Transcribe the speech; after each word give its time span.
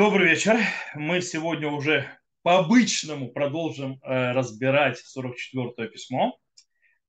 Добрый 0.00 0.30
вечер. 0.30 0.58
Мы 0.94 1.20
сегодня 1.20 1.68
уже 1.68 2.06
по-обычному 2.42 3.28
продолжим 3.32 4.00
э, 4.02 4.32
разбирать 4.32 4.98
44-е 5.14 5.88
письмо 5.88 6.38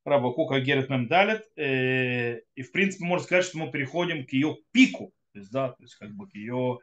раба 0.03 0.33
Кука 0.33 0.59
Герет 0.59 0.89
Мемдалет. 0.89 1.45
Э, 1.55 2.39
и, 2.53 2.61
в 2.61 2.71
принципе, 2.73 3.05
можно 3.05 3.23
сказать, 3.23 3.45
что 3.45 3.59
мы 3.59 3.71
переходим 3.71 4.25
к 4.25 4.33
ее 4.33 4.57
пику, 4.73 5.13
то 5.31 5.39
есть, 5.39 5.49
да, 5.53 5.69
то 5.69 5.81
есть 5.81 5.95
как 5.95 6.11
бы 6.11 6.27
к 6.27 6.35
ее 6.35 6.79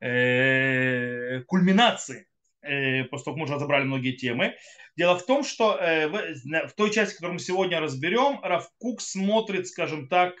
э, 0.00 1.42
кульминации, 1.42 2.26
э, 2.60 3.04
после 3.04 3.24
того, 3.26 3.36
как 3.36 3.38
мы 3.38 3.44
уже 3.44 3.54
разобрали 3.54 3.84
многие 3.84 4.16
темы. 4.16 4.56
Дело 4.96 5.16
в 5.16 5.24
том, 5.24 5.44
что 5.44 5.76
э, 5.76 6.08
в, 6.08 6.68
в 6.68 6.72
той 6.72 6.90
части, 6.90 7.14
которую 7.14 7.34
мы 7.34 7.38
сегодня 7.38 7.78
разберем, 7.78 8.40
Рав 8.42 8.68
Кук 8.78 9.00
смотрит, 9.00 9.68
скажем 9.68 10.08
так, 10.08 10.34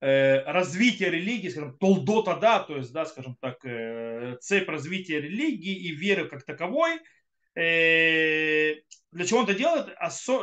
Э, 0.00 0.42
развития 0.44 1.08
религии, 1.08 1.48
скажем, 1.48 1.78
толдота, 1.78 2.36
да, 2.36 2.60
то 2.60 2.76
есть, 2.76 2.92
да, 2.92 3.06
скажем 3.06 3.34
так, 3.40 3.64
э, 3.64 4.36
цепь 4.42 4.68
развития 4.68 5.22
религии 5.22 5.74
и 5.74 5.92
веры 5.92 6.28
как 6.28 6.44
таковой, 6.44 7.00
э, 7.54 8.74
для 9.10 9.24
чего 9.24 9.38
он 9.38 9.44
это 9.46 9.54
делает? 9.54 9.86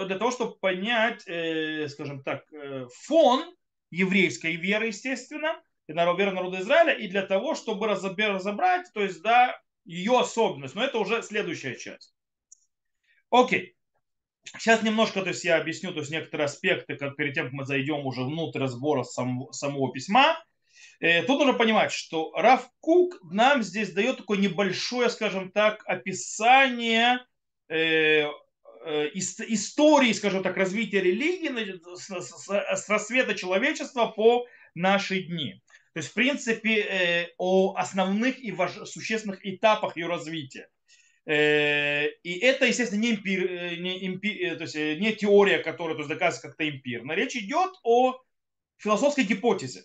Для 0.07 0.17
того, 0.17 0.31
чтобы 0.31 0.55
понять, 0.57 1.21
скажем 1.91 2.23
так, 2.23 2.45
фон 3.05 3.53
еврейской 3.91 4.55
веры, 4.55 4.87
естественно, 4.87 5.61
и 5.87 5.93
веры 5.93 6.31
народа 6.31 6.59
Израиля, 6.61 6.93
и 6.93 7.07
для 7.07 7.21
того, 7.21 7.53
чтобы 7.53 7.85
разобрать, 7.85 8.87
то 8.91 9.03
есть, 9.03 9.21
да, 9.21 9.61
ее 9.85 10.19
особенность. 10.19 10.73
Но 10.73 10.83
это 10.83 10.97
уже 10.97 11.21
следующая 11.21 11.75
часть. 11.75 12.15
Окей. 13.29 13.75
Сейчас 14.45 14.83
немножко, 14.83 15.21
то 15.21 15.29
есть 15.29 15.43
я 15.43 15.57
объясню, 15.57 15.93
то 15.93 15.99
есть 15.99 16.11
некоторые 16.11 16.45
аспекты, 16.45 16.95
как 16.95 17.15
перед 17.15 17.33
тем, 17.33 17.45
как 17.45 17.53
мы 17.53 17.65
зайдем 17.65 18.05
уже 18.05 18.23
внутрь 18.23 18.59
разбора 18.59 19.03
сам, 19.03 19.51
самого 19.51 19.91
письма. 19.91 20.37
Э, 20.99 21.23
тут 21.23 21.39
нужно 21.39 21.53
понимать, 21.53 21.91
что 21.91 22.31
Раф 22.35 22.69
Кук 22.79 23.19
нам 23.31 23.63
здесь 23.63 23.93
дает 23.93 24.17
такое 24.17 24.37
небольшое, 24.37 25.09
скажем 25.09 25.51
так, 25.51 25.81
описание 25.85 27.25
э, 27.69 28.25
э, 28.25 29.09
истории, 29.13 30.13
скажем 30.13 30.43
так, 30.43 30.57
развития 30.57 31.01
религии 31.01 31.79
с, 31.95 32.09
с, 32.09 32.49
с 32.49 32.89
рассвета 32.89 33.35
человечества 33.35 34.07
по 34.07 34.45
наши 34.75 35.21
дни. 35.23 35.61
То 35.93 35.99
есть, 35.99 36.09
в 36.09 36.13
принципе, 36.13 36.81
э, 36.81 37.27
о 37.37 37.75
основных 37.75 38.43
и 38.43 38.51
важ... 38.51 38.73
существенных 38.87 39.45
этапах 39.45 39.95
ее 39.95 40.07
развития. 40.07 40.67
Э, 41.25 42.07
и 42.23 42.39
это, 42.39 42.65
естественно, 42.65 42.99
не, 42.99 43.11
импир, 43.11 43.49
э, 43.49 43.75
не, 43.77 44.07
импир, 44.07 44.53
э, 44.53 44.55
то 44.55 44.63
есть 44.63 44.75
не 44.75 45.13
теория, 45.13 45.59
которая 45.59 45.95
то 45.95 46.01
есть, 46.01 46.09
доказывается 46.09 46.49
как-то 46.49 46.69
эмпирно. 46.69 47.13
Речь 47.13 47.35
идет 47.35 47.71
о 47.83 48.19
философской 48.77 49.23
гипотезе. 49.23 49.83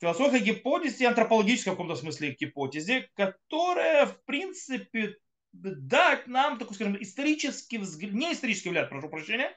Философской 0.00 0.40
гипотезе, 0.40 1.06
антропологической 1.06 1.72
в 1.72 1.76
каком-то 1.76 1.94
смысле 1.94 2.36
гипотезе, 2.38 3.08
которая, 3.14 4.06
в 4.06 4.24
принципе, 4.24 5.16
дать 5.52 6.26
нам, 6.26 6.58
такой, 6.58 6.74
скажем, 6.74 7.00
исторический 7.00 7.78
взгляд, 7.78 8.12
не 8.12 8.32
исторический 8.32 8.70
взгляд, 8.70 8.90
прошу 8.90 9.08
прощения, 9.08 9.56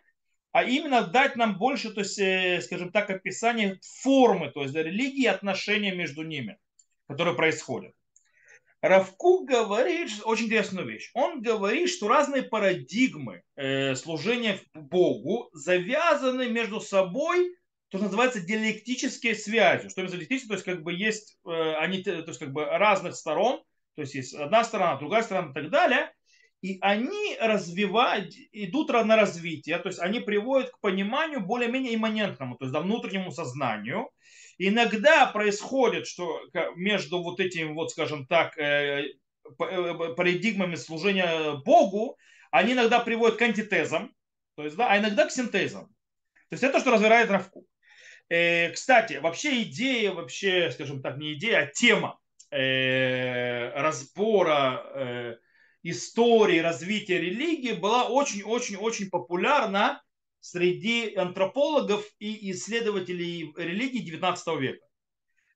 а 0.51 0.63
именно 0.63 1.01
дать 1.01 1.35
нам 1.35 1.57
больше, 1.57 1.91
то 1.91 2.01
есть, 2.01 2.65
скажем 2.65 2.91
так, 2.91 3.09
описание 3.09 3.79
формы, 4.03 4.51
то 4.51 4.61
есть 4.61 4.75
религии 4.75 5.23
и 5.23 5.27
отношения 5.27 5.95
между 5.95 6.21
ними, 6.21 6.59
которые 7.07 7.35
происходят. 7.35 7.96
Равкук 8.81 9.47
говорит 9.49 10.11
очень 10.23 10.45
интересную 10.45 10.87
вещь. 10.87 11.09
Он 11.13 11.41
говорит, 11.41 11.89
что 11.89 12.07
разные 12.07 12.43
парадигмы 12.43 13.41
э, 13.55 13.95
служения 13.95 14.59
Богу 14.73 15.49
завязаны 15.53 16.47
между 16.49 16.79
собой, 16.79 17.55
то, 17.89 17.97
что 17.97 18.05
называется 18.05 18.41
диалектические 18.41 19.33
связи. 19.33 19.89
Что 19.89 20.01
именно 20.01 20.13
диалектические, 20.13 20.49
то 20.49 20.53
есть 20.53 20.65
как 20.65 20.83
бы 20.83 20.93
есть 20.93 21.37
э, 21.45 21.73
они, 21.75 22.03
то 22.03 22.11
есть 22.11 22.39
как 22.39 22.51
бы 22.51 22.65
разных 22.65 23.15
сторон, 23.15 23.63
то 23.95 24.01
есть 24.01 24.13
есть 24.13 24.35
одна 24.35 24.63
сторона, 24.63 24.97
другая 24.97 25.23
сторона 25.23 25.49
и 25.49 25.53
так 25.53 25.69
далее, 25.71 26.11
и 26.61 26.77
они 26.81 27.37
развивают, 27.39 28.33
идут 28.51 28.89
на 28.89 29.15
развитие, 29.15 29.77
то 29.79 29.89
есть 29.89 29.99
они 29.99 30.19
приводят 30.19 30.71
к 30.71 30.79
пониманию 30.79 31.41
более-менее 31.41 31.95
имманентному, 31.95 32.57
то 32.57 32.65
есть 32.65 32.73
до 32.73 32.81
внутреннему 32.81 33.31
сознанию, 33.31 34.09
Иногда 34.57 35.27
происходит, 35.27 36.07
что 36.07 36.41
между 36.75 37.21
вот 37.21 37.39
этими, 37.39 37.73
вот, 37.73 37.91
скажем 37.91 38.25
так, 38.25 38.57
э, 38.57 39.13
э, 39.59 39.93
парадигмами 40.15 40.75
служения 40.75 41.57
Богу, 41.63 42.17
они 42.49 42.73
иногда 42.73 42.99
приводят 42.99 43.37
к 43.37 43.41
антитезам, 43.43 44.15
то 44.55 44.63
есть, 44.63 44.75
да, 44.75 44.87
а 44.89 44.97
иногда 44.97 45.25
к 45.25 45.31
синтезам. 45.31 45.87
То 46.49 46.53
есть 46.53 46.63
это, 46.63 46.79
что 46.79 46.91
разбирает 46.91 47.29
Равку. 47.29 47.65
Э, 48.29 48.71
кстати, 48.71 49.17
вообще 49.17 49.61
идея, 49.63 50.11
вообще, 50.11 50.71
скажем 50.71 51.01
так, 51.01 51.17
не 51.17 51.33
идея, 51.33 51.59
а 51.59 51.67
тема 51.67 52.19
разбора 53.69 55.37
истории 55.83 56.59
развития 56.59 57.19
религии 57.19 57.73
была 57.73 58.07
очень-очень-очень 58.07 59.09
популярна 59.09 60.01
среди 60.49 61.15
антропологов 61.15 62.05
и 62.19 62.51
исследователей 62.51 63.53
религии 63.57 63.99
19 63.99 64.59
века. 64.59 64.85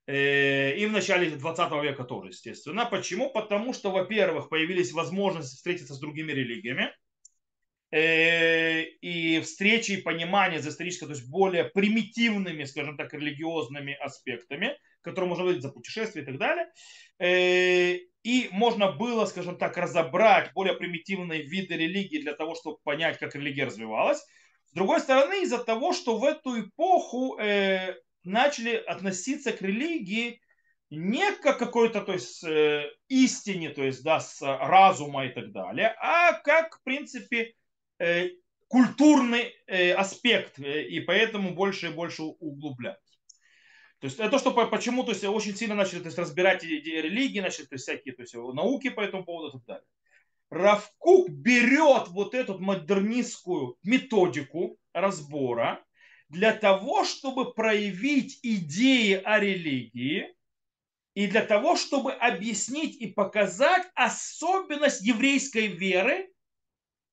Э, 0.06 0.76
и 0.76 0.84
в 0.86 0.92
начале 0.92 1.30
20 1.30 1.72
века 1.82 2.04
тоже, 2.04 2.28
естественно. 2.28 2.84
Почему? 2.84 3.30
Потому 3.30 3.72
что, 3.72 3.90
во-первых, 3.90 4.48
появились 4.48 4.92
возможности 4.92 5.56
встретиться 5.56 5.94
с 5.94 6.00
другими 6.00 6.32
религиями. 6.32 6.92
Э, 7.90 8.82
и 8.82 9.40
встречи 9.40 9.92
и 9.92 10.02
понимание 10.02 10.60
за 10.60 10.70
историческое, 10.70 11.06
то 11.06 11.12
есть 11.12 11.28
более 11.28 11.64
примитивными, 11.64 12.64
скажем 12.64 12.96
так, 12.96 13.12
религиозными 13.12 13.94
аспектами, 13.94 14.76
которые 15.02 15.28
можно 15.28 15.48
видеть 15.48 15.62
за 15.62 15.70
путешествия 15.70 16.22
и 16.22 16.24
так 16.24 16.38
далее. 16.38 16.66
Э, 17.18 17.98
и 18.24 18.48
можно 18.50 18.92
было, 18.92 19.26
скажем 19.26 19.56
так, 19.56 19.76
разобрать 19.76 20.52
более 20.54 20.74
примитивные 20.74 21.42
виды 21.42 21.76
религии 21.76 22.22
для 22.22 22.34
того, 22.34 22.54
чтобы 22.54 22.78
понять, 22.82 23.18
как 23.18 23.34
религия 23.34 23.64
развивалась. 23.64 24.24
С 24.72 24.74
другой 24.74 25.00
стороны, 25.00 25.42
из-за 25.42 25.58
того, 25.58 25.92
что 25.92 26.16
в 26.16 26.24
эту 26.24 26.62
эпоху 26.62 27.38
э, 27.38 27.94
начали 28.24 28.74
относиться 28.74 29.52
к 29.52 29.60
религии 29.60 30.40
не 30.88 31.30
как 31.32 31.58
какой-то 31.58 32.00
то 32.00 32.14
есть, 32.14 32.42
э, 32.42 32.90
истине, 33.08 33.68
то 33.68 33.82
есть 33.84 34.02
да, 34.02 34.18
с 34.20 34.40
разума 34.40 35.26
и 35.26 35.28
так 35.28 35.52
далее, 35.52 35.94
а 36.00 36.32
как, 36.40 36.78
в 36.78 36.82
принципе, 36.84 37.52
э, 37.98 38.30
культурный 38.68 39.54
э, 39.66 39.92
аспект, 39.92 40.58
э, 40.58 40.84
и 40.84 41.00
поэтому 41.00 41.54
больше 41.54 41.88
и 41.88 41.92
больше 41.92 42.22
углублять. 42.22 42.96
То 43.98 44.06
есть 44.06 44.18
это 44.18 44.30
то, 44.30 44.38
что 44.38 44.52
почему 44.52 45.04
то 45.04 45.10
есть, 45.10 45.22
очень 45.24 45.54
сильно 45.54 45.74
начали 45.74 46.00
то 46.00 46.06
есть, 46.06 46.18
разбирать 46.18 46.64
религии, 46.64 47.40
начали 47.40 47.66
то 47.66 47.74
есть, 47.74 47.84
всякие 47.84 48.14
то 48.14 48.22
есть, 48.22 48.34
науки 48.34 48.88
по 48.88 49.02
этому 49.02 49.26
поводу 49.26 49.48
и 49.48 49.52
так 49.60 49.66
далее. 49.66 49.86
Равкук 50.52 51.30
берет 51.30 52.08
вот 52.08 52.34
эту 52.34 52.58
модернистскую 52.58 53.78
методику 53.82 54.78
разбора 54.92 55.82
для 56.28 56.52
того, 56.52 57.04
чтобы 57.04 57.54
проявить 57.54 58.38
идеи 58.42 59.14
о 59.14 59.40
религии 59.40 60.26
и 61.14 61.26
для 61.26 61.40
того, 61.40 61.76
чтобы 61.76 62.12
объяснить 62.12 63.00
и 63.00 63.06
показать 63.06 63.86
особенность 63.94 65.00
еврейской 65.00 65.68
веры 65.68 66.30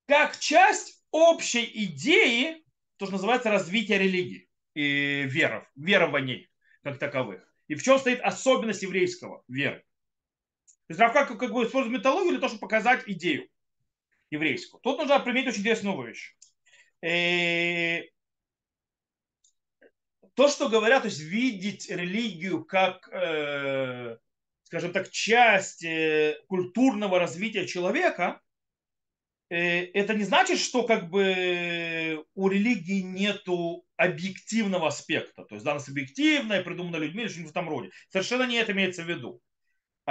как 0.05 0.37
часть 0.37 1.01
общей 1.11 1.63
идеи, 1.85 2.61
то, 2.97 3.05
что 3.05 3.13
называется 3.13 3.51
развитие 3.51 3.99
религии 3.99 4.49
и 4.73 5.23
веров, 5.23 5.63
верований 5.77 6.49
как 6.83 6.99
таковых. 6.99 7.49
И 7.69 7.75
в 7.75 7.83
чем 7.83 7.99
стоит 7.99 8.19
особенность 8.19 8.81
еврейского 8.81 9.45
веры. 9.47 9.85
То 10.89 10.93
есть 10.93 10.99
Равка 10.99 11.35
как, 11.35 11.53
бы 11.53 11.63
использует 11.65 11.99
металлургию 11.99 12.31
для 12.31 12.39
того, 12.39 12.49
чтобы 12.49 12.61
показать 12.61 13.03
идею 13.05 13.47
еврейскую. 14.31 14.81
Тут 14.81 14.97
нужно 14.97 15.19
применить 15.19 15.49
очень 15.49 15.59
интересную 15.59 16.01
вещь. 16.01 16.35
Э, 17.03 18.01
то, 20.33 20.47
что 20.47 20.67
говорят, 20.67 21.03
то 21.03 21.09
есть 21.09 21.19
видеть 21.19 21.91
религию 21.91 22.65
как, 22.65 23.07
э, 23.11 24.17
скажем 24.63 24.91
так, 24.91 25.11
часть 25.11 25.83
э, 25.83 26.41
культурного 26.47 27.19
развития 27.19 27.67
человека, 27.67 28.41
э, 29.51 29.91
это 29.91 30.15
не 30.15 30.23
значит, 30.23 30.57
что 30.57 30.87
как 30.87 31.11
бы 31.11 32.25
у 32.33 32.47
религии 32.47 33.01
нету 33.01 33.85
объективного 33.95 34.87
аспекта, 34.87 35.43
то 35.43 35.53
есть 35.53 35.63
данность 35.63 35.89
объективная, 35.89 36.63
придумана 36.63 36.95
людьми 36.95 37.21
или 37.21 37.29
что-нибудь 37.29 37.51
в 37.51 37.55
этом 37.55 37.69
роде. 37.69 37.91
Совершенно 38.09 38.47
не 38.47 38.55
это 38.55 38.71
имеется 38.71 39.03
в 39.03 39.07
виду. 39.07 39.39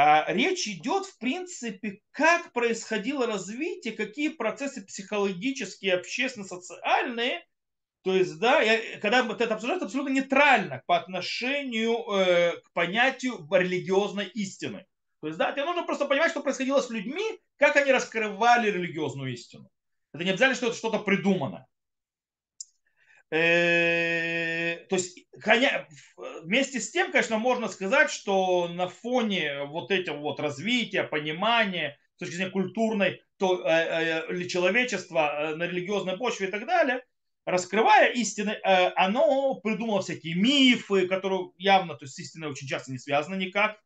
А 0.00 0.32
речь 0.32 0.68
идет, 0.68 1.06
в 1.06 1.18
принципе, 1.18 2.02
как 2.12 2.52
происходило 2.52 3.26
развитие, 3.26 3.94
какие 3.94 4.28
процессы 4.28 4.86
психологические, 4.86 5.94
общественно-социальные. 5.94 7.44
То 8.02 8.14
есть, 8.14 8.38
да, 8.38 8.60
я, 8.60 9.00
когда 9.00 9.24
вот 9.24 9.40
это 9.40 9.54
обсуждается, 9.54 9.86
абсолютно 9.86 10.12
нейтрально 10.12 10.84
по 10.86 10.96
отношению 10.96 11.96
э, 12.12 12.60
к 12.60 12.72
понятию 12.74 13.44
религиозной 13.50 14.26
истины. 14.26 14.86
То 15.20 15.26
есть, 15.26 15.36
да, 15.36 15.50
тебе 15.50 15.64
нужно 15.64 15.82
просто 15.82 16.04
понимать, 16.04 16.30
что 16.30 16.44
происходило 16.44 16.80
с 16.80 16.90
людьми, 16.90 17.40
как 17.56 17.74
они 17.74 17.90
раскрывали 17.90 18.70
религиозную 18.70 19.32
истину. 19.32 19.68
Это 20.14 20.22
не 20.22 20.30
обязательно, 20.30 20.54
что 20.54 20.66
это 20.68 20.76
что-то 20.76 21.00
придумано. 21.00 21.66
Э, 23.32 24.67
то 24.88 24.96
есть 24.96 25.18
вместе 26.42 26.80
с 26.80 26.90
тем, 26.90 27.12
конечно, 27.12 27.38
можно 27.38 27.68
сказать, 27.68 28.10
что 28.10 28.68
на 28.68 28.88
фоне 28.88 29.64
вот 29.64 29.90
этого 29.90 30.18
вот 30.18 30.40
развития, 30.40 31.04
понимания, 31.04 31.98
с 32.16 32.18
точки 32.18 32.34
зрения 32.34 32.50
культурной, 32.50 33.22
то 33.38 33.62
э, 33.64 34.24
э, 34.28 34.44
человечества 34.44 35.54
на 35.56 35.64
религиозной 35.64 36.16
почве 36.16 36.48
и 36.48 36.50
так 36.50 36.66
далее, 36.66 37.04
раскрывая 37.44 38.12
истины, 38.12 38.58
оно 38.62 39.54
придумало 39.54 40.02
всякие 40.02 40.34
мифы, 40.34 41.06
которые 41.06 41.50
явно, 41.56 41.94
то 41.94 42.04
есть 42.04 42.14
с 42.14 42.18
истиной 42.18 42.48
очень 42.48 42.66
часто 42.66 42.92
не 42.92 42.98
связаны 42.98 43.36
никак, 43.36 43.78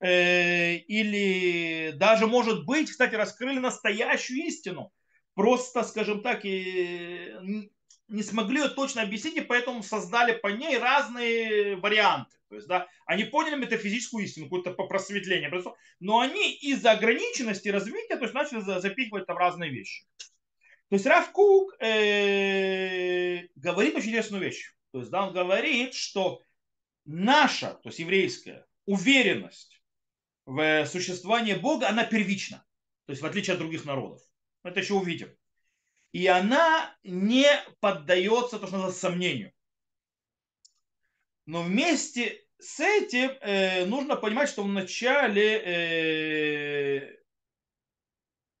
или 0.00 1.92
даже, 1.96 2.28
может 2.28 2.64
быть, 2.64 2.88
кстати, 2.88 3.16
раскрыли 3.16 3.58
настоящую 3.58 4.46
истину, 4.46 4.92
просто, 5.34 5.82
скажем 5.82 6.22
так, 6.22 6.44
и 6.44 7.32
не 8.08 8.22
смогли 8.22 8.60
ее 8.60 8.68
точно 8.68 9.02
объяснить, 9.02 9.36
и 9.36 9.42
поэтому 9.42 9.82
создали 9.82 10.32
по 10.32 10.48
ней 10.48 10.78
разные 10.78 11.76
варианты. 11.76 12.36
То 12.48 12.54
есть, 12.56 12.66
да, 12.66 12.88
они 13.04 13.24
поняли 13.24 13.56
метафизическую 13.56 14.24
истину, 14.24 14.46
какое-то 14.46 14.72
просветление, 14.72 15.52
но 16.00 16.20
они 16.20 16.54
из-за 16.54 16.92
ограниченности 16.92 17.68
развития, 17.68 18.16
то 18.16 18.22
есть 18.22 18.34
начали 18.34 18.60
запихивать 18.60 19.26
там 19.26 19.36
разные 19.36 19.70
вещи. 19.70 20.06
То 20.88 20.94
есть 20.94 21.04
Раф 21.04 21.30
Кук 21.32 21.74
э, 21.80 23.46
говорит 23.56 23.94
очень 23.94 24.08
интересную 24.08 24.42
вещь. 24.42 24.72
То 24.92 25.00
есть, 25.00 25.10
да, 25.10 25.26
он 25.26 25.34
говорит, 25.34 25.92
что 25.92 26.40
наша, 27.04 27.74
то 27.74 27.90
есть 27.90 27.98
еврейская, 27.98 28.64
уверенность 28.86 29.82
в 30.46 30.86
существовании 30.86 31.52
Бога, 31.52 31.90
она 31.90 32.04
первична. 32.04 32.64
То 33.04 33.12
есть 33.12 33.20
в 33.20 33.26
отличие 33.26 33.52
от 33.52 33.58
других 33.58 33.84
народов. 33.84 34.22
Это 34.62 34.80
еще 34.80 34.94
увидим 34.94 35.28
и 36.12 36.26
она 36.26 36.96
не 37.02 37.46
поддается, 37.80 38.58
то, 38.58 38.66
что 38.66 38.76
называется, 38.76 39.00
сомнению. 39.00 39.52
Но 41.46 41.62
вместе 41.62 42.44
с 42.58 42.80
этим 42.80 43.30
э, 43.40 43.84
нужно 43.86 44.16
понимать, 44.16 44.48
что 44.48 44.62
в 44.62 44.68
начале, 44.68 45.58
э, 45.58 47.16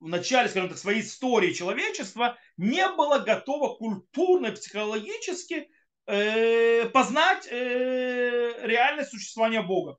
в 0.00 0.08
начале, 0.08 0.48
скажем 0.48 0.68
так, 0.68 0.78
своей 0.78 1.00
истории 1.00 1.52
человечества 1.52 2.38
не 2.56 2.88
было 2.88 3.18
готово 3.18 3.76
культурно, 3.76 4.52
психологически 4.52 5.68
э, 6.06 6.88
познать 6.90 7.46
э, 7.50 8.54
реальность 8.62 9.10
существования 9.10 9.62
Бога. 9.62 9.98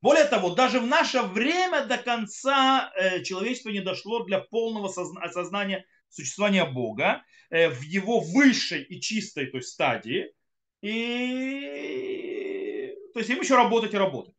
Более 0.00 0.24
того, 0.26 0.50
даже 0.50 0.80
в 0.80 0.86
наше 0.86 1.22
время 1.22 1.86
до 1.86 1.96
конца 1.96 2.92
э, 2.94 3.22
человечество 3.22 3.70
не 3.70 3.80
дошло 3.80 4.24
для 4.24 4.38
полного 4.38 4.88
осознания 4.88 5.86
существования 6.14 6.64
Бога 6.64 7.22
э, 7.50 7.68
в 7.68 7.82
его 7.82 8.20
высшей 8.20 8.82
и 8.82 9.00
чистой 9.00 9.46
то 9.46 9.58
есть, 9.58 9.70
стадии. 9.70 10.32
И 10.82 12.14
то 13.12 13.20
есть 13.20 13.30
им 13.30 13.40
еще 13.40 13.56
работать 13.56 13.94
и 13.94 13.98
работать. 13.98 14.34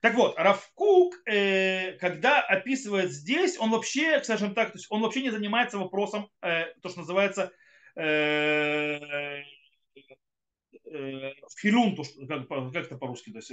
Так 0.00 0.14
вот, 0.14 0.38
Равкук, 0.38 1.16
э, 1.26 1.92
когда 1.98 2.40
описывает 2.40 3.10
здесь, 3.10 3.58
он 3.58 3.70
вообще, 3.70 4.22
скажем 4.22 4.54
так, 4.54 4.70
то 4.72 4.78
есть 4.78 4.86
он 4.90 5.02
вообще 5.02 5.22
не 5.22 5.30
занимается 5.30 5.78
вопросом, 5.78 6.30
э, 6.40 6.66
то, 6.82 6.88
что 6.88 7.00
называется 7.00 7.52
филюн, 11.56 11.96
как, 12.28 12.46
как 12.48 12.76
это 12.76 12.96
по-русски, 12.96 13.32
то 13.32 13.38
есть 13.38 13.48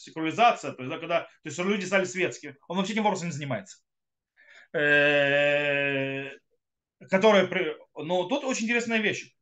секуляризация, 0.00 0.72
то 0.72 0.82
есть 0.82 0.92
да, 0.92 0.98
когда 0.98 1.20
то 1.20 1.28
есть 1.44 1.58
люди 1.60 1.84
стали 1.84 2.04
светскими, 2.04 2.56
он 2.66 2.76
вообще 2.76 2.94
этим 2.94 3.04
вопросом 3.04 3.28
не 3.28 3.34
занимается. 3.34 3.78
Э, 4.72 6.30
которая, 7.10 7.48
но 7.94 8.24
тут 8.24 8.44
очень 8.44 8.64
интересная 8.64 8.98
вещь. 8.98 9.34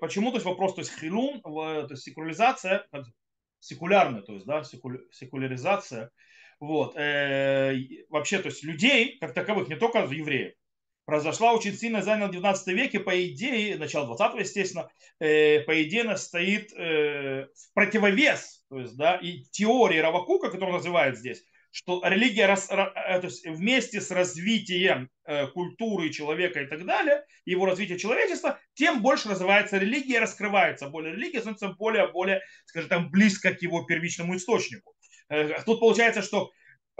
Почему, 0.00 0.30
то 0.30 0.36
есть 0.36 0.46
вопрос, 0.46 0.74
то 0.74 0.80
есть 0.80 0.98
хилун, 0.98 1.42
то 1.42 1.86
есть 1.90 2.04
секуляризация, 2.04 2.86
секулярная, 3.58 4.22
то 4.22 4.34
есть, 4.34 4.46
да, 4.46 4.62
секуляризация, 4.64 6.10
вот, 6.60 6.96
э, 6.96 7.76
вообще, 8.08 8.38
то 8.38 8.48
есть 8.48 8.62
людей, 8.62 9.18
как 9.18 9.34
таковых, 9.34 9.68
не 9.68 9.76
только 9.76 9.98
евреев, 9.98 10.54
произошла 11.04 11.52
очень 11.52 11.74
сильно 11.74 12.02
занял 12.02 12.28
в 12.28 12.30
19 12.30 12.68
веке, 12.68 13.00
по 13.00 13.10
идее, 13.26 13.76
начало 13.76 14.06
20 14.06 14.40
естественно, 14.40 14.88
э, 15.18 15.60
по 15.60 15.82
идее 15.82 16.02
она 16.02 16.16
стоит 16.16 16.72
э, 16.72 17.46
в 17.46 17.74
противовес, 17.74 18.64
то 18.68 18.78
есть, 18.78 18.96
да, 18.96 19.16
и 19.16 19.42
теории 19.50 19.98
Равакука, 19.98 20.50
которую 20.50 20.76
называют 20.76 21.18
здесь, 21.18 21.44
что 21.72 22.02
религия 22.04 22.46
рас, 22.46 22.68
э, 22.70 22.76
то 22.76 23.20
есть 23.24 23.46
вместе 23.46 24.00
с 24.00 24.10
развитием 24.10 25.08
э, 25.24 25.46
культуры 25.48 26.10
человека 26.10 26.60
и 26.60 26.66
так 26.66 26.84
далее, 26.84 27.24
его 27.46 27.64
развитие 27.64 27.98
человечества, 27.98 28.60
тем 28.74 29.00
больше 29.00 29.30
развивается 29.30 29.78
религия, 29.78 30.20
раскрывается 30.20 30.88
более 30.88 31.14
религия, 31.14 31.40
становится 31.40 31.68
более, 31.68 32.08
более, 32.08 32.42
скажем 32.66 32.90
так, 32.90 33.10
близко 33.10 33.54
к 33.54 33.62
его 33.62 33.84
первичному 33.84 34.36
источнику. 34.36 34.94
Э, 35.30 35.62
тут 35.64 35.80
получается, 35.80 36.20
что 36.20 36.50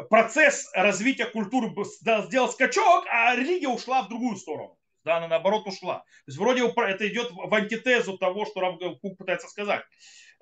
процесс 0.09 0.71
развития 0.73 1.27
культуры 1.27 1.71
сделал 2.01 2.49
скачок, 2.49 3.05
а 3.11 3.37
религия 3.37 3.69
ушла 3.69 4.03
в 4.03 4.09
другую 4.09 4.37
сторону. 4.37 4.79
Да, 5.05 5.17
она 5.17 5.29
наоборот 5.29 5.67
ушла. 5.67 5.99
То 5.99 6.05
есть 6.29 6.39
вроде 6.39 6.63
это 6.65 7.09
идет 7.09 7.31
в 7.33 7.53
антитезу 7.53 8.17
того, 8.19 8.47
что 8.47 8.61
Равкук 8.61 9.19
пытается 9.19 9.49
сказать. 9.49 9.83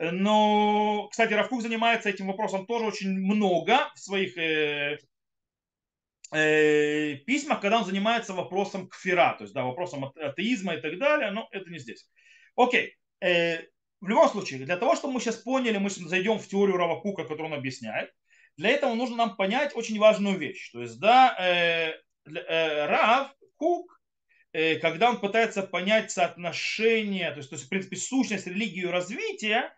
Но, 0.03 1.09
кстати, 1.11 1.35
Равкук 1.35 1.61
занимается 1.61 2.09
этим 2.09 2.29
вопросом 2.29 2.67
тоже 2.67 2.87
очень 2.87 3.11
много 3.11 3.91
в 3.95 3.99
своих 3.99 4.35
э, 4.39 4.99
э, 6.33 7.17
письмах, 7.27 7.61
когда 7.61 7.79
он 7.79 7.85
занимается 7.85 8.33
вопросом 8.33 8.89
кфира, 8.89 9.35
то 9.37 9.45
есть 9.45 9.53
да, 9.53 9.63
вопросом 9.63 10.11
атеизма 10.17 10.77
и 10.77 10.81
так 10.81 10.99
далее, 10.99 11.31
но 11.33 11.49
это 11.53 11.69
не 11.71 11.79
здесь. 11.79 12.09
Окей. 12.57 12.97
Э, 13.21 13.59
в 14.01 14.09
любом 14.09 14.31
случае, 14.31 14.61
для 14.61 14.79
того, 14.79 14.97
чтобы 14.97 15.13
мы 15.13 15.21
сейчас 15.21 15.37
поняли, 15.37 15.77
мы 15.77 15.91
зайдем 15.91 16.39
в 16.39 16.49
теорию 16.49 16.79
Равакука, 16.79 17.25
которую 17.25 17.53
он 17.53 17.59
объясняет, 17.59 18.11
для 18.57 18.71
этого 18.71 18.95
нужно 18.95 19.17
нам 19.17 19.37
понять 19.37 19.77
очень 19.77 19.99
важную 19.99 20.39
вещь. 20.39 20.71
То 20.73 20.81
есть, 20.81 20.99
да, 20.99 21.37
э, 21.39 21.93
э, 22.25 22.87
Рав 22.87 23.35
Кук, 23.57 24.01
э, 24.55 24.77
когда 24.77 25.11
он 25.11 25.21
пытается 25.21 25.63
понять 25.63 26.11
соотношение, 26.11 27.31
то 27.33 27.37
есть, 27.37 27.51
то 27.51 27.57
есть, 27.57 27.67
в 27.67 27.69
принципе, 27.69 27.97
сущность 27.97 28.47
религии 28.47 28.85
и 28.85 28.87
развития, 28.87 29.75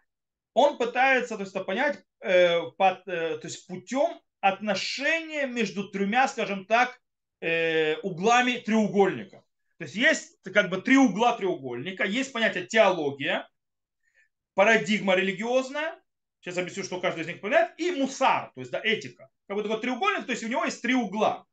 он 0.54 0.78
пытается 0.78 1.37
то 1.37 1.43
есть, 1.43 1.66
понять 1.66 2.02
э, 2.20 2.60
под, 2.76 3.06
э, 3.08 3.38
то 3.38 3.46
есть, 3.46 3.66
путем 3.66 4.20
отношения 4.40 5.46
между 5.46 5.88
тремя, 5.88 6.28
скажем 6.28 6.66
так, 6.66 6.99
э, 7.40 7.96
углами 8.02 8.58
треугольника. 8.58 9.44
То 9.78 9.84
есть 9.84 9.94
есть 9.94 10.38
как 10.52 10.70
бы 10.70 10.81
три 10.81 10.96
угла 10.96 11.37
треугольника, 11.37 12.04
есть 12.04 12.32
понятие 12.32 12.66
теология, 12.66 13.49
парадигма 14.54 15.14
религиозная, 15.14 16.00
сейчас 16.40 16.58
объясню, 16.58 16.84
что 16.84 17.00
каждый 17.00 17.22
из 17.22 17.26
них 17.26 17.40
понимает, 17.40 17.72
и 17.78 17.90
мусар, 17.93 18.52
то 18.55 18.60
есть 18.60 18.70
да, 18.70 18.81
этика. 18.82 19.29
Как 19.48 19.56
бы 19.56 19.62
такой 19.62 19.81
треугольник, 19.81 20.26
то 20.26 20.32
есть 20.32 20.44
у 20.44 20.48
него 20.48 20.65
есть 20.65 20.82
три 20.82 20.94
угла. 20.94 21.46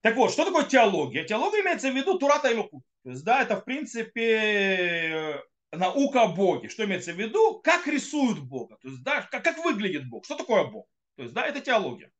Так 0.00 0.16
вот, 0.16 0.32
что 0.32 0.44
такое 0.44 0.64
теология? 0.64 1.24
Теология 1.24 1.62
имеется 1.62 1.90
в 1.90 1.96
виду 1.96 2.18
Турата 2.18 2.50
и 2.50 2.54
Лукут. 2.54 2.82
То 3.04 3.10
есть, 3.10 3.24
да, 3.24 3.42
это 3.42 3.56
в 3.56 3.64
принципе 3.64 5.40
наука 5.76 6.22
о 6.22 6.28
Боге. 6.28 6.68
Что 6.68 6.84
имеется 6.84 7.12
в 7.12 7.18
виду? 7.18 7.60
Как 7.60 7.86
рисуют 7.86 8.40
Бога. 8.40 8.76
То 8.82 8.88
есть, 8.88 9.02
да, 9.02 9.22
как, 9.22 9.44
как 9.44 9.58
выглядит 9.58 10.08
Бог. 10.08 10.24
Что 10.24 10.36
такое 10.36 10.64
Бог? 10.64 10.86
То 11.16 11.22
есть, 11.22 11.34
да, 11.34 11.46
это 11.46 11.60
теология. 11.60 12.10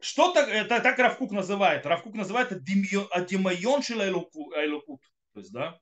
Что 0.00 0.32
так, 0.32 0.48
это 0.48 0.80
так 0.80 0.98
Равкук 0.98 1.30
называет? 1.30 1.86
Равкук 1.86 2.14
называет 2.14 2.52
это 2.52 2.62
Адимайон 3.12 3.82
Айлукут. 4.54 5.00
То 5.32 5.40
есть, 5.40 5.52
да, 5.52 5.78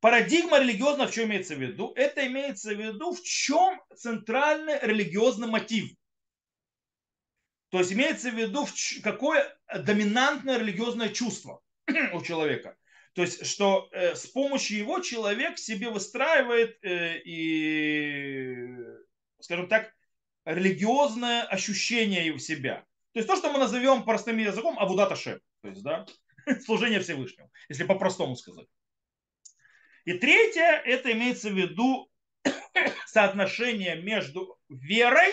Парадигма 0.00 0.60
религиозная 0.60 1.06
в 1.06 1.12
чем 1.12 1.26
имеется 1.30 1.54
в 1.54 1.60
виду? 1.60 1.92
Это 1.96 2.26
имеется 2.26 2.74
в 2.74 2.78
виду, 2.78 3.12
в 3.12 3.22
чем 3.22 3.80
центральный 3.96 4.78
религиозный 4.80 5.48
мотив. 5.48 5.90
То 7.70 7.78
есть 7.78 7.92
имеется 7.92 8.30
в 8.30 8.34
виду, 8.34 8.66
какое 9.02 9.58
доминантное 9.80 10.58
религиозное 10.58 11.08
чувство 11.08 11.60
у 12.12 12.22
человека. 12.22 12.76
То 13.16 13.22
есть, 13.22 13.46
что 13.46 13.88
э, 13.92 14.14
с 14.14 14.26
помощью 14.26 14.76
его 14.76 15.00
человек 15.00 15.58
себе 15.58 15.88
выстраивает 15.88 16.78
э, 16.84 17.18
и, 17.24 18.76
скажем 19.40 19.68
так, 19.68 19.90
религиозное 20.44 21.42
ощущение 21.44 22.30
в 22.34 22.40
себя. 22.40 22.84
То 23.14 23.20
есть 23.20 23.26
то, 23.26 23.34
что 23.36 23.50
мы 23.50 23.58
назовем 23.58 24.04
простым 24.04 24.36
языком 24.36 24.78
Абудата 24.78 25.16
Шем. 25.16 25.40
То 25.62 25.68
есть, 25.68 25.82
да, 25.82 26.04
служение 26.66 27.00
Всевышнему, 27.00 27.50
если 27.70 27.84
по-простому 27.84 28.36
сказать. 28.36 28.66
И 30.04 30.12
третье, 30.18 30.82
это 30.84 31.10
имеется 31.12 31.48
в 31.48 31.54
виду 31.54 32.10
соотношение 33.06 33.96
между 33.96 34.58
верой 34.68 35.32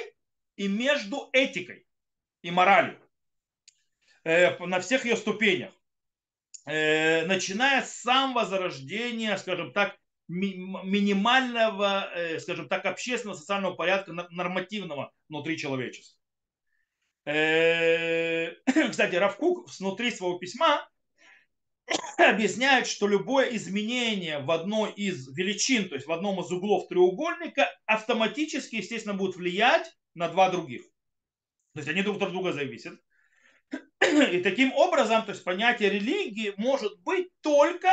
и 0.55 0.69
между 0.69 1.29
этикой 1.33 1.85
и 2.43 2.49
моралью 2.49 2.97
э, 4.23 4.57
на 4.65 4.79
всех 4.79 5.03
ее 5.03 5.17
ступенях. 5.17 5.73
Э, 6.65 7.25
начиная 7.25 7.83
с 7.83 8.01
самого 8.01 8.45
зарождения, 8.45 9.35
скажем 9.37 9.73
так, 9.73 9.97
минимального, 10.27 12.09
э, 12.15 12.39
скажем 12.39 12.69
так, 12.69 12.85
общественного 12.85 13.37
социального 13.37 13.75
порядка 13.75 14.13
нормативного 14.31 15.11
внутри 15.27 15.57
человечества. 15.57 16.17
Э, 17.25 18.51
кстати, 18.89 19.15
Равкук 19.15 19.69
внутри 19.77 20.11
своего 20.11 20.37
письма 20.37 20.87
объясняет, 22.17 22.87
что 22.87 23.07
любое 23.07 23.55
изменение 23.55 24.39
в 24.39 24.49
одной 24.49 24.93
из 24.93 25.27
величин, 25.35 25.89
то 25.89 25.95
есть 25.95 26.07
в 26.07 26.11
одном 26.13 26.39
из 26.39 26.49
углов 26.49 26.87
треугольника, 26.87 27.69
автоматически, 27.85 28.75
естественно, 28.75 29.15
будет 29.15 29.35
влиять 29.35 29.91
на 30.13 30.29
два 30.29 30.49
других. 30.49 30.83
То 31.73 31.79
есть 31.79 31.89
они 31.89 32.03
друг 32.03 32.21
от 32.21 32.31
друга 32.31 32.53
зависят. 32.53 32.99
И 34.31 34.39
таким 34.41 34.73
образом, 34.73 35.23
то 35.23 35.31
есть 35.31 35.43
понятие 35.43 35.89
религии 35.89 36.53
может 36.57 36.99
быть 37.01 37.29
только 37.41 37.89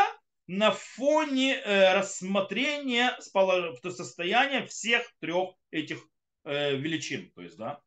на 0.47 0.73
фоне 0.73 1.55
э, 1.55 1.95
рассмотрения 1.95 3.17
состояния 3.21 4.67
всех 4.67 5.03
трех 5.21 5.51
этих 5.71 6.05
э, 6.45 6.77
величин. 6.77 7.31
То 7.33 7.43
есть, 7.43 7.57
да. 7.57 7.81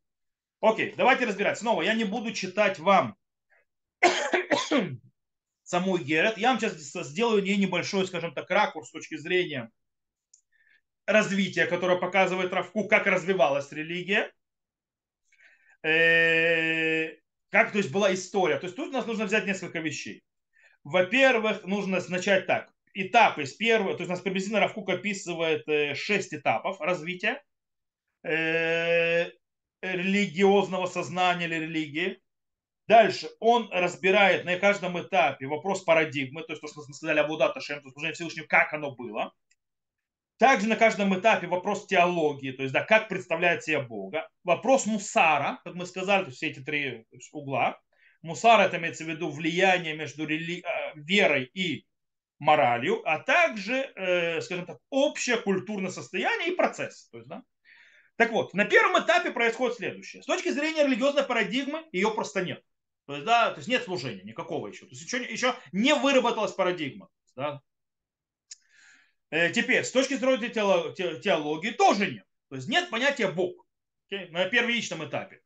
Окей, 0.61 0.93
давайте 0.95 1.25
разбирать. 1.25 1.57
Снова 1.59 1.81
я 1.81 1.93
не 1.93 2.05
буду 2.05 2.31
читать 2.31 2.79
вам 2.79 3.17
саму 5.63 5.97
Герет. 5.97 6.37
Я 6.37 6.49
вам 6.49 6.59
сейчас 6.59 6.73
сделаю 7.07 7.43
не 7.43 7.57
небольшой, 7.57 8.07
скажем 8.07 8.33
так, 8.33 8.49
ракурс 8.49 8.87
с 8.87 8.91
точки 8.91 9.17
зрения 9.17 9.69
развития, 11.05 11.65
которое 11.65 11.99
показывает 11.99 12.53
Равку, 12.53 12.87
как 12.87 13.07
развивалась 13.07 13.71
религия. 13.71 14.31
Э, 15.83 17.17
как, 17.53 17.71
то 17.71 17.77
есть, 17.77 17.91
была 17.91 18.11
история. 18.11 18.57
То 18.57 18.65
есть, 18.65 18.75
тут 18.75 18.89
у 18.89 18.91
нас 18.91 19.05
нужно 19.05 19.25
взять 19.25 19.45
несколько 19.45 19.79
вещей. 19.79 20.23
Во-первых, 20.83 21.63
нужно 21.65 22.01
начать 22.09 22.47
так. 22.47 22.73
Этапы 22.95 23.45
с 23.45 23.53
первого, 23.53 23.93
то 23.93 23.99
есть 23.99 24.09
у 24.09 24.13
нас 24.13 24.21
приблизительно 24.21 24.59
Равкук 24.59 24.89
описывает 24.89 25.67
э, 25.67 25.93
шесть 25.93 26.33
этапов 26.33 26.81
развития 26.81 27.43
э, 28.23 29.29
религиозного 29.81 30.87
сознания 30.87 31.45
или 31.45 31.55
религии. 31.55 32.19
Дальше 32.87 33.29
он 33.39 33.69
разбирает 33.71 34.45
на 34.45 34.57
каждом 34.57 34.99
этапе 34.99 35.45
вопрос 35.45 35.83
парадигмы, 35.83 36.41
то 36.41 36.53
есть 36.53 36.61
то, 36.61 36.67
что 36.67 36.81
мы 36.87 36.93
сказали 36.95 37.19
об 37.19 37.29
Удата 37.29 37.61
Шем, 37.61 37.81
то 37.81 37.85
есть 37.85 37.93
служение 37.93 38.15
Всевышнему, 38.15 38.47
как 38.47 38.73
оно 38.73 38.95
было. 38.95 39.31
Также 40.37 40.67
на 40.67 40.75
каждом 40.75 41.17
этапе 41.17 41.47
вопрос 41.47 41.85
теологии, 41.87 42.51
то 42.51 42.63
есть 42.63 42.73
да, 42.73 42.83
как 42.83 43.07
представляет 43.07 43.63
себя 43.63 43.81
Бога. 43.81 44.27
Вопрос 44.43 44.85
мусара, 44.85 45.59
как 45.63 45.75
мы 45.75 45.85
сказали, 45.85 46.29
все 46.31 46.47
эти 46.47 46.59
три 46.59 47.05
угла. 47.31 47.79
Мусар 48.23 48.61
это 48.61 48.77
имеется 48.77 49.03
в 49.03 49.09
виду 49.09 49.29
влияние 49.29 49.95
между 49.95 50.25
рели... 50.25 50.61
Э, 50.61 50.93
верой 50.95 51.49
и 51.53 51.85
моралью, 52.39 53.01
а 53.05 53.19
также, 53.19 53.91
э, 53.95 54.41
скажем 54.41 54.65
так, 54.65 54.77
общее 54.89 55.37
культурное 55.37 55.91
состояние 55.91 56.49
и 56.49 56.55
процесс. 56.55 57.09
То 57.09 57.17
есть, 57.17 57.29
да? 57.29 57.43
Так 58.15 58.31
вот, 58.31 58.53
на 58.53 58.65
первом 58.65 59.03
этапе 59.03 59.31
происходит 59.31 59.77
следующее. 59.77 60.21
С 60.21 60.25
точки 60.25 60.49
зрения 60.49 60.83
религиозной 60.83 61.23
парадигмы 61.23 61.83
ее 61.91 62.11
просто 62.11 62.43
нет. 62.43 62.61
То 63.07 63.13
есть, 63.13 63.25
да, 63.25 63.51
то 63.51 63.57
есть 63.57 63.67
нет 63.67 63.83
служения 63.83 64.23
никакого 64.23 64.67
еще. 64.67 64.85
То 64.85 64.91
есть 64.91 65.03
еще, 65.03 65.23
еще 65.23 65.55
не 65.71 65.93
выработалась 65.95 66.51
парадигма. 66.51 67.09
Да? 67.35 67.61
Э, 69.33 69.49
теперь, 69.49 69.83
с 69.83 69.91
точки 69.91 70.13
зрения 70.13 70.49
теологии 70.49 71.71
тоже 71.71 72.11
нет. 72.11 72.25
То 72.49 72.55
есть 72.55 72.67
нет 72.67 72.91
понятия 72.91 73.27
Бог. 73.27 73.65
Okay? 74.11 74.29
На 74.29 74.45
первичном 74.45 75.03
этапе. 75.03 75.41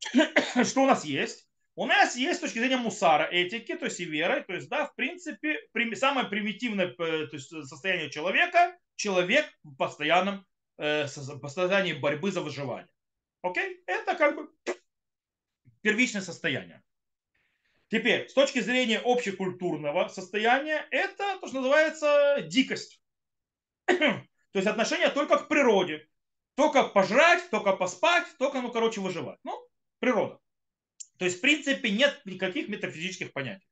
Что 0.64 0.82
у 0.82 0.86
нас 0.86 1.06
есть? 1.06 1.48
У 1.74 1.86
нас 1.86 2.16
есть 2.16 2.36
с 2.36 2.42
точки 2.42 2.58
зрения 2.58 2.76
мусара, 2.76 3.24
этики, 3.24 3.74
то 3.76 3.86
есть 3.86 3.98
и 4.00 4.04
веры, 4.04 4.44
то 4.46 4.52
есть, 4.52 4.68
да, 4.68 4.84
в 4.84 4.94
принципе, 4.94 5.58
самое 5.94 6.28
примитивное 6.28 6.88
э, 6.88 6.94
то 7.28 7.30
есть, 7.32 7.48
состояние 7.48 8.10
человека, 8.10 8.76
человек 8.96 9.46
в 9.62 9.74
постоянном 9.76 10.44
э, 10.76 11.06
состоянии 11.06 11.94
борьбы 11.94 12.30
за 12.30 12.42
выживание. 12.42 12.90
Окей? 13.40 13.82
Это 13.86 14.16
как 14.16 14.36
бы 14.36 14.50
первичное 15.80 16.20
состояние. 16.20 16.82
Теперь, 17.88 18.28
с 18.28 18.34
точки 18.34 18.60
зрения 18.60 19.00
общекультурного 19.02 20.08
состояния, 20.08 20.86
это 20.90 21.38
то, 21.40 21.46
что 21.46 21.56
называется 21.56 22.42
дикость. 22.42 23.00
то 23.86 24.24
есть 24.52 24.66
отношение 24.66 25.08
только 25.08 25.38
к 25.38 25.48
природе. 25.48 26.06
Только 26.54 26.84
пожрать, 26.84 27.48
только 27.50 27.72
поспать, 27.72 28.26
только, 28.38 28.60
ну, 28.60 28.70
короче, 28.70 29.00
выживать. 29.00 29.38
Ну, 29.44 29.58
природа. 30.00 30.38
То 31.18 31.24
есть, 31.24 31.38
в 31.38 31.40
принципе, 31.40 31.90
нет 31.90 32.20
никаких 32.24 32.68
метафизических 32.68 33.32
понятий. 33.32 33.66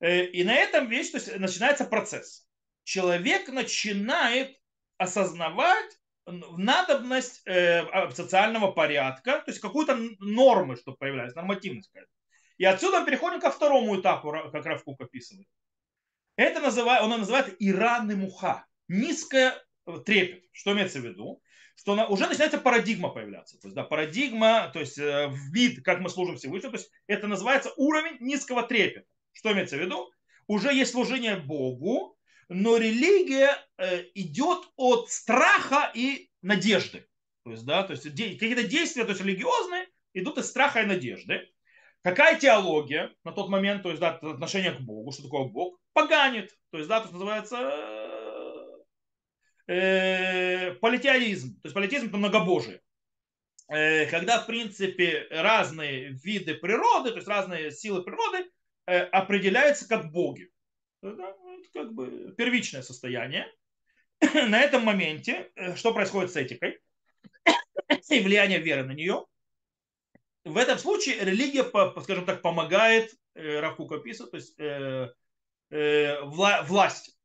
Э, 0.00 0.24
и 0.24 0.42
на 0.44 0.54
этом 0.54 0.88
вещь, 0.88 1.10
то 1.10 1.18
есть, 1.18 1.36
начинается 1.38 1.84
процесс. 1.84 2.48
Человек 2.84 3.48
начинает 3.48 4.56
осознавать 4.96 5.98
надобность 6.26 7.42
э, 7.46 7.80
а, 7.80 8.10
социального 8.10 8.70
порядка, 8.70 9.40
то 9.40 9.50
есть 9.50 9.60
какую-то 9.60 9.96
нормы, 10.20 10.76
чтобы 10.76 10.96
появлялась, 10.96 11.34
нормативность 11.34 11.90
какая-то. 11.92 12.12
И 12.58 12.64
отсюда 12.64 13.00
мы 13.00 13.06
переходим 13.06 13.40
ко 13.40 13.50
второму 13.50 13.98
этапу, 14.00 14.32
как 14.52 14.64
Равкук 14.64 15.00
описывает. 15.00 15.48
Это 16.36 16.60
называет, 16.60 17.02
он 17.02 17.10
называет 17.10 17.54
Иран 17.58 18.10
и 18.10 18.14
Муха. 18.14 18.66
Низкое 18.88 19.54
э, 19.86 19.98
трепет. 20.04 20.44
Что 20.52 20.72
имеется 20.72 21.00
в 21.00 21.04
виду? 21.04 21.42
что 21.74 21.94
она, 21.94 22.06
уже 22.06 22.28
начинается 22.28 22.58
парадигма 22.58 23.08
появляться. 23.08 23.58
То 23.58 23.68
есть, 23.68 23.74
да, 23.74 23.82
парадигма, 23.82 24.70
то 24.72 24.80
есть 24.80 24.98
э, 24.98 25.30
вид, 25.50 25.82
как 25.82 26.00
мы 26.00 26.10
служим 26.10 26.36
Всевышнему, 26.36 26.72
то 26.72 26.78
есть 26.78 26.90
это 27.06 27.26
называется 27.26 27.72
уровень 27.76 28.18
низкого 28.20 28.62
трепета. 28.62 29.06
Что 29.32 29.52
имеется 29.52 29.76
в 29.76 29.80
виду? 29.80 30.12
Уже 30.46 30.72
есть 30.72 30.92
служение 30.92 31.36
Богу, 31.36 32.16
но 32.48 32.76
религия 32.76 33.56
э, 33.78 34.04
идет 34.14 34.68
от 34.76 35.10
страха 35.10 35.90
и 35.94 36.30
надежды. 36.42 37.06
То 37.44 37.50
есть, 37.50 37.64
да, 37.64 37.82
то 37.82 37.92
есть 37.92 38.04
какие-то 38.04 38.64
действия, 38.64 39.04
то 39.04 39.10
есть 39.10 39.22
религиозные, 39.22 39.88
идут 40.12 40.38
из 40.38 40.46
страха 40.46 40.82
и 40.82 40.86
надежды. 40.86 41.50
Какая 42.02 42.38
теология 42.38 43.14
на 43.24 43.32
тот 43.32 43.48
момент, 43.48 43.82
то 43.82 43.90
есть, 43.90 44.00
да, 44.00 44.16
отношение 44.16 44.72
к 44.72 44.80
Богу, 44.80 45.12
что 45.12 45.22
такое 45.22 45.44
Бог, 45.44 45.78
поганит. 45.92 46.50
То 46.70 46.78
есть, 46.78 46.88
да, 46.88 47.00
то, 47.00 47.06
что 47.06 47.14
называется 47.14 47.58
э, 49.68 50.74
политеизм. 50.74 51.54
То 51.60 51.66
есть 51.66 51.74
политеизм 51.74 52.08
это 52.08 52.16
многобожие. 52.16 52.80
Э, 53.68 54.06
когда, 54.06 54.40
в 54.40 54.46
принципе, 54.46 55.28
разные 55.30 56.10
виды 56.10 56.54
природы, 56.54 57.10
то 57.10 57.16
есть 57.16 57.28
разные 57.28 57.70
силы 57.70 58.02
природы 58.02 58.50
э, 58.86 58.98
определяются 59.04 59.88
как 59.88 60.10
боги. 60.10 60.50
Это, 61.02 61.22
это 61.22 61.68
как 61.72 61.92
бы 61.94 62.34
первичное 62.36 62.82
состояние. 62.82 63.46
На 64.20 64.60
этом 64.60 64.84
моменте, 64.84 65.50
э, 65.54 65.76
что 65.76 65.94
происходит 65.94 66.32
с 66.32 66.36
этикой 66.36 66.80
и 68.10 68.20
влияние 68.20 68.58
веры 68.58 68.82
на 68.82 68.92
нее, 68.92 69.24
в 70.44 70.56
этом 70.56 70.78
случае 70.78 71.20
религия, 71.24 71.64
скажем 72.02 72.24
так, 72.24 72.42
помогает 72.42 73.14
э, 73.34 73.60
Равкук 73.60 73.92
описывает, 73.92 74.30
то 74.32 74.36
есть 74.36 74.58
э, 74.58 75.12
э, 75.70 76.20
вла, 76.22 76.62
власть. 76.62 77.16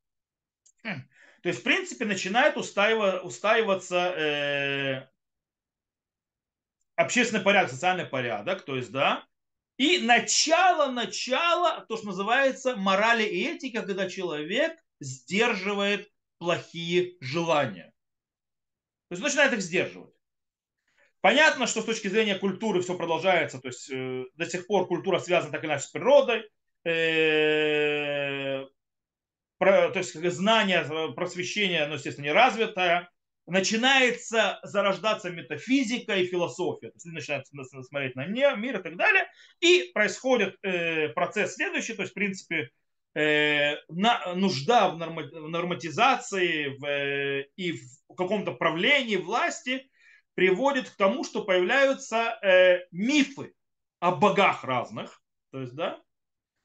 Хм. 0.83 1.01
То 1.41 1.49
есть, 1.49 1.61
в 1.61 1.63
принципе, 1.63 2.05
начинает 2.05 2.57
устаиваться 2.57 3.95
э, 3.95 5.07
общественный 6.95 7.43
порядок, 7.43 7.71
социальный 7.71 8.05
порядок, 8.05 8.63
то 8.63 8.75
есть, 8.75 8.91
да, 8.91 9.27
и 9.77 9.99
начало, 9.99 10.91
начало, 10.91 11.85
то, 11.87 11.97
что 11.97 12.07
называется 12.07 12.75
морали 12.75 13.23
и 13.23 13.47
этика, 13.47 13.83
когда 13.83 14.09
человек 14.09 14.75
сдерживает 14.99 16.11
плохие 16.39 17.15
желания. 17.21 17.93
То 19.09 19.13
есть 19.13 19.23
начинает 19.23 19.53
их 19.53 19.61
сдерживать. 19.61 20.16
Понятно, 21.27 21.67
что 21.67 21.81
с 21.81 21.83
точки 21.83 22.07
зрения 22.07 22.35
культуры 22.35 22.81
все 22.81 22.95
продолжается, 22.95 23.59
то 23.59 23.67
есть 23.67 23.91
э, 23.91 24.23
до 24.35 24.45
сих 24.45 24.65
пор 24.65 24.87
культура 24.87 25.19
связана 25.19 25.51
так 25.51 25.61
или 25.61 25.71
иначе 25.71 25.83
с 25.83 25.89
природой, 25.89 26.49
э, 26.85 28.65
то 29.59 29.91
есть 29.93 30.15
знание, 30.31 30.87
э, 30.89 31.11
просвещение, 31.11 31.85
ну, 31.87 31.95
естественно, 31.95 32.27
не 32.27 32.31
развитое, 32.31 33.09
начинается 33.45 34.61
зарождаться 34.63 35.29
метафизика 35.29 36.15
и 36.15 36.27
философия. 36.27 36.91
То 36.91 36.93
есть 36.95 37.05
люди 37.05 37.83
смотреть 37.83 38.15
на 38.15 38.25
мир 38.25 38.79
и 38.79 38.81
так 38.81 38.95
далее. 38.95 39.27
И 39.59 39.91
происходит 39.93 40.55
э, 40.63 41.09
процесс 41.09 41.55
следующий, 41.55 41.95
то 41.95 42.03
есть, 42.03 42.13
в 42.13 42.15
принципе, 42.15 42.69
э, 43.15 43.75
на, 43.89 44.33
нужда 44.33 44.87
в, 44.87 44.97
норма, 44.97 45.23
в 45.23 45.49
норматизации 45.49 46.67
в, 46.77 46.85
э, 46.85 47.47
и 47.57 47.73
в 47.73 48.15
каком-то 48.15 48.53
правлении 48.53 49.17
власти 49.17 49.89
приводит 50.37 50.89
к 50.89 50.95
тому, 50.95 51.25
что 51.25 51.43
появляются 51.43 52.39
э, 52.41 52.85
мифы 52.91 53.53
о 53.99 54.15
богах 54.15 54.63
разных. 54.63 55.21
То 55.51 55.61
есть, 55.61 55.73
да, 55.73 55.99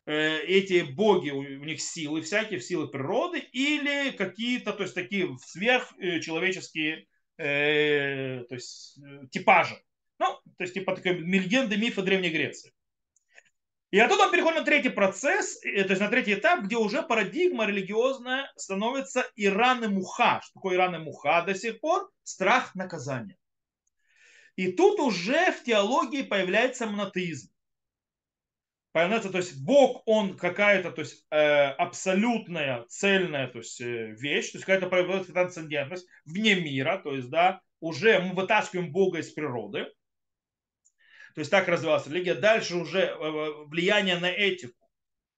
Э, 0.05 0.41
эти 0.41 0.83
боги, 0.83 1.31
у 1.31 1.43
них 1.43 1.81
силы 1.81 2.23
всякие, 2.23 2.61
силы 2.61 2.89
природы, 2.89 3.39
или 3.39 4.11
какие-то, 4.11 4.73
то 4.73 4.83
есть 4.83 4.95
такие 4.95 5.29
сверхчеловеческие 5.39 7.07
э, 7.39 8.45
то 8.49 8.55
есть, 8.55 8.99
э, 8.99 9.27
типажи. 9.31 9.81
Ну, 10.19 10.27
то 10.27 10.65
есть 10.65 10.75
типа 10.75 10.97
такой 10.97 11.19
легенды, 11.19 11.77
мифы 11.77 12.03
Древней 12.03 12.31
Греции. 12.31 12.73
И 13.93 13.99
оттуда 13.99 14.27
мы 14.27 14.33
переходим 14.33 14.59
на 14.59 14.65
третий 14.65 14.89
процесс, 14.89 15.61
то 15.61 15.69
есть 15.69 16.01
на 16.01 16.09
третий 16.09 16.35
этап, 16.35 16.65
где 16.65 16.77
уже 16.77 17.03
парадигма 17.03 17.67
религиозная 17.67 18.51
становится 18.57 19.31
Иран 19.37 19.85
и 19.85 19.89
Муха. 19.89 20.41
Что 20.43 20.55
такое 20.55 20.77
Иран 20.77 20.97
и 20.97 20.99
Муха 20.99 21.43
до 21.43 21.55
сих 21.55 21.79
пор? 21.79 22.11
Страх 22.23 22.75
наказания. 22.75 23.37
И 24.57 24.73
тут 24.73 25.01
уже 25.01 25.53
в 25.53 25.65
теологии 25.65 26.23
появляется 26.23 26.87
монотеизм. 26.87 27.51
Понятно? 28.93 29.31
То 29.31 29.39
есть 29.39 29.65
Бог, 29.65 30.03
он 30.05 30.37
какая-то 30.37 30.91
то 30.91 31.01
есть, 31.01 31.27
э, 31.31 31.37
абсолютная, 31.37 32.85
цельная 32.89 33.49
то 33.49 33.59
есть, 33.59 33.81
э, 33.81 34.15
вещь, 34.19 34.51
то 34.51 34.59
есть 34.59 34.67
какая-то 34.67 34.89
проявляется 34.89 35.33
трансцендентность 35.33 36.07
вне 36.27 36.57
мира, 36.57 37.01
то 37.03 37.15
есть, 37.15 37.31
да, 37.31 37.63
уже 37.81 38.21
мы 38.21 38.35
вытаскиваем 38.35 38.93
Бога 38.93 39.19
из 39.19 39.31
природы. 39.31 39.87
То 41.35 41.39
есть 41.39 41.51
так 41.51 41.67
развивалась 41.69 42.07
религия. 42.07 42.35
Дальше 42.35 42.77
уже 42.77 43.01
э, 43.01 43.65
влияние 43.67 44.19
на 44.19 44.31
этику. 44.31 44.87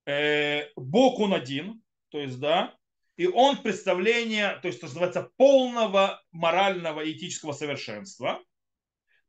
Э, 0.07 0.69
Бог 0.75 1.21
он 1.21 1.33
один, 1.33 1.81
то 2.09 2.19
есть, 2.19 2.41
да, 2.41 2.77
и 3.17 3.29
он 3.29 3.63
представление, 3.63 4.59
то 4.61 4.67
есть, 4.67 4.81
то 4.81 4.87
называется, 4.87 5.31
полного 5.37 6.21
морального 6.33 7.01
и 7.03 7.13
этического 7.13 7.53
совершенства. 7.53 8.43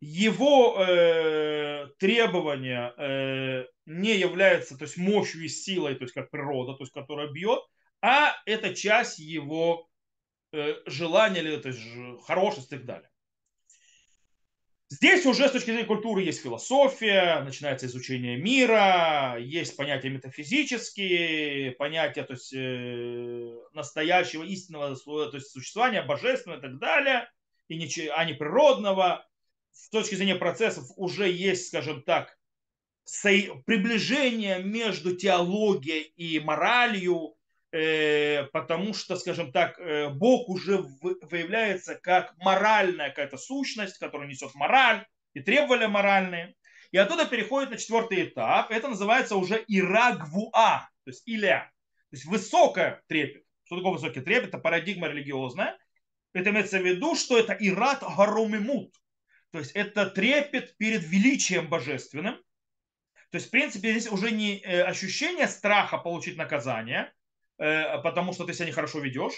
Его 0.01 0.75
э, 0.77 1.87
требования 1.99 2.93
э, 2.97 3.65
не 3.85 4.15
являются, 4.15 4.77
то 4.77 4.83
есть, 4.83 4.97
мощью 4.97 5.43
и 5.43 5.47
силой, 5.47 5.95
то 5.95 6.03
есть, 6.03 6.13
как 6.13 6.29
природа, 6.29 6.73
то 6.73 6.83
есть, 6.83 6.93
которая 6.93 7.29
бьет, 7.29 7.59
а 8.01 8.35
это 8.45 8.75
часть 8.75 9.19
его 9.19 9.89
э, 10.51 10.75
желания, 10.85 11.39
или, 11.39 11.57
то 11.57 11.69
есть, 11.69 11.81
хорошести 12.25 12.75
и 12.75 12.77
так 12.77 12.85
далее. 12.85 13.09
Здесь 14.89 15.25
уже 15.25 15.47
с 15.47 15.51
точки 15.51 15.71
зрения 15.71 15.85
культуры 15.85 16.21
есть 16.21 16.43
философия, 16.43 17.41
начинается 17.41 17.87
изучение 17.87 18.37
мира, 18.37 19.35
есть 19.39 19.75
понятия 19.75 20.09
метафизические, 20.09 21.71
понятия 21.71 22.23
то 22.23 22.33
есть, 22.33 22.53
э, 22.53 23.55
настоящего 23.73 24.43
истинного 24.43 24.95
то 24.95 25.31
есть, 25.33 25.49
существования, 25.49 26.03
божественного 26.03 26.59
и 26.59 26.61
так 26.61 26.77
далее, 26.77 27.27
и 27.67 27.77
не, 27.77 27.89
а 28.09 28.25
не 28.25 28.33
природного. 28.33 29.25
С 29.75 29.89
точки 29.89 30.15
зрения 30.15 30.35
процессов 30.35 30.85
уже 30.95 31.29
есть, 31.29 31.67
скажем 31.67 32.01
так, 32.01 32.37
приближение 33.65 34.63
между 34.63 35.15
теологией 35.15 36.11
и 36.15 36.39
моралью, 36.39 37.35
Э, 37.75 38.43
потому 38.53 38.93
что, 38.93 39.17
скажем 39.17 39.51
так, 39.51 39.77
э, 39.79 40.07
Бог 40.07 40.47
уже 40.47 40.77
выявляется 41.01 41.95
как 41.95 42.33
моральная 42.37 43.09
какая-то 43.09 43.35
сущность, 43.37 43.97
которая 43.97 44.29
несет 44.29 44.55
мораль 44.55 45.05
и 45.33 45.41
требования 45.41 45.89
моральные. 45.89 46.55
И 46.91 46.97
оттуда 46.97 47.25
переходит 47.25 47.71
на 47.71 47.77
четвертый 47.77 48.23
этап. 48.23 48.71
Это 48.71 48.87
называется 48.87 49.35
уже 49.35 49.61
ирагвуа, 49.67 50.87
то 51.03 51.09
есть 51.09 51.23
иля. 51.25 51.69
То 52.11 52.15
есть 52.15 52.25
высокая 52.25 53.03
трепет. 53.07 53.43
Что 53.65 53.75
такое 53.75 53.91
высокий 53.91 54.21
трепет? 54.21 54.49
Это 54.49 54.57
парадигма 54.57 55.09
религиозная. 55.09 55.77
Это 56.31 56.51
имеется 56.51 56.79
в 56.79 56.85
виду, 56.85 57.15
что 57.15 57.37
это 57.37 57.57
ират 57.59 58.03
гарумимут. 58.03 58.93
То 59.55 59.59
есть 59.59 59.71
это 59.71 60.05
трепет 60.07 60.77
перед 60.77 61.03
величием 61.03 61.67
божественным. 61.69 62.35
То 63.31 63.37
есть, 63.37 63.47
в 63.47 63.51
принципе, 63.51 63.91
здесь 63.91 64.11
уже 64.11 64.31
не 64.31 64.59
э, 64.59 64.83
ощущение 64.83 65.47
страха 65.47 65.97
получить 65.97 66.37
наказание, 66.37 67.13
Э, 67.57 68.01
потому 68.01 68.33
что 68.33 68.45
ты 68.45 68.53
себя 68.53 68.67
нехорошо 68.67 68.99
ведешь, 68.99 69.33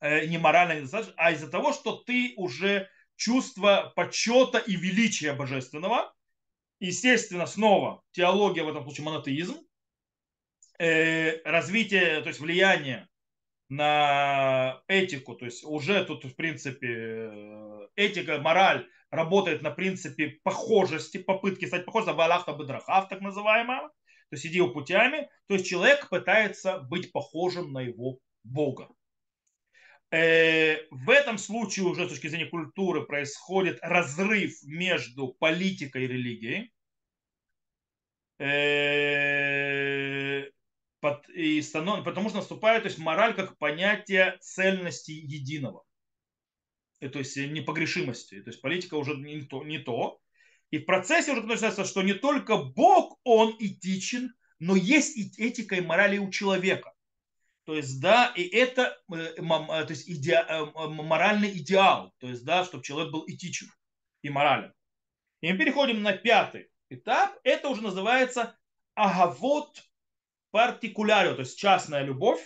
э, 0.00 0.26
не 0.26 0.38
морально, 0.38 0.74
недостаточно, 0.74 1.14
а 1.16 1.32
из-за 1.32 1.50
того, 1.50 1.72
что 1.72 1.96
ты 1.96 2.34
уже 2.36 2.88
чувство 3.16 3.92
почета 3.96 4.58
и 4.58 4.76
величия 4.76 5.32
божественного. 5.32 6.14
Естественно, 6.78 7.46
снова 7.46 8.04
теология, 8.12 8.62
в 8.62 8.68
этом 8.68 8.84
случае 8.84 9.04
монотеизм, 9.04 9.56
развитие, 10.78 12.20
то 12.20 12.28
есть 12.28 12.38
влияние 12.38 13.08
на 13.68 14.80
этику, 14.86 15.34
то 15.34 15.44
есть 15.44 15.64
уже 15.64 16.04
тут, 16.04 16.24
в 16.24 16.36
принципе, 16.36 17.32
этика, 17.96 18.38
мораль 18.38 18.88
работает 19.10 19.62
на 19.62 19.70
принципе 19.70 20.38
похожести, 20.42 21.18
попытки 21.18 21.66
стать 21.66 21.84
похожим, 21.84 22.16
валахта 22.16 22.52
бедрахав, 22.52 23.08
так 23.08 23.20
называемого, 23.20 23.88
то 23.88 24.34
есть 24.34 24.46
иди 24.46 24.60
путями, 24.60 25.28
то 25.46 25.54
есть 25.54 25.66
человек 25.66 26.08
пытается 26.08 26.80
быть 26.80 27.12
похожим 27.12 27.72
на 27.72 27.80
его 27.80 28.18
Бога. 28.44 28.88
Э, 30.10 30.86
в 30.90 31.10
этом 31.10 31.38
случае 31.38 31.86
уже 31.86 32.06
с 32.06 32.08
точки 32.10 32.28
зрения 32.28 32.46
культуры 32.46 33.04
происходит 33.04 33.78
разрыв 33.82 34.62
между 34.64 35.28
политикой 35.28 36.04
и 36.04 36.08
религией. 36.08 36.72
Э. 38.38 39.58
Потому 41.00 42.28
что 42.28 42.38
наступает 42.38 42.82
то 42.82 42.88
есть, 42.88 42.98
мораль 42.98 43.34
как 43.34 43.56
понятие 43.58 44.36
цельности 44.40 45.12
единого. 45.12 45.84
Э, 47.00 47.08
то 47.08 47.18
есть 47.18 47.36
непогрешимости. 47.36 48.40
То 48.40 48.50
есть 48.50 48.60
политика 48.60 48.94
уже 48.94 49.16
не 49.16 49.42
то. 49.42 49.64
Не 49.64 49.78
то. 49.78 50.20
И 50.70 50.78
в 50.78 50.84
процессе 50.84 51.32
уже 51.32 51.42
начинается, 51.42 51.84
что 51.84 52.02
не 52.02 52.14
только 52.14 52.56
Бог, 52.56 53.18
он 53.24 53.56
этичен, 53.58 54.34
но 54.58 54.76
есть 54.76 55.16
и 55.16 55.42
этика 55.42 55.76
и 55.76 55.80
мораль 55.80 56.18
у 56.18 56.30
человека. 56.30 56.92
То 57.64 57.74
есть, 57.74 58.00
да, 58.00 58.32
и 58.34 58.42
это 58.44 58.98
э, 59.12 59.34
э, 59.36 59.42
то 59.42 59.86
есть, 59.90 60.08
иде, 60.08 60.44
э, 60.48 60.64
моральный 60.74 61.50
идеал. 61.58 62.14
То 62.18 62.28
есть, 62.28 62.44
да, 62.44 62.64
чтобы 62.64 62.82
человек 62.82 63.12
был 63.12 63.24
этичен 63.26 63.68
и 64.22 64.30
морален. 64.30 64.72
И 65.40 65.52
мы 65.52 65.58
переходим 65.58 66.02
на 66.02 66.12
пятый 66.14 66.70
этап. 66.88 67.38
Это 67.44 67.68
уже 67.68 67.82
называется 67.82 68.58
агавот 68.94 69.82
партикулярио, 70.50 71.34
то 71.34 71.40
есть 71.40 71.58
частная 71.58 72.02
любовь. 72.02 72.40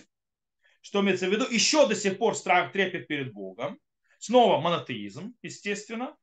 Что 0.81 1.01
имеется 1.01 1.29
в 1.29 1.31
виду? 1.31 1.49
Еще 1.49 1.87
до 1.87 1.95
сих 1.95 2.19
пор 2.19 2.35
страх 2.35 2.73
трепет 2.73 3.07
перед 3.07 3.33
Богом. 3.33 3.79
Снова 4.23 4.61
монотеизм, 4.61 5.35
естественно. 5.43 6.17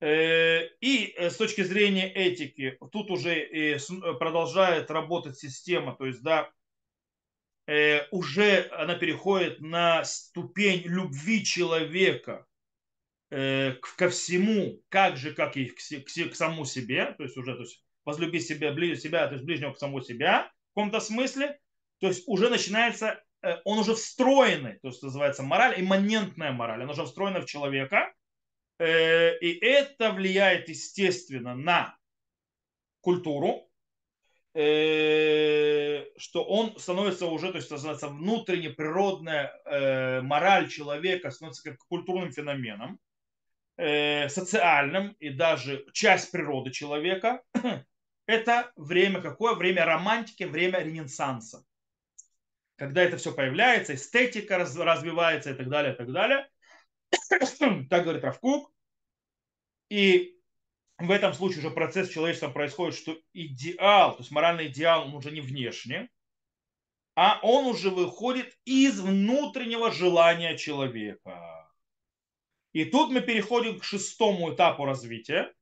Э, 0.00 0.66
и 0.80 1.12
э, 1.14 1.28
с 1.28 1.36
точки 1.36 1.60
зрения 1.60 2.10
этики, 2.10 2.78
тут 2.90 3.10
уже 3.10 3.34
э, 3.34 3.78
продолжает 4.18 4.90
работать 4.90 5.36
система, 5.36 5.94
то 5.94 6.06
есть, 6.06 6.22
да, 6.22 6.50
уже 8.12 8.68
она 8.70 8.94
переходит 8.94 9.60
на 9.60 10.04
ступень 10.04 10.82
любви 10.84 11.44
человека 11.44 12.46
ко 13.28 14.08
всему, 14.08 14.80
как 14.88 15.16
же, 15.16 15.34
как 15.34 15.56
и 15.56 15.66
к, 15.66 15.76
к, 15.76 16.34
самому 16.36 16.64
себе, 16.64 17.12
то 17.14 17.24
есть 17.24 17.36
уже, 17.36 17.56
то 17.56 17.62
есть, 17.62 17.84
возлюби 18.04 18.38
себя, 18.38 18.72
себя, 18.94 19.26
то 19.26 19.34
есть 19.34 19.44
ближнего 19.44 19.72
к 19.72 19.78
самому 19.78 20.00
себя 20.00 20.52
в 20.70 20.74
каком-то 20.76 21.00
смысле, 21.00 21.58
то 21.98 22.06
есть 22.06 22.22
уже 22.28 22.48
начинается, 22.48 23.20
он 23.64 23.78
уже 23.78 23.94
встроенный, 23.94 24.78
то 24.80 24.88
есть 24.88 25.02
называется 25.02 25.42
мораль, 25.42 25.80
имманентная 25.80 26.52
мораль, 26.52 26.82
она 26.82 26.92
уже 26.92 27.04
встроена 27.04 27.40
в 27.40 27.46
человека, 27.46 28.12
Э, 28.78 29.38
и 29.38 29.58
это 29.64 30.12
влияет, 30.12 30.68
естественно, 30.68 31.54
на 31.54 31.96
культуру, 33.00 33.68
э, 34.54 36.04
что 36.18 36.44
он 36.44 36.78
становится 36.78 37.26
уже, 37.26 37.50
то 37.52 37.56
есть 37.56 37.68
становится 37.68 38.08
внутренне 38.08 38.70
природная 38.70 39.52
э, 39.64 40.20
мораль 40.20 40.68
человека 40.68 41.30
становится 41.30 41.70
как 41.70 41.78
культурным 41.88 42.32
феноменом, 42.32 42.98
социальным 43.78 45.10
и 45.20 45.28
даже 45.28 45.84
часть 45.92 46.30
природы 46.32 46.70
человека. 46.70 47.42
Это 48.26 48.72
время 48.74 49.20
какое? 49.20 49.54
Время 49.54 49.84
романтики, 49.84 50.44
время 50.44 50.78
ренессанса. 50.78 51.62
Когда 52.76 53.02
это 53.02 53.16
все 53.16 53.32
появляется, 53.32 53.94
эстетика 53.94 54.58
развивается 54.58 55.50
и 55.50 55.54
так 55.54 55.68
далее, 55.68 55.94
и 55.94 55.96
так 55.96 56.12
далее. 56.12 56.48
так 57.88 58.04
говорит 58.04 58.22
Равкук. 58.22 58.72
И 59.88 60.38
в 60.98 61.10
этом 61.10 61.32
случае 61.34 61.60
уже 61.60 61.70
процесс 61.70 62.10
человечества 62.10 62.48
происходит, 62.48 62.96
что 62.96 63.18
идеал, 63.32 64.12
то 64.12 64.18
есть 64.20 64.30
моральный 64.30 64.68
идеал, 64.68 65.06
он 65.06 65.14
уже 65.14 65.30
не 65.30 65.40
внешне, 65.40 66.10
а 67.14 67.38
он 67.42 67.66
уже 67.66 67.90
выходит 67.90 68.58
из 68.64 69.00
внутреннего 69.00 69.90
желания 69.90 70.56
человека. 70.56 71.70
И 72.72 72.84
тут 72.84 73.10
мы 73.10 73.20
переходим 73.20 73.78
к 73.78 73.84
шестому 73.84 74.54
этапу 74.54 74.84
развития 74.84 75.54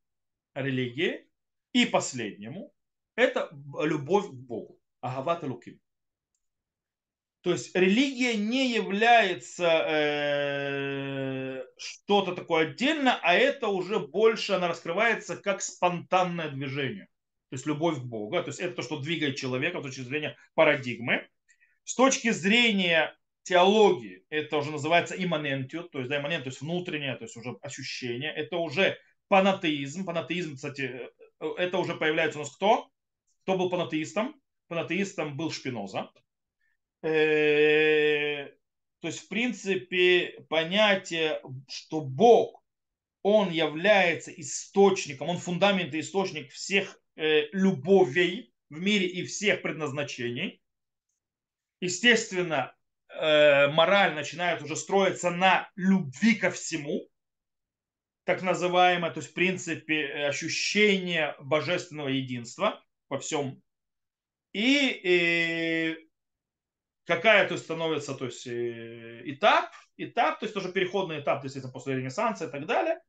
религии 0.55 1.29
и 1.73 1.87
последнему. 1.87 2.73
Это 3.15 3.51
любовь 3.81 4.27
к 4.27 4.33
Богу. 4.33 4.81
Агават 5.01 5.45
Луким. 5.45 5.81
То 7.45 7.53
есть 7.53 7.77
религия 7.77 8.37
не 8.37 8.73
является 8.73 9.67
э, 9.87 11.63
что-то 11.77 12.35
такое 12.35 12.69
отдельно, 12.69 13.21
а 13.23 13.35
это 13.35 13.69
уже 13.69 13.99
больше 13.99 14.55
она 14.55 14.67
раскрывается 14.67 15.37
как 15.37 15.61
спонтанное 15.61 16.49
движение. 16.49 17.05
То 17.51 17.57
есть 17.57 17.67
любовь 17.67 17.99
к 17.99 18.03
Богу. 18.03 18.35
То 18.43 18.49
есть 18.49 18.61
это 18.61 18.77
то, 18.77 18.83
что 18.83 18.99
двигает 18.99 19.37
человека 19.37 19.81
с 19.81 19.83
точки 19.83 20.01
зрения 20.01 20.39
парадигмы. 20.55 21.29
С 21.85 21.95
точки 21.95 22.31
зрения 22.31 23.15
теологии, 23.43 24.25
это 24.31 24.57
уже 24.57 24.71
называется 24.71 25.15
имманентию, 25.15 25.83
то 25.83 25.99
есть 25.99 26.09
да, 26.09 26.19
имманент, 26.19 26.45
то 26.45 26.49
есть 26.49 26.63
внутреннее, 26.63 27.15
то 27.17 27.25
есть 27.25 27.37
уже 27.37 27.59
ощущение. 27.61 28.33
Это 28.33 28.57
уже 28.57 28.97
панатеизм. 29.29 30.07
Панатеизм, 30.07 30.55
кстати, 30.57 31.11
э, 31.41 31.47
это 31.59 31.77
уже 31.77 31.95
появляется 31.95 32.39
у 32.39 32.43
нас 32.43 32.57
кто? 32.57 32.89
Кто 33.43 33.59
был 33.59 33.69
панатеистом? 33.69 34.35
Панатеистом 34.69 35.37
был 35.37 35.51
Шпиноза. 35.51 36.11
Э, 37.05 38.49
то 39.01 39.09
есть, 39.09 39.21
в 39.21 39.29
принципе, 39.29 40.43
понятие, 40.49 41.43
что 41.69 42.01
Бог, 42.01 42.65
он 43.23 43.51
является 43.51 44.31
источником, 44.33 45.29
он 45.29 45.37
фундамент 45.37 45.95
и 45.95 46.01
источник 46.01 46.51
всех 46.51 46.99
э, 47.17 47.49
любовей 47.53 48.55
в 48.71 48.81
мире 48.81 49.07
и 49.07 49.25
всех 49.25 49.61
предназначений. 49.61 50.63
Естественно, 51.81 52.75
э, 53.11 53.69
мораль 53.69 54.15
начинает 54.15 54.63
уже 54.63 54.75
строиться 54.75 55.31
на 55.31 55.71
любви 55.77 56.37
ко 56.37 56.51
всему, 56.51 57.11
так 58.25 58.41
называемое, 58.41 59.11
то 59.11 59.21
есть 59.21 59.33
в 59.33 59.35
принципе 59.35 60.07
ощущение 60.27 61.37
божественного 61.39 62.09
единства 62.09 62.83
во 63.11 63.19
всем. 63.19 63.63
И, 64.55 65.01
и 65.03 66.09
какая 67.05 67.49
то 67.49 67.57
становится 67.57 68.15
то 68.15 68.27
есть, 68.27 68.47
э, 68.47 69.23
этап, 69.25 69.71
этап, 69.97 70.41
то 70.41 70.47
есть 70.47 70.55
тоже 70.55 70.73
переходный 70.73 71.21
этап, 71.21 71.45
это 71.45 71.69
после 71.69 71.97
Ренессанса 71.97 72.47
и 72.47 72.51
так 72.51 72.67
далее, 72.67 73.01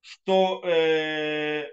что 0.00 0.62
э, 0.64 1.68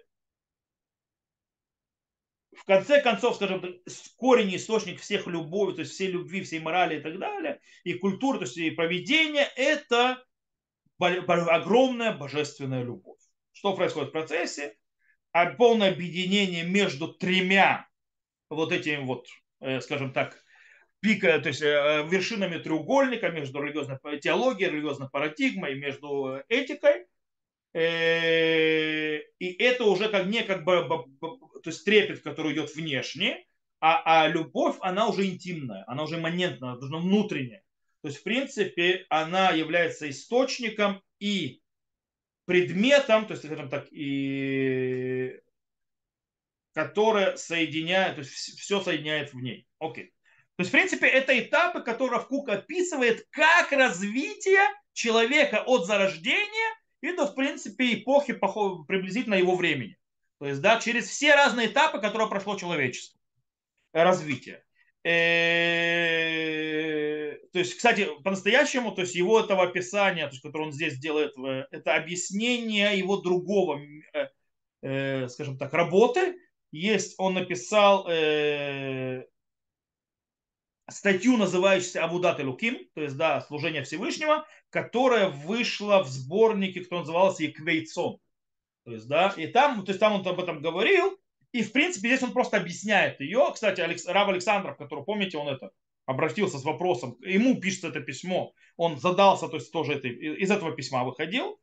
в 2.56 2.66
конце 2.66 3.02
концов, 3.02 3.36
скажем, 3.36 3.82
корень 4.16 4.56
источник 4.56 5.02
всех 5.02 5.28
любови, 5.28 5.74
то 5.74 5.82
есть 5.82 5.94
всей 5.94 6.08
любви, 6.08 6.44
всей 6.44 6.60
морали 6.60 7.00
и 7.00 7.02
так 7.02 7.20
далее, 7.20 7.60
и 7.84 7.94
культуры, 7.96 8.40
то 8.40 8.46
есть 8.46 8.58
и 8.58 8.72
поведения, 8.72 9.50
это 9.56 10.24
огромная 11.00 12.14
божественная 12.16 12.84
любовь. 12.84 13.20
Что 13.52 13.76
происходит 13.76 14.10
в 14.10 14.14
процессе? 14.14 14.78
А 15.32 15.48
полное 15.48 15.92
объединение 15.92 16.64
между 16.64 17.12
тремя 17.12 17.88
вот 18.50 18.72
этими 18.72 19.04
вот, 19.04 19.28
э, 19.60 19.82
скажем 19.82 20.14
так, 20.14 20.42
пика, 21.04 21.38
то 21.39 21.50
есть 21.50 21.62
э, 21.62 22.08
вершинами 22.10 22.58
треугольника 22.58 23.30
между 23.30 23.62
религиозной 23.62 24.00
теологией, 24.22 24.72
религиозной 24.72 25.10
парадигмой, 25.10 25.76
между 25.76 26.42
этикой. 26.48 27.06
Э, 27.74 29.20
и 29.38 29.54
это 29.60 29.84
уже 29.84 30.08
как 30.10 30.28
не 30.28 30.44
как 30.44 30.63
бы, 30.63 30.88
то 31.20 31.66
есть 31.66 31.84
трепет, 31.84 32.24
который 32.24 32.54
идет 32.54 32.74
внешне, 32.74 33.46
а, 33.82 34.24
а 34.24 34.28
любовь, 34.30 34.78
она 34.80 35.10
уже 35.10 35.26
интимная, 35.26 35.84
она 35.88 36.04
уже 36.04 36.16
имманентная, 36.16 36.72
она 36.72 36.98
внутренняя. 37.00 37.63
То 38.02 38.08
есть, 38.08 38.22
в 38.22 38.24
принципе, 38.24 39.06
она 39.10 39.52
является 39.52 40.10
источником 40.10 41.02
и 41.20 41.62
предметом, 42.46 43.26
то 43.26 43.34
есть, 43.34 43.46
скажем 43.46 43.70
так, 43.70 43.88
и 43.92 45.38
которое 46.74 47.36
соединяет, 47.36 48.16
то 48.16 48.22
есть 48.22 48.32
все 48.32 48.82
соединяет 48.82 49.34
в 49.34 49.42
ней. 49.42 49.68
Окей. 49.80 50.12
То 50.56 50.62
есть, 50.62 50.70
в 50.70 50.72
принципе, 50.72 51.08
это 51.08 51.38
этапы, 51.39 51.82
которые 51.82 52.22
Кук 52.22 52.50
описывает 52.50 53.26
как 53.32 53.72
развитие 53.72 54.62
человека 54.94 55.63
от 55.66 55.88
зарождения 55.88 56.78
и 57.02 57.12
до, 57.13 57.26
в 57.26 57.34
принципе, 57.34 57.96
эпохи 57.96 58.34
приблизительно 58.88 59.36
его 59.36 59.56
времени. 59.56 59.98
То 60.39 60.46
есть, 60.46 60.62
да, 60.62 60.80
через 60.80 61.08
все 61.08 61.34
разные 61.34 61.68
этапы, 61.68 62.00
которые 62.00 62.30
прошло 62.30 62.56
человечество. 62.56 63.20
Развитие. 63.94 64.63
Э, 65.04 65.13
то 67.52 67.60
есть, 67.60 67.76
кстати, 67.76 68.08
по-настоящему, 68.24 68.94
то 68.94 69.02
есть 69.02 69.16
его 69.16 69.39
этого 69.39 69.63
описания, 69.63 70.26
то 70.28 70.32
есть, 70.32 70.42
которое 70.42 70.66
он 70.66 70.72
здесь 70.72 70.98
делает, 70.98 71.34
это 71.72 71.96
объяснение 71.96 72.98
его 72.98 73.18
другого, 73.18 73.82
э, 74.13 74.30
э, 74.82 75.28
скажем 75.30 75.58
так, 75.58 75.74
работы. 75.74 76.38
Есть, 76.72 77.16
он 77.18 77.34
написал 77.36 78.08
статью, 80.89 81.38
называющуюся 81.38 82.04
Абудат 82.04 82.43
Луким, 82.43 82.80
то 82.93 83.02
есть, 83.02 83.15
да, 83.15 83.41
служение 83.41 83.84
Всевышнего, 83.84 84.46
которая 84.69 85.30
вышла 85.30 86.04
в 86.04 86.08
сборнике, 86.08 86.82
кто 86.82 87.00
назывался 87.00 87.43
Еквейцон. 87.43 88.17
То 88.86 88.91
есть, 88.91 89.08
да, 89.08 89.34
и 89.38 89.48
там, 89.48 89.86
то 89.86 89.91
есть 89.91 90.00
там 90.00 90.13
он 90.13 90.28
об 90.28 90.39
этом 90.39 90.62
говорил, 90.62 91.17
и 91.54 91.63
в 91.63 91.72
принципе 91.72 92.10
здесь 92.10 92.24
он 92.24 92.34
просто 92.34 92.58
объясняет 92.58 93.19
ее. 93.22 93.50
Кстати, 93.54 93.80
Алекс, 93.80 94.06
Рав 94.06 94.28
Александров, 94.28 94.78
который, 94.78 95.06
помните, 95.06 95.38
он 95.38 95.48
это 95.48 95.72
обратился 96.06 96.58
с 96.58 96.63
вопросом, 96.63 97.17
ему 97.22 97.60
пишется 97.62 97.88
это 97.88 98.02
письмо, 98.02 98.54
он 98.76 99.00
задался, 99.00 99.48
то 99.48 99.56
есть 99.56 99.72
тоже 99.72 99.93
это, 99.93 100.08
из 100.08 100.52
этого 100.52 100.74
письма 100.74 101.06
выходил. 101.06 101.60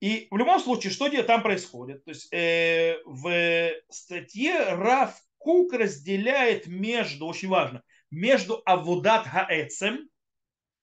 И 0.00 0.28
в 0.30 0.36
любом 0.36 0.60
случае, 0.60 0.92
что 0.92 1.10
там 1.24 1.42
происходит? 1.42 2.04
То 2.04 2.10
есть 2.12 2.32
э, 2.32 2.98
в 3.04 3.72
статье 3.90 4.74
Рав 4.74 5.20
Кук 5.38 5.72
разделяет 5.72 6.66
между, 6.66 7.26
очень 7.26 7.48
важно, 7.48 7.82
между 8.10 8.62
авудат 8.64 9.26
хаэцем, 9.26 10.08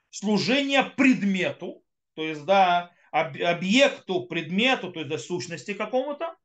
служение 0.09 0.83
предмету, 0.83 1.83
то 2.13 2.23
есть, 2.23 2.45
да, 2.45 2.91
объекту, 3.11 4.25
предмету, 4.25 4.91
то 4.91 4.99
есть, 4.99 5.09
да, 5.09 5.17
сущности 5.17 5.73
какому-то, 5.73 6.35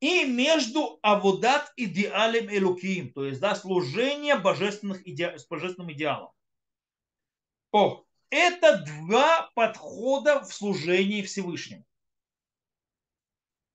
и 0.00 0.24
между 0.24 0.98
авудат 1.02 1.72
идеалем 1.76 2.48
элуким, 2.50 3.12
то 3.12 3.24
есть, 3.24 3.40
да, 3.40 3.54
служение 3.54 4.36
божественных 4.36 5.06
иде... 5.06 5.38
с 5.38 5.46
божественным 5.46 5.92
идеалом. 5.92 6.32
О, 7.72 8.04
это 8.30 8.84
два 8.84 9.50
подхода 9.54 10.40
в 10.42 10.52
служении 10.52 11.22
Всевышнему. 11.22 11.84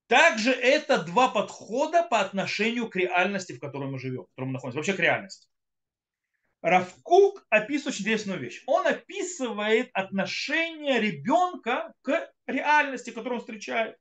Также 0.07 0.51
это 0.51 1.01
два 1.03 1.29
подхода 1.29 2.03
по 2.03 2.19
отношению 2.19 2.89
к 2.89 2.95
реальности, 2.97 3.53
в 3.53 3.59
которой 3.59 3.89
мы 3.89 3.97
живем, 3.97 4.23
в 4.23 4.29
которой 4.31 4.47
мы 4.47 4.53
находимся, 4.53 4.77
вообще 4.77 4.93
к 4.93 4.99
реальности. 4.99 5.47
Равкук 6.61 7.43
описывает 7.49 7.95
очень 7.95 8.03
интересную 8.03 8.39
вещь. 8.39 8.63
Он 8.67 8.85
описывает 8.85 9.89
отношение 9.93 10.99
ребенка 10.99 11.93
к 12.03 12.31
реальности, 12.45 13.09
которую 13.09 13.39
он 13.39 13.41
встречает. 13.41 13.97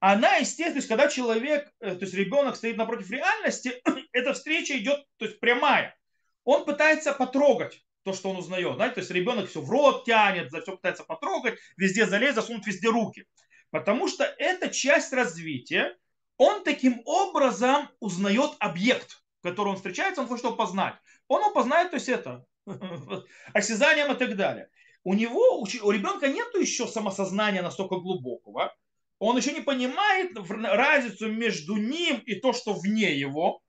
Она, 0.00 0.36
естественно, 0.36 0.72
то 0.72 0.78
есть, 0.78 0.88
когда 0.88 1.08
человек, 1.08 1.72
э, 1.80 1.94
то 1.94 2.04
есть 2.04 2.14
ребенок 2.14 2.56
стоит 2.56 2.76
напротив 2.76 3.10
реальности, 3.10 3.80
эта 4.12 4.32
встреча 4.34 4.76
идет 4.76 5.04
то 5.18 5.24
есть, 5.24 5.38
прямая. 5.40 5.96
Он 6.42 6.64
пытается 6.64 7.12
потрогать 7.12 7.80
то, 8.02 8.12
что 8.12 8.28
он 8.28 8.36
узнает. 8.36 8.74
Знаете, 8.74 8.96
то 8.96 9.00
есть 9.00 9.10
ребенок 9.12 9.48
все 9.48 9.62
в 9.62 9.70
рот 9.70 10.04
тянет, 10.04 10.50
за 10.50 10.60
все 10.60 10.72
пытается 10.72 11.04
потрогать, 11.04 11.58
везде 11.76 12.06
залезть, 12.06 12.34
засунуть 12.34 12.66
везде 12.66 12.88
руки. 12.88 13.24
Потому 13.70 14.08
что 14.08 14.24
это 14.24 14.68
часть 14.68 15.12
развития. 15.12 15.96
Он 16.36 16.64
таким 16.64 17.00
образом 17.06 17.88
узнает 18.00 18.50
объект, 18.58 19.22
который 19.42 19.68
он 19.68 19.76
встречается, 19.76 20.20
он 20.20 20.26
хочет 20.26 20.44
его 20.44 20.56
познать 20.56 20.96
он 21.28 21.40
его 21.40 21.52
познает, 21.52 21.90
то 21.90 21.96
есть 21.96 22.08
это, 22.08 22.44
осязанием 23.52 24.12
и 24.12 24.16
так 24.16 24.36
далее. 24.36 24.68
У 25.02 25.14
него, 25.14 25.60
у 25.60 25.90
ребенка 25.90 26.28
нет 26.28 26.48
еще 26.54 26.86
самосознания 26.86 27.62
настолько 27.62 27.96
глубокого, 27.96 28.74
он 29.18 29.36
еще 29.36 29.52
не 29.52 29.60
понимает 29.60 30.32
разницу 30.50 31.30
между 31.30 31.76
ним 31.76 32.18
и 32.26 32.34
то, 32.34 32.52
что 32.52 32.74
вне 32.74 33.14
его. 33.14 33.62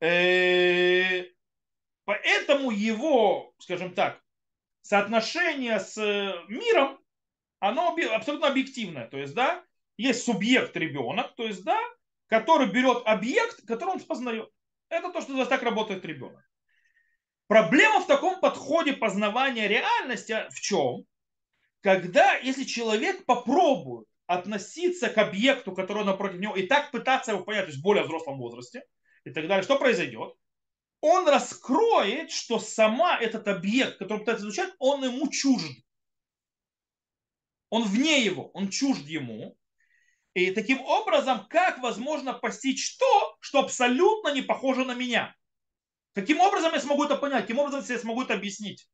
Э, 0.00 1.24
поэтому 2.04 2.70
его, 2.70 3.54
скажем 3.58 3.94
так, 3.94 4.20
соотношение 4.82 5.80
с 5.80 5.96
миром, 6.48 6.98
оно 7.60 7.96
абсолютно 8.12 8.48
объективное. 8.48 9.08
То 9.08 9.16
есть, 9.16 9.34
да, 9.34 9.64
есть 9.96 10.24
субъект 10.24 10.76
ребенок, 10.76 11.34
то 11.36 11.44
есть, 11.46 11.64
да, 11.64 11.80
который 12.26 12.70
берет 12.70 13.02
объект, 13.06 13.66
который 13.66 13.90
он 13.90 14.00
познает. 14.00 14.50
Это 14.88 15.10
то, 15.10 15.20
что 15.20 15.44
так 15.46 15.62
работает 15.62 16.04
ребенок. 16.04 16.42
Проблема 17.46 18.00
в 18.00 18.06
таком 18.06 18.40
подходе 18.40 18.94
познавания 18.94 19.68
реальности 19.68 20.46
в 20.50 20.60
чем? 20.60 21.04
Когда, 21.80 22.36
если 22.36 22.64
человек 22.64 23.26
попробует 23.26 24.08
относиться 24.26 25.10
к 25.10 25.18
объекту, 25.18 25.72
который 25.72 26.04
напротив 26.04 26.40
него, 26.40 26.56
и 26.56 26.66
так 26.66 26.90
пытаться 26.90 27.32
его 27.32 27.44
понять, 27.44 27.64
то 27.64 27.68
есть 27.68 27.80
в 27.80 27.82
более 27.82 28.04
взрослом 28.04 28.38
возрасте, 28.38 28.82
и 29.24 29.30
так 29.30 29.46
далее, 29.46 29.62
что 29.62 29.78
произойдет? 29.78 30.34
Он 31.00 31.28
раскроет, 31.28 32.30
что 32.30 32.58
сама 32.58 33.18
этот 33.18 33.46
объект, 33.46 33.98
который 33.98 34.20
пытается 34.20 34.46
изучать, 34.46 34.72
он 34.78 35.04
ему 35.04 35.28
чужд. 35.28 35.70
Он 37.68 37.82
вне 37.82 38.24
его, 38.24 38.50
он 38.54 38.70
чужд 38.70 39.06
ему. 39.06 39.58
И 40.32 40.50
таким 40.52 40.80
образом, 40.80 41.46
как 41.48 41.78
возможно 41.78 42.32
постичь 42.32 42.96
то, 42.96 43.33
что 43.54 43.60
абсолютно 43.60 44.34
не 44.34 44.42
похоже 44.42 44.84
на 44.84 44.94
меня? 44.94 45.32
Каким 46.12 46.40
образом 46.40 46.72
я 46.74 46.80
смогу 46.80 47.04
это 47.04 47.14
понять? 47.14 47.42
Каким 47.42 47.60
образом 47.60 47.84
я 47.88 47.98
смогу 48.00 48.22
это 48.22 48.34
объяснить? 48.34 48.88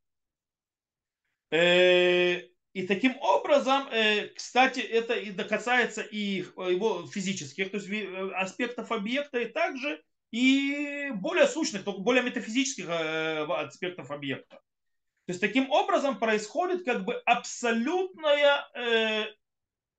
Э, 1.50 2.42
и 2.74 2.86
таким 2.86 3.16
образом, 3.22 3.88
э, 3.90 4.28
кстати, 4.28 4.80
это 4.80 5.14
и 5.14 5.32
касается 5.32 6.02
и 6.02 6.44
его 6.44 7.06
физических 7.06 7.70
то 7.70 7.78
есть 7.78 7.88
э, 7.88 8.30
аспектов 8.34 8.92
объекта, 8.92 9.38
и 9.38 9.46
также 9.46 10.02
и 10.30 11.10
более 11.14 11.46
сущных, 11.48 11.84
более 11.84 12.22
метафизических 12.22 12.86
аспектов 12.86 14.10
объекта. 14.10 14.56
То 14.56 15.32
есть 15.32 15.40
таким 15.40 15.70
образом 15.70 16.18
происходит 16.18 16.84
как 16.84 17.06
бы 17.06 17.14
абсолютная 17.24 18.66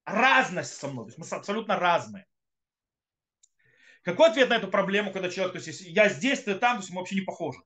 разность 0.05 0.75
со 0.75 0.87
мной. 0.87 1.05
То 1.05 1.09
есть 1.09 1.17
мы 1.17 1.37
абсолютно 1.37 1.77
разные. 1.77 2.27
Какой 4.03 4.29
ответ 4.29 4.49
на 4.49 4.55
эту 4.55 4.67
проблему, 4.67 5.11
когда 5.11 5.29
человек, 5.29 5.53
то 5.53 5.59
есть 5.59 5.81
я 5.81 6.09
здесь, 6.09 6.43
ты 6.43 6.55
там, 6.55 6.77
то 6.77 6.81
есть 6.81 6.91
мы 6.91 6.99
вообще 6.99 7.15
не 7.15 7.21
похожи. 7.21 7.59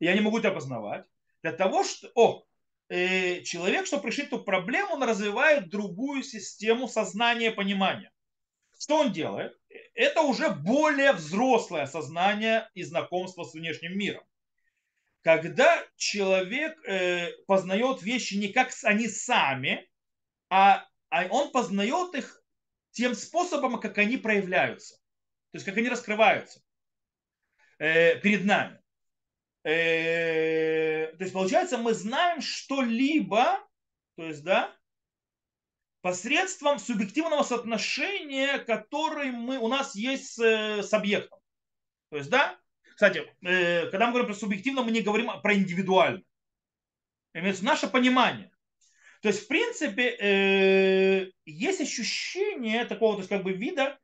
Я 0.00 0.14
не 0.14 0.20
могу 0.20 0.40
тебя 0.40 0.50
познавать. 0.50 1.04
Для 1.42 1.52
того, 1.52 1.84
что, 1.84 2.10
о, 2.14 2.44
э, 2.88 3.42
человек, 3.42 3.86
чтобы 3.86 4.08
решить 4.08 4.26
эту 4.26 4.42
проблему, 4.42 4.94
он 4.94 5.02
развивает 5.04 5.70
другую 5.70 6.22
систему 6.22 6.88
сознания, 6.88 7.50
понимания. 7.50 8.10
Что 8.76 9.00
он 9.00 9.12
делает? 9.12 9.60
это 9.94 10.22
уже 10.22 10.50
более 10.50 11.12
взрослое 11.12 11.86
сознание 11.86 12.68
и 12.74 12.82
знакомство 12.82 13.44
с 13.44 13.54
внешним 13.54 13.96
миром. 13.98 14.24
Когда 15.22 15.84
человек 15.96 16.82
э, 16.86 17.32
познает 17.46 18.02
вещи 18.02 18.34
не 18.34 18.48
как 18.48 18.70
они 18.84 19.08
сами, 19.08 19.88
а, 20.48 20.86
а 21.10 21.26
он 21.26 21.52
познает 21.52 22.14
их 22.14 22.42
тем 22.92 23.14
способом, 23.14 23.78
как 23.80 23.98
они 23.98 24.16
проявляются. 24.16 24.96
То 25.52 25.56
есть 25.56 25.66
как 25.66 25.76
они 25.76 25.88
раскрываются 25.88 26.62
э, 27.78 28.18
перед 28.20 28.44
нами. 28.44 28.80
Э, 29.64 31.08
то 31.16 31.24
есть 31.24 31.32
получается, 31.32 31.76
мы 31.78 31.92
знаем 31.92 32.40
что-либо, 32.40 33.58
то 34.16 34.24
есть, 34.24 34.42
да, 34.44 34.74
посредством 36.00 36.78
субъективного 36.78 37.42
соотношения, 37.42 38.58
который 38.58 39.30
мы, 39.32 39.58
у 39.58 39.68
нас 39.68 39.94
есть 39.94 40.32
с, 40.34 40.38
с 40.38 40.92
объектом. 40.94 41.40
То 42.10 42.16
есть, 42.16 42.30
да, 42.30 42.58
кстати, 43.00 43.24
э, 43.42 43.88
когда 43.90 44.06
мы 44.06 44.12
говорим 44.12 44.26
про 44.26 44.38
субъективно, 44.38 44.82
мы 44.82 44.92
не 44.92 45.02
говорим 45.02 45.30
про 45.42 45.54
индивидуально. 45.54 46.22
Имеется 47.34 47.64
наше 47.64 47.88
понимание. 47.88 48.50
То 49.22 49.28
есть, 49.28 49.44
в 49.44 49.48
принципе, 49.48 50.16
э, 50.20 51.30
есть 51.44 51.80
ощущение 51.80 52.84
такого, 52.84 53.14
то 53.14 53.20
есть, 53.20 53.28
как 53.28 53.42
бы 53.42 53.52
вида, 53.52 53.98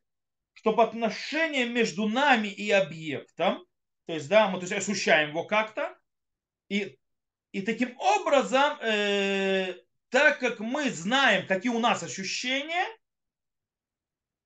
что 0.57 0.73
по 0.73 0.85
отношению 0.85 1.71
между 1.71 2.09
нами 2.09 2.49
и 2.49 2.71
объектом, 2.71 3.65
то 4.07 4.15
есть, 4.15 4.29
да, 4.29 4.49
мы 4.49 4.59
то 4.59 4.67
есть, 4.67 4.73
ощущаем 4.73 5.31
его 5.31 5.45
как-то, 5.45 5.97
и, 6.69 6.99
и 7.53 7.63
таким 7.63 7.97
образом 7.99 8.79
э, 8.81 9.75
так 10.09 10.39
как 10.39 10.61
мы 10.61 10.91
знаем, 10.91 11.47
какие 11.47 11.71
у 11.71 11.79
нас 11.79 12.03
ощущения, 12.03 12.87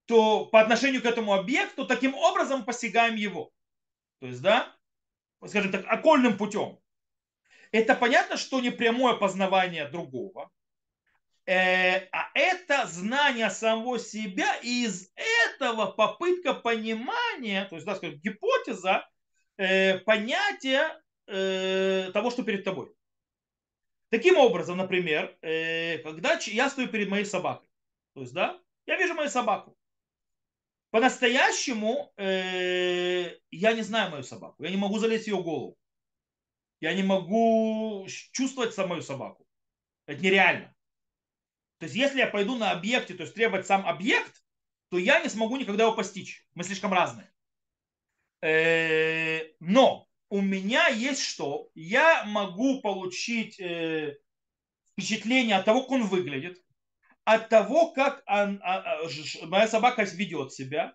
то 0.06 0.46
по 0.46 0.60
отношению 0.60 1.00
к 1.00 1.06
этому 1.06 1.32
объекту 1.32 1.86
таким 1.86 2.14
образом 2.14 2.64
постигаем 2.64 3.14
его. 3.14 3.52
То 4.18 4.26
есть, 4.26 4.42
да, 4.42 4.76
скажем 5.46 5.70
так, 5.70 5.86
окольным 5.86 6.36
путем. 6.36 6.80
Это 7.70 7.94
понятно, 7.94 8.36
что 8.36 8.60
не 8.60 8.70
прямое 8.70 9.14
познавание 9.14 9.88
другого, 9.88 10.50
а 11.52 12.30
это 12.34 12.86
знание 12.86 13.50
самого 13.50 13.98
себя, 13.98 14.56
и 14.62 14.84
из 14.84 15.10
этого 15.16 15.86
попытка 15.86 16.54
понимания, 16.54 17.64
то 17.64 17.76
есть, 17.76 17.86
да, 17.86 17.96
скажем, 17.96 18.18
гипотеза, 18.20 19.08
э, 19.56 19.98
понятия 19.98 21.02
э, 21.26 22.10
того, 22.12 22.30
что 22.30 22.42
перед 22.42 22.64
тобой. 22.64 22.92
Таким 24.10 24.36
образом, 24.38 24.78
например, 24.78 25.36
э, 25.42 25.98
когда 25.98 26.38
я 26.46 26.70
стою 26.70 26.88
перед 26.88 27.08
моей 27.08 27.24
собакой, 27.24 27.68
то 28.14 28.20
есть, 28.20 28.32
да, 28.32 28.60
я 28.86 28.96
вижу 28.96 29.14
мою 29.14 29.28
собаку. 29.28 29.76
По-настоящему 30.90 32.12
э, 32.16 33.36
я 33.52 33.72
не 33.72 33.82
знаю 33.82 34.10
мою 34.10 34.24
собаку. 34.24 34.62
Я 34.64 34.70
не 34.70 34.76
могу 34.76 34.98
залезть 34.98 35.24
в 35.24 35.28
ее 35.28 35.40
голову. 35.40 35.78
Я 36.80 36.94
не 36.94 37.04
могу 37.04 38.06
чувствовать 38.32 38.74
самую 38.74 39.02
собаку. 39.02 39.46
Это 40.06 40.20
нереально. 40.20 40.74
То 41.80 41.86
есть, 41.86 41.96
если 41.96 42.18
я 42.18 42.26
пойду 42.26 42.56
на 42.56 42.72
объекте, 42.72 43.14
то 43.14 43.22
есть 43.22 43.34
требовать 43.34 43.66
сам 43.66 43.86
объект, 43.86 44.44
то 44.90 44.98
я 44.98 45.20
не 45.20 45.30
смогу 45.30 45.56
никогда 45.56 45.84
его 45.84 45.94
постичь. 45.94 46.46
Мы 46.54 46.62
слишком 46.62 46.92
разные. 46.92 47.32
Э, 48.42 49.50
но 49.60 50.06
у 50.28 50.42
меня 50.42 50.88
есть 50.88 51.22
что? 51.22 51.70
Я 51.74 52.24
могу 52.24 52.82
получить 52.82 53.58
э, 53.58 54.18
впечатление 54.92 55.56
от 55.56 55.64
того, 55.64 55.80
как 55.80 55.92
он 55.92 56.02
выглядит, 56.06 56.62
от 57.24 57.48
того, 57.48 57.92
как 57.92 58.22
а, 58.26 58.50
а, 58.60 58.98
моя 59.46 59.66
собака 59.66 60.02
ведет 60.02 60.52
себя, 60.52 60.94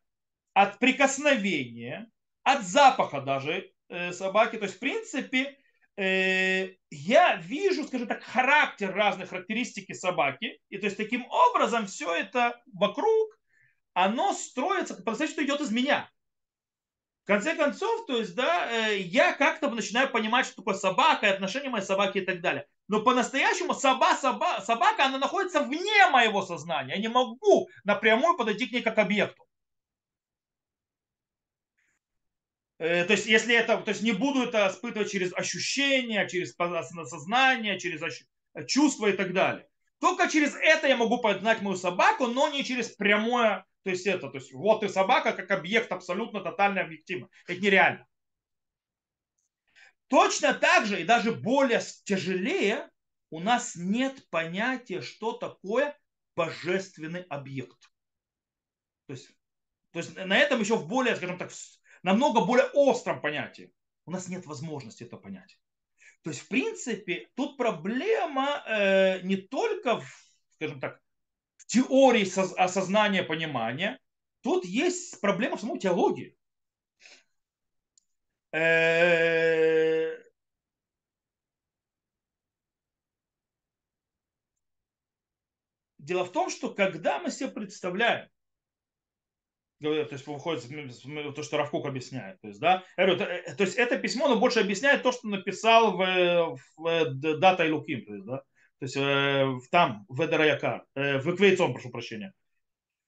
от 0.54 0.78
прикосновения, 0.78 2.12
от 2.43 2.63
запаха 2.63 3.21
даже 3.21 3.71
э, 3.89 4.13
собаки. 4.13 4.58
То 4.58 4.65
есть, 4.65 4.76
в 4.76 4.80
принципе, 4.80 5.58
я 5.97 7.36
вижу, 7.38 7.86
скажем 7.86 8.08
так, 8.08 8.23
характер 8.23 8.93
разных 8.93 9.29
характеристики 9.29 9.93
собаки. 9.93 10.60
И 10.69 10.77
то 10.77 10.86
есть, 10.86 10.97
таким 10.97 11.25
образом, 11.29 11.88
все 11.88 12.13
это 12.13 12.62
вокруг, 12.73 13.39
оно 13.93 14.34
строится, 14.34 14.95
по-настоящему 14.95 15.45
идет 15.45 15.62
из 15.62 15.71
меня. 15.71 16.10
В 17.23 17.27
конце 17.27 17.55
концов, 17.55 18.05
то 18.05 18.17
есть, 18.17 18.36
да, 18.36 18.69
э, 18.71 18.99
я 18.99 19.34
как-то 19.34 19.69
начинаю 19.71 20.12
понимать, 20.12 20.45
что 20.45 20.58
такое 20.58 20.75
собака, 20.75 21.27
отношения 21.31 21.69
моей 21.69 21.84
собаки 21.84 22.19
и 22.19 22.25
так 22.25 22.39
далее. 22.39 22.67
Но 22.88 23.01
по-настоящему 23.01 23.73
соба, 23.73 24.15
соба, 24.15 24.62
собака, 24.62 25.05
она 25.05 25.17
находится 25.17 25.62
вне 25.62 26.08
моего 26.12 26.43
сознания. 26.43 26.93
Я 26.95 27.01
не 27.01 27.08
могу 27.08 27.67
напрямую 27.84 28.38
подойти 28.38 28.67
к 28.67 28.71
ней 28.73 28.84
как 28.84 28.99
объекту. 28.99 29.43
Э, 29.43 29.47
то 32.77 33.07
есть, 33.09 33.25
если 33.25 33.55
это, 33.55 33.77
то 33.77 33.89
есть 33.89 34.01
не 34.01 34.11
буду 34.11 34.43
это 34.43 34.67
испытывать 34.71 35.11
через 35.11 35.33
ощущения, 35.33 36.27
через 36.27 36.55
сознание, 36.55 37.79
через 37.79 38.01
чувства 38.67 39.07
и 39.07 39.13
так 39.13 39.33
далее. 39.33 39.67
Только 39.99 40.27
через 40.27 40.55
это 40.55 40.88
я 40.88 40.97
могу 40.97 41.19
познать 41.19 41.61
мою 41.61 41.77
собаку, 41.77 42.27
но 42.27 42.49
не 42.49 42.63
через 42.63 42.89
прямое 42.89 43.65
то 43.85 43.91
есть 43.91 44.07
это, 44.07 44.29
то 44.29 44.38
есть 44.39 44.51
вот 44.51 44.81
и 44.81 44.88
собака 44.88 45.31
как 45.31 45.51
объект 45.51 45.91
абсолютно 45.91 46.41
тотально 46.41 46.81
объективно. 46.81 47.29
Это 47.47 47.61
нереально. 47.61 48.07
Точно 50.07 50.55
так 50.55 50.88
же 50.88 50.99
и 50.99 51.05
даже 51.05 51.31
более 51.31 51.79
тяжелее 52.03 52.89
у 53.29 53.39
нас 53.39 53.75
нет 53.75 54.27
понятия, 54.31 55.01
что 55.01 55.33
такое 55.33 55.95
божественный 56.35 57.21
объект. 57.29 57.77
То 59.05 59.13
есть, 59.13 59.29
то 59.91 59.99
есть 59.99 60.15
на 60.15 60.35
этом 60.35 60.61
еще 60.61 60.77
в 60.77 60.88
более, 60.88 61.15
скажем 61.15 61.38
так, 61.38 61.51
намного 62.06 62.46
более 62.46 62.68
остром 62.74 63.20
понятии. 63.20 63.74
У 64.06 64.12
нас 64.12 64.28
нет 64.28 64.46
возможности 64.46 65.04
это 65.04 65.18
понять. 65.18 65.60
То 66.22 66.30
есть, 66.30 66.41
в 66.41 66.48
принципе, 66.48 67.28
тут 67.36 67.58
проблема 67.58 68.63
э, 68.68 69.22
не 69.24 69.38
только, 69.38 70.00
в, 70.00 70.06
скажем 70.54 70.80
так, 70.80 71.02
теории 71.65 72.28
осознания, 72.62 73.24
понимания, 73.24 74.00
тут 74.41 74.65
есть 74.65 75.20
проблема 75.20 75.58
в 75.58 75.62
самой 75.62 75.80
теологии. 75.80 76.38
Э, 78.52 80.15
дело 85.98 86.24
в 86.24 86.32
том, 86.32 86.52
что 86.52 86.72
когда 86.72 87.18
мы 87.18 87.32
себе 87.32 87.50
представляем, 87.50 88.30
то 89.93 90.13
есть 90.13 90.28
выходит 90.28 90.63
то, 91.36 91.43
что 91.43 91.58
Равкук 91.58 91.86
объясняет. 91.86 92.39
То 92.41 92.48
есть, 92.48 92.60
да, 92.60 92.84
то 92.95 93.63
есть 93.63 93.76
это 93.76 93.98
письмо, 93.98 94.26
оно 94.26 94.39
больше 94.39 94.60
объясняет 94.60 95.04
то, 95.04 95.12
что 95.12 95.28
написал 95.28 95.98
в, 95.98 96.58
в 96.78 97.13
Дата 97.39 97.65
и 97.65 97.71
Луким. 97.71 98.06
То 98.06 98.13
есть, 98.13 98.26
да, 98.26 98.38
то 98.80 98.86
есть 98.86 98.98
э, 98.98 99.60
там, 99.71 100.06
в 100.10 100.21
Эдераякар, 100.26 100.86
э, 100.95 101.19
в 101.19 101.34
Эквейцон, 101.34 101.74
прошу 101.74 101.89
прощения, 101.89 102.34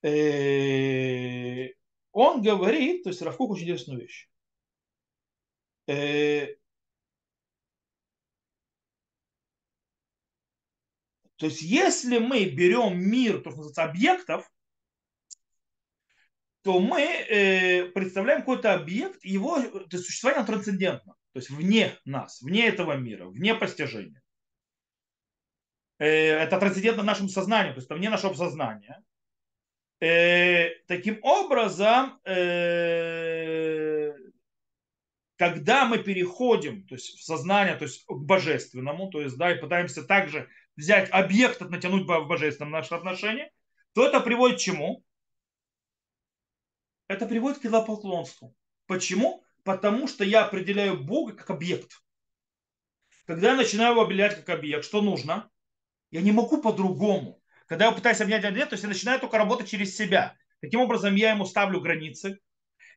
э, 0.01 1.69
он 2.11 2.41
говорит, 2.41 3.03
то 3.03 3.09
есть 3.09 3.21
Равкук 3.21 3.51
очень 3.51 3.63
интересную 3.65 4.01
вещь. 4.01 4.29
Э, 5.87 6.55
то 11.35 11.45
есть 11.45 11.61
если 11.61 12.17
мы 12.17 12.45
берем 12.45 12.99
мир, 12.99 13.41
то, 13.41 13.51
что 13.51 13.59
называется, 13.59 13.83
объектов, 13.83 14.51
то 16.67 16.81
мы 16.81 17.01
э, 17.01 17.85
представляем 17.93 18.41
какой-то 18.41 18.73
объект, 18.73 19.23
его 19.23 19.57
существование 19.89 20.45
трансцендентно, 20.45 21.13
то 21.31 21.39
есть 21.39 21.49
вне 21.49 21.97
нас, 22.03 22.41
вне 22.41 22.67
этого 22.67 22.97
мира, 22.97 23.27
вне 23.27 23.55
постижения. 23.55 24.21
Э, 25.97 26.07
это 26.07 26.59
трансцендентно 26.59 27.03
нашему 27.03 27.29
сознанию, 27.29 27.73
то 27.73 27.77
есть 27.77 27.87
это 27.87 27.95
вне 27.95 28.09
нашего 28.09 28.33
сознания. 28.33 29.01
Э, 30.01 30.71
таким 30.87 31.19
образом, 31.21 32.19
э, 32.25 34.11
когда 35.37 35.85
мы 35.85 35.99
переходим 35.99 36.85
то 36.85 36.95
есть 36.95 37.17
в 37.17 37.23
сознание, 37.23 37.75
то 37.75 37.85
есть 37.85 38.03
к 38.05 38.11
божественному, 38.11 39.09
то 39.09 39.21
есть 39.21 39.37
да, 39.37 39.53
и 39.53 39.61
пытаемся 39.61 40.03
также 40.03 40.49
взять 40.75 41.09
объект, 41.11 41.61
натянуть 41.61 42.05
в 42.05 42.27
божественном 42.27 42.73
наше 42.73 42.93
отношение, 42.93 43.53
то 43.93 44.05
это 44.05 44.19
приводит 44.19 44.57
к 44.57 44.61
чему? 44.61 45.05
Это 47.07 47.25
приводит 47.25 47.59
к 47.59 47.65
идолопоклонству. 47.65 48.55
Почему? 48.85 49.43
Потому 49.63 50.07
что 50.07 50.23
я 50.23 50.45
определяю 50.45 51.03
Бога 51.03 51.33
как 51.33 51.49
объект. 51.49 52.01
Когда 53.25 53.51
я 53.51 53.55
начинаю 53.55 53.91
его 53.91 54.01
определять 54.03 54.35
как 54.35 54.49
объект, 54.49 54.85
что 54.85 55.01
нужно? 55.01 55.49
Я 56.11 56.21
не 56.21 56.31
могу 56.31 56.61
по-другому. 56.61 57.41
Когда 57.65 57.85
я 57.85 57.91
пытаюсь 57.91 58.21
обнять 58.21 58.45
ответ, 58.45 58.69
то 58.69 58.73
есть 58.73 58.83
я 58.83 58.89
начинаю 58.89 59.19
только 59.19 59.37
работать 59.37 59.69
через 59.69 59.95
себя. 59.95 60.35
Таким 60.61 60.79
образом, 60.79 61.15
я 61.15 61.31
ему 61.31 61.45
ставлю 61.45 61.81
границы, 61.81 62.39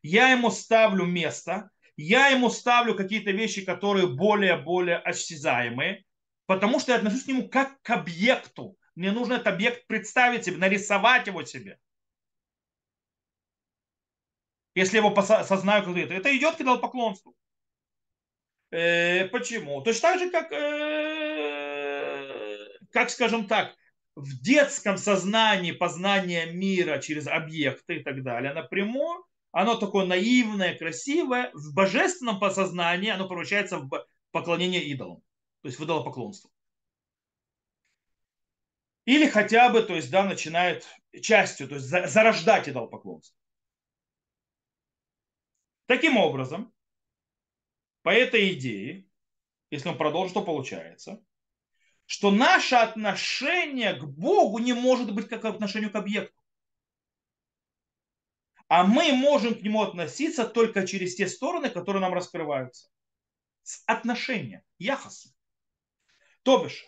я 0.03 0.31
ему 0.31 0.51
ставлю 0.51 1.05
место, 1.05 1.71
я 1.97 2.29
ему 2.29 2.49
ставлю 2.51 2.95
какие-то 2.95 3.33
вещи, 3.33 3.65
которые 3.65 4.07
более-более 4.07 4.97
осязаемые, 4.97 6.05
потому 6.47 6.81
что 6.81 6.93
я 6.93 6.99
отношусь 6.99 7.25
к 7.25 7.29
нему 7.29 7.49
как 7.49 7.83
к 7.83 7.91
объекту. 7.91 8.79
Мне 8.95 9.13
нужно 9.13 9.35
этот 9.35 9.49
объект 9.49 9.87
представить 9.87 10.45
себе, 10.45 10.57
нарисовать 10.57 11.27
его 11.27 11.45
себе. 11.45 11.79
Если 14.81 14.97
его 14.97 15.15
осознаю 15.15 15.85
как 15.85 15.95
это, 15.95 16.15
это 16.15 16.35
идет 16.35 16.57
к 16.57 16.63
идолопоклонству. 16.63 17.37
Э, 18.71 19.27
почему? 19.27 19.83
Точно 19.83 20.01
так 20.01 20.19
же, 20.19 20.31
как, 20.31 20.51
э, 20.53 21.77
как, 22.91 23.11
скажем 23.11 23.47
так, 23.47 23.77
в 24.17 24.41
детском 24.41 24.97
сознании 24.97 25.73
познание 25.73 26.51
мира 26.51 26.99
через 26.99 27.27
объекты 27.27 27.97
и 27.97 28.03
так 28.03 28.23
далее 28.23 28.55
напрямую, 28.55 29.27
оно 29.53 29.75
такое 29.77 30.07
наивное, 30.07 30.75
красивое, 30.79 31.51
в 31.53 31.75
божественном 31.75 32.41
подсознании 32.41 33.11
оно 33.11 33.29
превращается 33.29 33.81
в 33.81 33.91
поклонение 34.31 34.83
идолам, 34.85 35.19
то 35.61 35.69
есть 35.69 35.79
в 35.79 35.85
идолопоклонство. 35.85 36.49
Или 39.05 39.29
хотя 39.29 39.69
бы, 39.69 39.83
то 39.83 39.95
есть, 39.95 40.11
да, 40.11 40.25
начинает 40.25 40.87
частью, 41.21 41.69
то 41.69 41.75
есть 41.75 41.87
зарождать 41.87 42.67
идолопоклонство. 42.67 43.37
Таким 45.91 46.19
образом, 46.19 46.73
по 48.03 48.11
этой 48.11 48.53
идее, 48.53 49.09
если 49.73 49.89
он 49.89 49.99
продолжит, 49.99 50.35
то 50.35 50.45
получается, 50.45 51.21
что 52.07 52.31
наше 52.31 52.77
отношение 52.77 53.95
к 53.95 54.05
Богу 54.05 54.61
не 54.61 54.73
может 54.73 55.13
быть 55.13 55.29
как 55.29 55.45
отношению 55.45 55.91
к 55.91 55.97
объекту. 55.97 56.41
А 58.69 58.85
мы 58.85 59.11
можем 59.11 59.57
к 59.57 59.63
нему 59.63 59.83
относиться 59.83 60.47
только 60.47 60.87
через 60.87 61.17
те 61.17 61.27
стороны, 61.27 61.71
которые 61.71 62.01
нам 62.01 62.15
раскрываются. 62.15 62.89
С 63.65 63.83
отношения, 63.87 64.65
яхаса. 64.79 65.35
То 66.45 66.63
бишь, 66.63 66.87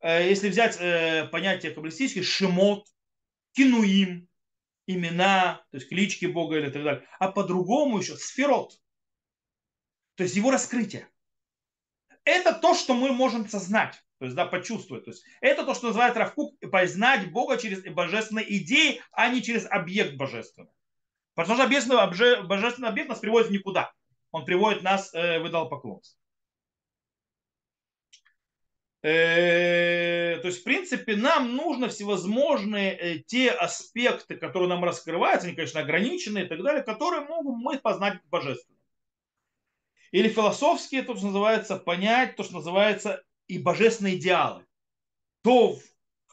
э, 0.00 0.28
если 0.28 0.48
взять 0.48 0.76
э, 0.80 1.28
понятие 1.30 1.70
каббалистическое, 1.70 2.24
шимот, 2.24 2.88
кинуим, 3.52 4.28
имена, 4.86 5.64
то 5.70 5.76
есть 5.76 5.88
клички 5.88 6.26
Бога 6.26 6.58
или 6.58 6.70
так 6.70 6.82
далее, 6.82 7.08
а 7.18 7.30
по-другому 7.30 7.98
еще 7.98 8.16
сферот, 8.16 8.80
то 10.16 10.22
есть 10.22 10.36
его 10.36 10.50
раскрытие. 10.50 11.08
Это 12.24 12.54
то, 12.54 12.74
что 12.74 12.94
мы 12.94 13.12
можем 13.12 13.48
сознать 13.48 14.04
то 14.18 14.26
есть, 14.26 14.36
да, 14.36 14.46
почувствовать. 14.46 15.04
То 15.04 15.10
есть, 15.10 15.24
это 15.42 15.66
то, 15.66 15.74
что 15.74 15.88
называется 15.88 16.20
Равкук, 16.20 16.58
познать 16.70 17.30
Бога 17.30 17.58
через 17.58 17.82
божественные 17.82 18.56
идеи, 18.58 19.02
а 19.12 19.28
не 19.28 19.42
через 19.42 19.66
объект 19.66 20.16
божественный. 20.16 20.70
Потому 21.34 21.58
что 21.58 21.68
божественный, 21.68 22.88
объект 22.88 23.08
нас 23.08 23.18
приводит 23.18 23.50
никуда. 23.50 23.92
Он 24.30 24.44
приводит 24.44 24.82
нас 24.82 25.12
э, 25.12 25.40
в 25.40 25.48
идолопоклонство. 25.48 26.18
Э, 29.04 30.38
то 30.40 30.48
есть, 30.48 30.62
в 30.62 30.64
принципе, 30.64 31.14
нам 31.14 31.56
нужно 31.56 31.88
всевозможные 31.88 32.92
э, 32.92 33.18
те 33.18 33.50
аспекты, 33.50 34.34
которые 34.34 34.70
нам 34.70 34.82
раскрываются, 34.82 35.46
они, 35.46 35.54
конечно, 35.54 35.80
ограничены 35.80 36.38
и 36.38 36.46
так 36.46 36.62
далее, 36.62 36.82
которые 36.82 37.20
могут 37.26 37.62
мы 37.62 37.78
познать 37.78 38.18
божественно. 38.30 38.78
Или 40.10 40.30
философские, 40.30 41.02
то, 41.02 41.14
что 41.16 41.26
называется, 41.26 41.76
понять, 41.76 42.36
то, 42.36 42.44
что 42.44 42.54
называется 42.54 43.22
и 43.46 43.58
божественные 43.58 44.16
идеалы. 44.16 44.64
Тов, 45.42 45.82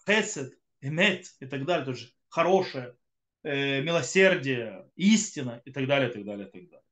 хесед, 0.07 0.57
эмет 0.79 1.25
и 1.41 1.47
так 1.47 1.65
далее, 1.65 1.85
тоже 1.85 2.13
хорошее, 2.29 2.95
э, 3.43 3.81
милосердие, 3.81 4.89
истина 4.95 5.61
и 5.65 5.73
так 5.73 5.87
далее, 5.87 6.09
и 6.09 6.13
так 6.13 6.23
далее, 6.23 6.47
и 6.47 6.51
так 6.51 6.69
далее. 6.69 6.85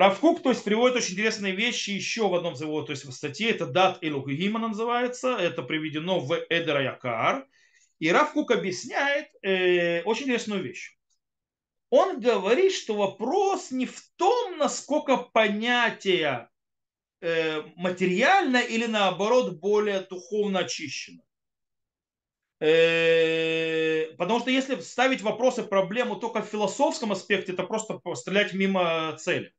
Равкук, 0.00 0.42
то 0.42 0.50
есть, 0.50 0.64
приводит 0.64 0.96
очень 0.96 1.14
интересные 1.14 1.54
вещи 1.54 1.90
еще 1.90 2.28
в 2.28 2.34
одном 2.34 2.54
из 2.54 2.60
его 2.60 2.82
то 2.82 2.92
есть, 2.92 3.04
в 3.04 3.12
статье, 3.12 3.50
это 3.50 3.66
дат 3.66 3.98
Элухигима 4.00 4.58
называется, 4.58 5.36
это 5.36 5.62
приведено 5.62 6.18
в 6.20 6.34
Эдера 6.48 6.82
Якар. 6.82 7.46
И 7.98 8.10
Равкук 8.10 8.50
объясняет 8.50 9.28
э, 9.42 10.02
очень 10.02 10.24
интересную 10.24 10.62
вещь. 10.62 10.96
Он 11.90 12.20
говорит, 12.20 12.72
что 12.72 12.94
вопрос 12.94 13.70
не 13.70 13.86
в 13.86 14.00
том, 14.16 14.58
насколько 14.58 15.16
понятия 15.16 16.50
Э, 17.22 17.62
материально 17.76 18.56
или 18.56 18.86
наоборот 18.86 19.58
более 19.60 20.00
духовно 20.00 20.60
очищено. 20.60 21.22
Э, 22.60 24.06
потому 24.16 24.40
что 24.40 24.50
если 24.50 24.80
ставить 24.80 25.20
вопросы, 25.20 25.62
проблему 25.62 26.16
только 26.16 26.40
в 26.40 26.48
философском 26.48 27.12
аспекте, 27.12 27.52
это 27.52 27.64
просто 27.64 28.00
стрелять 28.14 28.54
мимо 28.54 29.14
цели. 29.18 29.52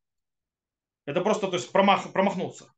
Это 1.06 1.22
просто 1.22 1.48
то 1.48 1.56
есть, 1.56 1.72
промах, 1.72 2.12
промахнуться. 2.12 2.72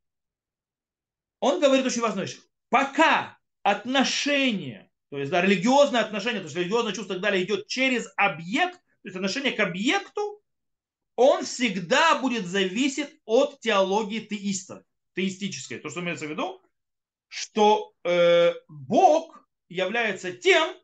Он 1.39 1.59
говорит 1.59 1.85
очень 1.85 2.01
важную 2.01 2.27
вещь. 2.27 2.39
Пока 2.69 3.37
отношение, 3.63 4.89
то 5.09 5.17
есть 5.17 5.29
да, 5.29 5.41
религиозное 5.41 6.01
отношение, 6.01 6.39
то 6.39 6.45
есть 6.45 6.55
религиозное 6.55 6.93
чувство 6.93 7.13
и 7.13 7.15
так 7.15 7.23
далее 7.23 7.43
идет 7.43 7.67
через 7.67 8.11
объект, 8.15 8.75
то 8.75 9.07
есть 9.09 9.15
отношение 9.15 9.51
к 9.51 9.59
объекту, 9.59 10.41
он 11.15 11.43
всегда 11.43 12.19
будет 12.19 12.45
зависеть 12.45 13.09
от 13.25 13.59
теологии 13.59 14.19
теиста, 14.19 14.83
теистической. 15.15 15.79
То, 15.79 15.89
что 15.89 15.99
имеется 15.99 16.25
в 16.25 16.29
виду, 16.29 16.61
что 17.27 17.93
э, 18.03 18.53
Бог 18.67 19.47
является 19.69 20.31
тем, 20.31 20.75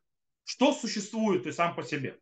что 0.43 0.73
существует, 0.73 1.43
то 1.43 1.47
есть 1.47 1.57
сам 1.57 1.75
по 1.75 1.83
себе. 1.83 2.19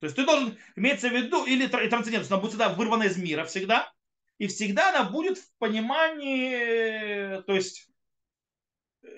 То 0.00 0.06
есть 0.06 0.16
ты 0.16 0.24
должен, 0.24 0.56
имеется 0.76 1.08
в 1.08 1.12
виду, 1.12 1.44
или 1.44 1.66
трансцендентность, 1.66 2.30
она 2.30 2.40
будет 2.40 2.50
всегда 2.50 2.70
вырвана 2.70 3.04
из 3.04 3.16
мира 3.16 3.44
всегда, 3.44 3.92
и 4.38 4.46
всегда 4.46 4.90
она 4.90 5.10
будет 5.10 5.38
в 5.38 5.52
понимании, 5.58 7.42
то 7.42 7.54
есть, 7.54 7.88
э, 9.02 9.08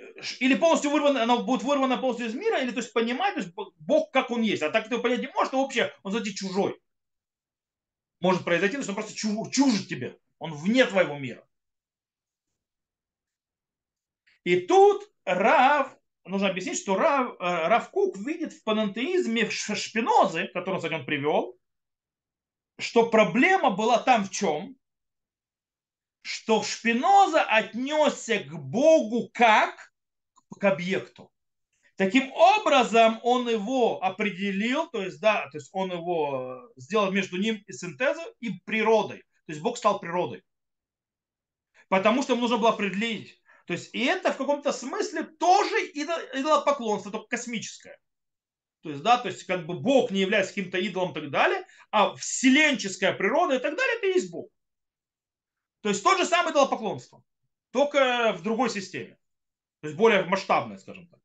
или 0.41 0.55
полностью 0.55 0.91
вырвана, 0.91 1.23
она 1.23 1.37
будет 1.37 1.63
вырвана 1.63 1.99
полностью 1.99 2.27
из 2.27 2.35
мира, 2.35 2.61
или 2.61 2.71
то 2.71 2.79
есть 2.79 2.93
понимать, 2.93 3.35
то 3.35 3.41
есть 3.41 3.53
Бог 3.79 4.11
как 4.11 4.31
он 4.31 4.43
есть. 4.43 4.63
А 4.63 4.71
так 4.71 4.89
ты 4.89 4.99
понять 4.99 5.21
не 5.21 5.29
можешь, 5.29 5.49
что 5.49 5.63
вообще 5.63 5.93
он, 6.03 6.13
знаете, 6.13 6.35
чужой 6.35 6.81
может 8.21 8.45
произойти, 8.45 8.81
что 8.81 8.93
он 8.93 8.97
просто 8.97 9.15
чужит 9.15 9.89
тебе. 9.89 10.19
Он 10.39 10.55
вне 10.55 10.85
твоего 10.87 11.19
мира. 11.19 11.47
И 14.45 14.61
тут 14.61 15.11
Рав, 15.25 15.95
нужно 16.25 16.49
объяснить, 16.49 16.79
что 16.79 16.97
Рав, 16.97 17.37
э, 17.39 17.69
Рав 17.69 17.91
Кук 17.91 18.17
видит 18.17 18.55
в 18.55 18.63
панантеизме 18.65 19.51
Шпинозы, 19.51 20.49
который 20.49 20.77
кстати, 20.77 20.95
он 20.95 21.05
привел, 21.05 21.59
что 22.79 23.11
проблема 23.11 23.71
была 23.71 23.99
там 23.99 24.25
в 24.25 24.31
чем? 24.31 24.80
Что 26.23 26.63
Шпиноза 26.63 27.43
отнесся 27.43 28.39
к 28.41 28.53
Богу 28.53 29.31
как 29.33 29.93
к 30.59 30.65
объекту. 30.65 31.31
Таким 31.97 32.33
образом, 32.33 33.21
он 33.23 33.47
его 33.49 34.03
определил, 34.03 34.89
то 34.89 35.03
есть, 35.03 35.21
да, 35.21 35.49
то 35.51 35.59
есть 35.59 35.69
он 35.73 35.93
его 35.93 36.71
э, 36.77 36.81
сделал 36.81 37.13
между 37.13 37.37
ним 37.37 37.63
и 37.67 37.73
синтезом, 37.73 38.25
и 38.41 38.59
природой. 38.65 39.19
То 39.19 39.53
есть 39.53 39.61
Бог 39.61 39.77
стал 39.77 40.01
природой. 40.01 40.43
Потому 41.89 42.23
что 42.23 42.33
ему 42.33 42.43
нужно 42.43 42.57
было 42.57 42.71
определить. 42.71 43.39
То 43.67 43.75
есть, 43.75 43.95
и 43.95 44.03
это 44.05 44.33
в 44.33 44.39
каком-то 44.39 44.73
смысле 44.73 45.25
тоже 45.25 45.75
идолопоклонство, 45.93 47.13
только 47.13 47.29
космическое. 47.29 47.99
То 48.83 48.91
есть, 48.91 49.03
да, 49.03 49.19
то 49.19 49.29
есть, 49.29 49.45
как 49.45 49.67
бы 49.67 49.79
Бог 49.79 50.11
не 50.11 50.21
является 50.21 50.55
каким-то 50.55 50.79
идолом 50.79 51.11
и 51.11 51.15
так 51.15 51.31
далее, 51.31 51.67
а 51.91 52.15
вселенческая 52.15 53.13
природа 53.13 53.57
и 53.57 53.59
так 53.59 53.77
далее, 53.77 53.97
это 53.99 54.07
и 54.07 54.15
есть 54.15 54.31
Бог. 54.31 54.49
То 55.83 55.89
есть, 55.89 56.03
тот 56.03 56.19
же 56.19 56.25
самый 56.25 56.53
идолопоклонство, 56.53 57.25
только 57.71 58.35
в 58.37 58.43
другой 58.43 58.71
системе. 58.71 59.19
То 59.81 59.89
есть, 59.89 59.97
более 59.97 60.25
масштабное, 60.25 60.79
скажем 60.79 61.07
так. 61.09 61.21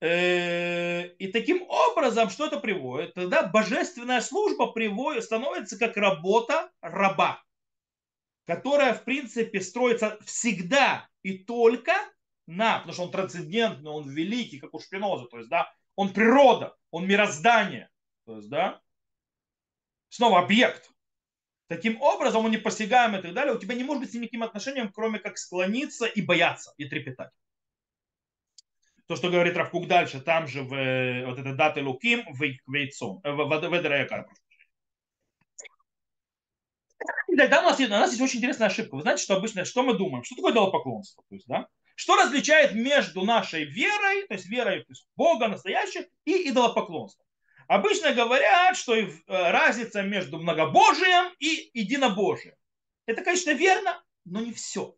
Э, 0.00 1.06
и 1.14 1.28
таким 1.28 1.62
образом, 1.68 2.28
что 2.28 2.46
это 2.46 2.60
приводит? 2.60 3.14
Тогда 3.14 3.44
божественная 3.44 4.20
служба 4.20 4.72
приводит, 4.72 5.24
становится 5.24 5.78
как 5.78 5.96
работа 5.96 6.70
раба, 6.80 7.42
которая, 8.44 8.94
в 8.94 9.04
принципе, 9.04 9.60
строится 9.60 10.18
всегда 10.24 11.08
и 11.22 11.38
только 11.38 11.92
на, 12.46 12.78
потому 12.78 12.92
что 12.92 13.02
он 13.04 13.10
трансцендентный, 13.10 13.90
он 13.90 14.08
великий, 14.10 14.58
как 14.58 14.74
у 14.74 14.80
Шпиноза, 14.80 15.26
то 15.26 15.38
есть, 15.38 15.48
да, 15.48 15.72
он 15.94 16.12
природа, 16.12 16.76
он 16.90 17.06
мироздание, 17.06 17.90
то 18.26 18.36
есть, 18.36 18.50
да, 18.50 18.80
снова 20.10 20.40
объект. 20.40 20.90
Таким 21.68 22.00
образом, 22.00 22.44
он 22.44 22.50
непосягаемый 22.50 23.20
и 23.20 23.22
так 23.22 23.34
далее, 23.34 23.54
у 23.54 23.58
тебя 23.58 23.74
не 23.74 23.84
может 23.84 24.02
быть 24.02 24.10
с 24.10 24.14
ним 24.14 24.22
никаким 24.22 24.44
отношением, 24.44 24.92
кроме 24.92 25.18
как 25.18 25.36
склониться 25.36 26.06
и 26.06 26.22
бояться, 26.22 26.72
и 26.76 26.84
трепетать 26.88 27.30
то, 29.06 29.14
что 29.14 29.30
говорит 29.30 29.56
Равкук 29.56 29.86
дальше, 29.86 30.20
там 30.20 30.48
же 30.48 30.62
в 30.62 30.74
э, 30.74 31.26
вот 31.26 31.38
это 31.38 31.54
дата 31.54 31.80
Луким 31.80 32.24
в 32.32 32.42
Вейцом, 32.66 33.20
э, 33.22 33.30
в, 33.30 33.36
в, 33.36 33.68
в 33.68 33.74
Эдраякар. 33.74 34.26
Да, 37.28 37.60
у 37.60 37.64
нас, 37.64 37.78
есть, 37.78 37.90
у 37.90 37.94
нас 37.94 38.10
есть 38.10 38.22
очень 38.22 38.38
интересная 38.38 38.68
ошибка. 38.68 38.96
Вы 38.96 39.02
знаете, 39.02 39.22
что 39.22 39.36
обычно, 39.36 39.64
что 39.64 39.82
мы 39.82 39.94
думаем? 39.94 40.24
Что 40.24 40.36
такое 40.36 40.52
идолопоклонство? 40.52 41.22
То 41.28 41.34
есть, 41.34 41.46
да? 41.46 41.68
Что 41.94 42.16
различает 42.16 42.74
между 42.74 43.22
нашей 43.24 43.64
верой, 43.64 44.26
то 44.26 44.34
есть 44.34 44.46
верой 44.46 44.80
то 44.80 44.90
есть 44.90 45.06
Бога 45.16 45.48
настоящего, 45.48 46.04
и 46.24 46.48
идолопоклонством? 46.50 47.25
Обычно 47.68 48.12
говорят, 48.12 48.76
что 48.76 48.94
э, 48.94 49.08
разница 49.26 50.02
между 50.02 50.38
многобожием 50.38 51.34
и 51.38 51.70
единобожием. 51.74 52.54
Это, 53.06 53.22
конечно, 53.22 53.50
верно, 53.52 54.02
но 54.24 54.40
не 54.40 54.52
все. 54.52 54.96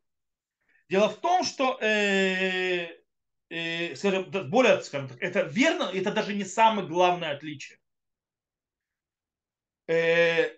Дело 0.88 1.08
в 1.08 1.16
том, 1.20 1.44
что 1.44 1.78
э, 1.80 2.88
э, 3.50 3.94
скажем, 3.96 4.30
более, 4.50 4.82
скажем 4.82 5.08
так, 5.08 5.22
это 5.22 5.42
верно, 5.42 5.90
это 5.92 6.10
даже 6.10 6.34
не 6.34 6.44
самое 6.44 6.86
главное 6.86 7.34
отличие. 7.34 7.78
Э, 9.86 10.57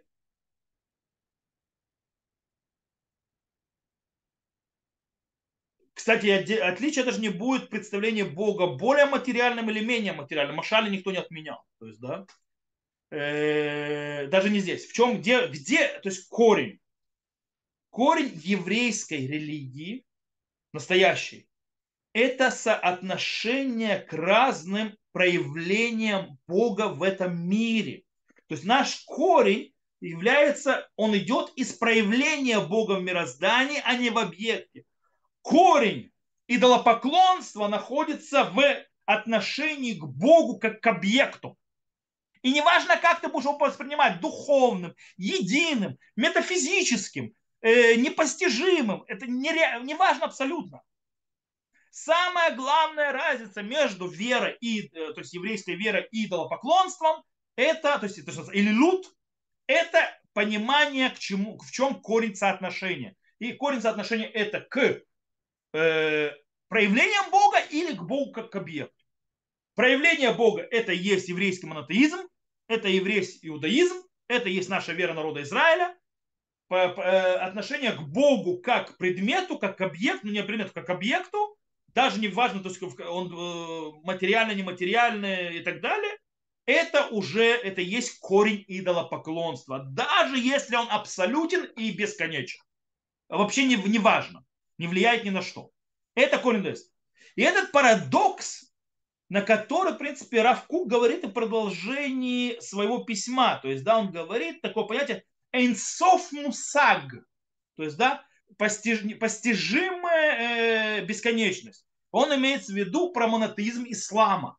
Кстати, 6.00 6.54
отличие 6.54 7.04
даже 7.04 7.20
не 7.20 7.28
будет 7.28 7.68
представления 7.68 8.24
Бога 8.24 8.68
более 8.68 9.04
материальным 9.04 9.68
или 9.68 9.84
менее 9.84 10.14
материальным. 10.14 10.56
Машали 10.56 10.88
никто 10.88 11.10
не 11.10 11.18
отменял. 11.18 11.62
То 11.78 11.88
есть, 11.88 12.00
да, 12.00 12.24
э, 13.10 14.26
даже 14.28 14.48
не 14.48 14.60
здесь. 14.60 14.86
В 14.86 14.94
чем, 14.94 15.20
где, 15.20 15.46
где, 15.48 15.88
то 15.98 16.08
есть 16.08 16.26
корень. 16.28 16.80
Корень 17.90 18.32
еврейской 18.34 19.26
религии, 19.26 20.06
настоящий, 20.72 21.46
это 22.14 22.50
соотношение 22.50 23.98
к 23.98 24.14
разным 24.14 24.96
проявлениям 25.12 26.38
Бога 26.48 26.88
в 26.88 27.02
этом 27.02 27.46
мире. 27.46 28.04
То 28.46 28.54
есть 28.54 28.64
наш 28.64 29.04
корень 29.04 29.74
является, 30.00 30.88
он 30.96 31.14
идет 31.14 31.52
из 31.56 31.74
проявления 31.74 32.58
Бога 32.58 32.94
в 32.94 33.02
мироздании, 33.02 33.82
а 33.84 33.96
не 33.96 34.08
в 34.08 34.16
объекте 34.16 34.86
корень 35.42 36.12
идолопоклонства 36.46 37.68
находится 37.68 38.44
в 38.44 38.62
отношении 39.04 39.94
к 39.94 40.04
Богу 40.04 40.58
как 40.58 40.80
к 40.80 40.86
объекту. 40.86 41.56
И 42.42 42.52
неважно, 42.52 42.96
как 42.96 43.20
ты 43.20 43.28
будешь 43.28 43.44
его 43.44 43.58
воспринимать, 43.58 44.20
духовным, 44.20 44.94
единым, 45.16 45.98
метафизическим, 46.16 47.34
э, 47.60 47.96
непостижимым, 47.96 49.04
это 49.08 49.26
не, 49.26 49.52
не 49.84 49.94
важно 49.94 50.26
абсолютно. 50.26 50.82
Самая 51.90 52.54
главная 52.54 53.12
разница 53.12 53.62
между 53.62 54.08
верой 54.08 54.56
и, 54.60 54.86
э, 54.86 55.12
то 55.12 55.20
есть 55.20 55.34
еврейской 55.34 55.74
верой 55.74 56.06
и 56.12 56.26
идолопоклонством, 56.26 57.22
это, 57.56 57.98
то 57.98 58.06
есть 58.06 58.18
это 58.18 58.30
или 58.52 58.72
лут, 58.72 59.06
это 59.66 59.98
понимание, 60.32 61.10
к 61.10 61.18
чему, 61.18 61.58
в 61.58 61.70
чем 61.70 62.00
корень 62.00 62.36
соотношения. 62.36 63.16
И 63.38 63.52
корень 63.52 63.82
соотношения 63.82 64.26
это 64.26 64.60
к 64.60 65.02
э, 65.72 66.30
проявлением 66.68 67.30
Бога 67.30 67.58
или 67.70 67.94
к 67.94 68.02
Богу 68.02 68.32
как 68.32 68.50
к 68.50 68.56
объекту. 68.56 69.04
Проявление 69.74 70.32
Бога– 70.32 70.66
это 70.70 70.92
есть 70.92 71.28
еврейский 71.28 71.66
монотеизм, 71.66 72.18
это 72.68 72.88
еврейский 72.88 73.48
иудаизм, 73.48 73.96
это 74.28 74.48
есть 74.48 74.68
наша 74.68 74.92
вера 74.92 75.14
народа 75.14 75.42
Израиля. 75.42 75.96
Э, 76.70 77.34
отношение 77.34 77.92
к 77.92 78.02
Богу 78.02 78.58
как 78.58 78.94
к 78.94 78.98
предмету, 78.98 79.58
как 79.58 79.78
к 79.78 79.80
объекту, 79.80 80.26
ну 80.26 80.32
не 80.32 80.44
предмету, 80.44 80.72
как 80.72 80.86
к 80.86 80.90
объекту, 80.90 81.56
даже 81.88 82.20
не 82.20 82.28
важно, 82.28 82.62
то 82.62 82.68
есть 82.68 82.80
он 82.82 83.32
э, 83.32 83.90
материально, 84.04 84.52
нематериальный 84.52 85.58
и 85.58 85.60
так 85.62 85.80
далее, 85.80 86.16
это 86.66 87.08
уже, 87.08 87.44
это 87.44 87.80
есть 87.80 88.20
корень 88.20 88.64
идолопоклонства, 88.68 89.80
даже 89.80 90.38
если 90.38 90.76
он 90.76 90.88
абсолютен 90.88 91.64
и 91.64 91.90
бесконечен. 91.90 92.60
Вообще 93.28 93.64
не, 93.64 93.74
не 93.74 93.98
важно 93.98 94.44
не 94.80 94.86
влияет 94.86 95.24
ни 95.24 95.30
на 95.30 95.42
что. 95.42 95.70
Это 96.14 96.38
корень 96.38 96.60
иудаизма. 96.60 96.90
И 97.36 97.42
этот 97.42 97.70
парадокс, 97.70 98.72
на 99.28 99.42
который, 99.42 99.92
в 99.92 99.98
принципе, 99.98 100.40
Равкук 100.40 100.88
говорит 100.88 101.22
в 101.22 101.32
продолжении 101.32 102.58
своего 102.60 103.04
письма. 103.04 103.60
То 103.60 103.68
есть, 103.68 103.84
да, 103.84 103.98
он 103.98 104.10
говорит 104.10 104.62
такое 104.62 104.84
понятие 104.84 105.24
«энсоф 105.52 106.32
мусаг», 106.32 107.02
то 107.76 107.82
есть, 107.82 107.98
да, 107.98 108.24
постиж, 108.56 109.02
постижимая 109.18 111.00
э, 111.00 111.04
бесконечность. 111.04 111.86
Он 112.10 112.34
имеет 112.34 112.64
в 112.64 112.74
виду 112.74 113.12
про 113.12 113.28
монотеизм 113.28 113.84
ислама. 113.86 114.56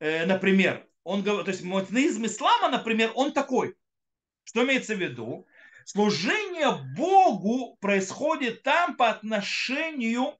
Э, 0.00 0.26
например, 0.26 0.84
он 1.04 1.22
то 1.22 1.44
есть 1.46 1.62
монотеизм 1.62 2.26
ислама, 2.26 2.68
например, 2.68 3.12
он 3.14 3.32
такой. 3.32 3.76
Что 4.44 4.64
имеется 4.64 4.96
в 4.96 5.00
виду? 5.00 5.46
Служение 5.84 6.70
Богу 6.96 7.76
происходит 7.80 8.62
там 8.62 8.96
по 8.96 9.10
отношению, 9.10 10.38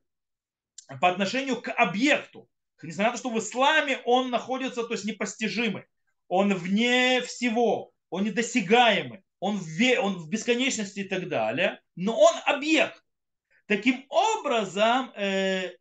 по 1.01 1.09
отношению 1.09 1.61
к 1.61 1.71
объекту. 1.73 2.49
Несмотря 2.83 3.13
на 3.13 3.17
то, 3.17 3.19
что 3.19 3.31
в 3.31 3.39
исламе 3.39 4.01
он 4.05 4.31
находится, 4.31 4.85
то 4.85 4.95
есть 4.95 5.05
непостижимый, 5.05 5.85
он 6.29 6.53
вне 6.55 7.21
всего, 7.23 7.93
он 8.11 8.25
недосягаемый, 8.25 9.23
он 9.39 9.57
в, 9.57 9.99
он 10.01 10.15
в 10.17 10.29
бесконечности 10.29 11.01
и 11.01 11.05
так 11.05 11.29
далее, 11.29 11.81
но 11.95 12.19
он 12.19 12.35
объект. 12.47 13.03
Таким 13.67 14.05
образом, 14.09 15.13
э, 15.15 15.77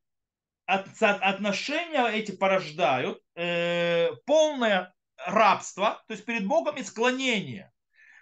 от, 0.65 0.87
отношения 1.01 2.07
эти 2.07 2.31
порождают 2.31 3.21
э, 3.35 4.09
полное 4.25 4.93
рабство, 5.25 6.03
то 6.07 6.13
есть 6.13 6.25
перед 6.25 6.45
Богом 6.45 6.77
и 6.77 6.83
склонение 6.83 7.70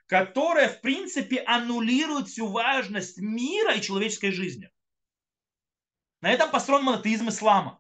которая, 0.10 0.70
в 0.70 0.82
принципе, 0.82 1.44
аннулирует 1.44 2.30
всю 2.30 2.48
важность 2.48 3.20
мира 3.20 3.76
и 3.76 3.82
человеческой 3.82 4.32
жизни. 4.32 4.72
На 6.22 6.32
этом 6.32 6.50
построен 6.50 6.84
монотеизм 6.84 7.30
ислама. 7.30 7.80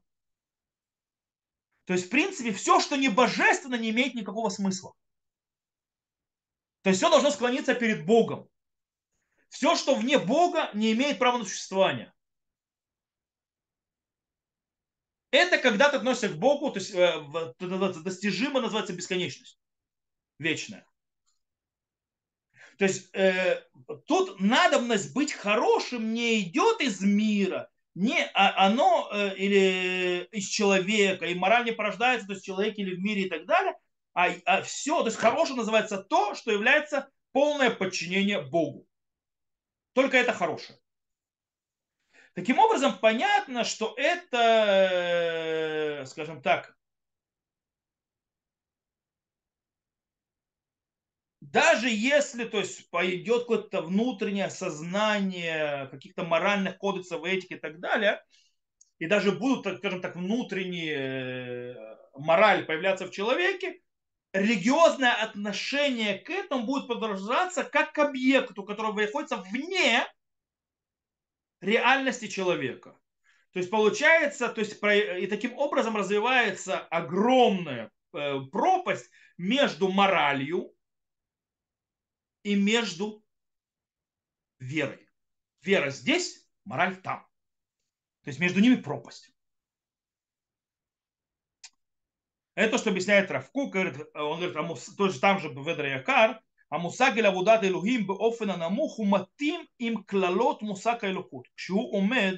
То 1.86 1.94
есть, 1.94 2.06
в 2.06 2.10
принципе, 2.10 2.54
все, 2.54 2.80
что 2.82 2.98
не 2.98 3.10
божественно, 3.10 3.74
не 3.74 3.90
имеет 3.90 4.14
никакого 4.14 4.50
смысла. 4.50 4.94
То 6.84 6.92
есть 6.92 7.00
все 7.02 7.10
должно 7.10 7.32
склониться 7.32 7.74
перед 7.74 8.06
Богом. 8.06 8.48
Все, 9.50 9.76
что 9.76 9.96
вне 9.96 10.20
Бога, 10.20 10.70
не 10.76 10.94
имеет 10.94 11.18
права 11.18 11.40
на 11.40 11.46
существование. 11.46 12.14
Это 15.32 15.58
когда 15.58 15.90
ты 15.90 15.98
относишься 15.98 16.30
к 16.30 16.38
Богу, 16.38 16.70
то 16.70 16.80
есть 16.80 16.92
э, 16.94 18.04
достижимо 18.04 18.62
называется 18.62 18.94
бесконечность. 18.94 19.60
Вечная. 20.38 20.89
То 22.80 22.86
есть 22.86 23.14
э, 23.14 23.62
тут 24.08 24.40
надобность 24.40 25.14
быть 25.14 25.34
хорошим 25.34 26.14
не 26.14 26.40
идет 26.40 26.80
из 26.80 27.02
мира, 27.02 27.70
не 27.94 28.24
а 28.34 28.68
оно 28.68 29.10
э, 29.12 29.36
или 29.36 30.30
из 30.32 30.48
человека, 30.48 31.26
и 31.26 31.36
мораль 31.36 31.66
не 31.66 31.74
порождается, 31.74 32.28
то 32.28 32.34
есть 32.34 32.48
в 32.48 32.58
или 32.62 32.96
в 32.96 33.00
мире 33.00 33.24
и 33.24 33.30
так 33.30 33.46
далее, 33.46 33.76
а, 34.14 34.30
а 34.46 34.62
все, 34.62 35.02
то 35.02 35.08
есть 35.08 35.18
хорошее 35.18 35.58
называется 35.58 35.98
то, 35.98 36.36
что 36.36 36.52
является 36.52 37.10
полное 37.34 37.70
подчинение 37.70 38.42
Богу. 38.42 38.88
Только 39.92 40.16
это 40.16 40.32
хорошее. 40.32 40.80
Таким 42.34 42.60
образом, 42.60 42.98
понятно, 42.98 43.66
что 43.66 43.94
это, 43.98 44.38
э, 46.02 46.06
скажем 46.06 46.42
так, 46.42 46.79
даже 51.52 51.90
если 51.90 52.46
то 52.46 52.60
есть, 52.60 52.90
пойдет 52.90 53.42
какое-то 53.42 53.82
внутреннее 53.82 54.50
сознание 54.50 55.88
каких-то 55.90 56.24
моральных 56.24 56.78
кодексов 56.78 57.24
этики 57.24 57.54
и 57.54 57.60
так 57.60 57.80
далее, 57.80 58.24
и 59.00 59.08
даже 59.08 59.32
будут, 59.32 59.78
скажем 59.78 60.02
так, 60.02 60.16
внутренние 60.16 61.74
э, 61.74 61.98
мораль 62.16 62.66
появляться 62.66 63.08
в 63.08 63.12
человеке, 63.12 63.82
религиозное 64.34 65.14
отношение 65.14 66.20
к 66.20 66.30
этому 66.30 66.66
будет 66.66 66.88
продолжаться 66.88 67.64
как 67.64 67.94
к 67.94 68.00
объекту, 68.00 68.64
который 68.64 68.94
находится 68.94 69.38
вне 69.38 70.06
реальности 71.62 72.28
человека. 72.28 72.96
То 73.54 73.60
есть 73.60 73.72
получается, 73.72 74.50
то 74.50 74.62
есть 74.62 74.78
и 74.84 75.28
таким 75.28 75.58
образом 75.58 75.98
развивается 75.98 76.78
огромная 76.78 77.90
э, 78.14 78.40
пропасть 78.52 79.10
между 79.38 79.88
моралью, 79.90 80.74
и 82.43 82.55
между 82.57 83.25
верой. 84.59 85.09
Вера 85.63 85.91
здесь, 85.91 86.47
мораль 86.65 87.01
там. 87.01 87.21
То 88.23 88.31
есть 88.31 88.41
между 88.41 88.61
ними 88.61 88.77
пропасть. 88.77 89.31
Это 92.55 92.73
то, 92.73 92.79
что 92.79 92.91
объясняет 92.91 93.31
Равку, 93.31 93.69
говорит, 93.69 93.97
он 94.15 94.41
говорит, 94.41 94.81
то 94.97 95.09
же 95.09 95.19
там 95.19 95.41
же 95.41 95.49
Беведра 95.53 95.89
Якар, 95.89 96.41
המושג 96.71 97.19
אל 97.19 97.27
עבודת 97.27 97.65
אלוהים 97.65 98.07
באופן 98.07 98.51
הנמוך 98.51 98.97
הוא 98.97 99.07
מתאים 99.11 99.61
עם 99.79 100.03
קללות 100.03 100.63
מושג 100.63 100.97
האלוקות. 101.03 101.49
כשהוא 101.57 101.97
עומד 101.97 102.35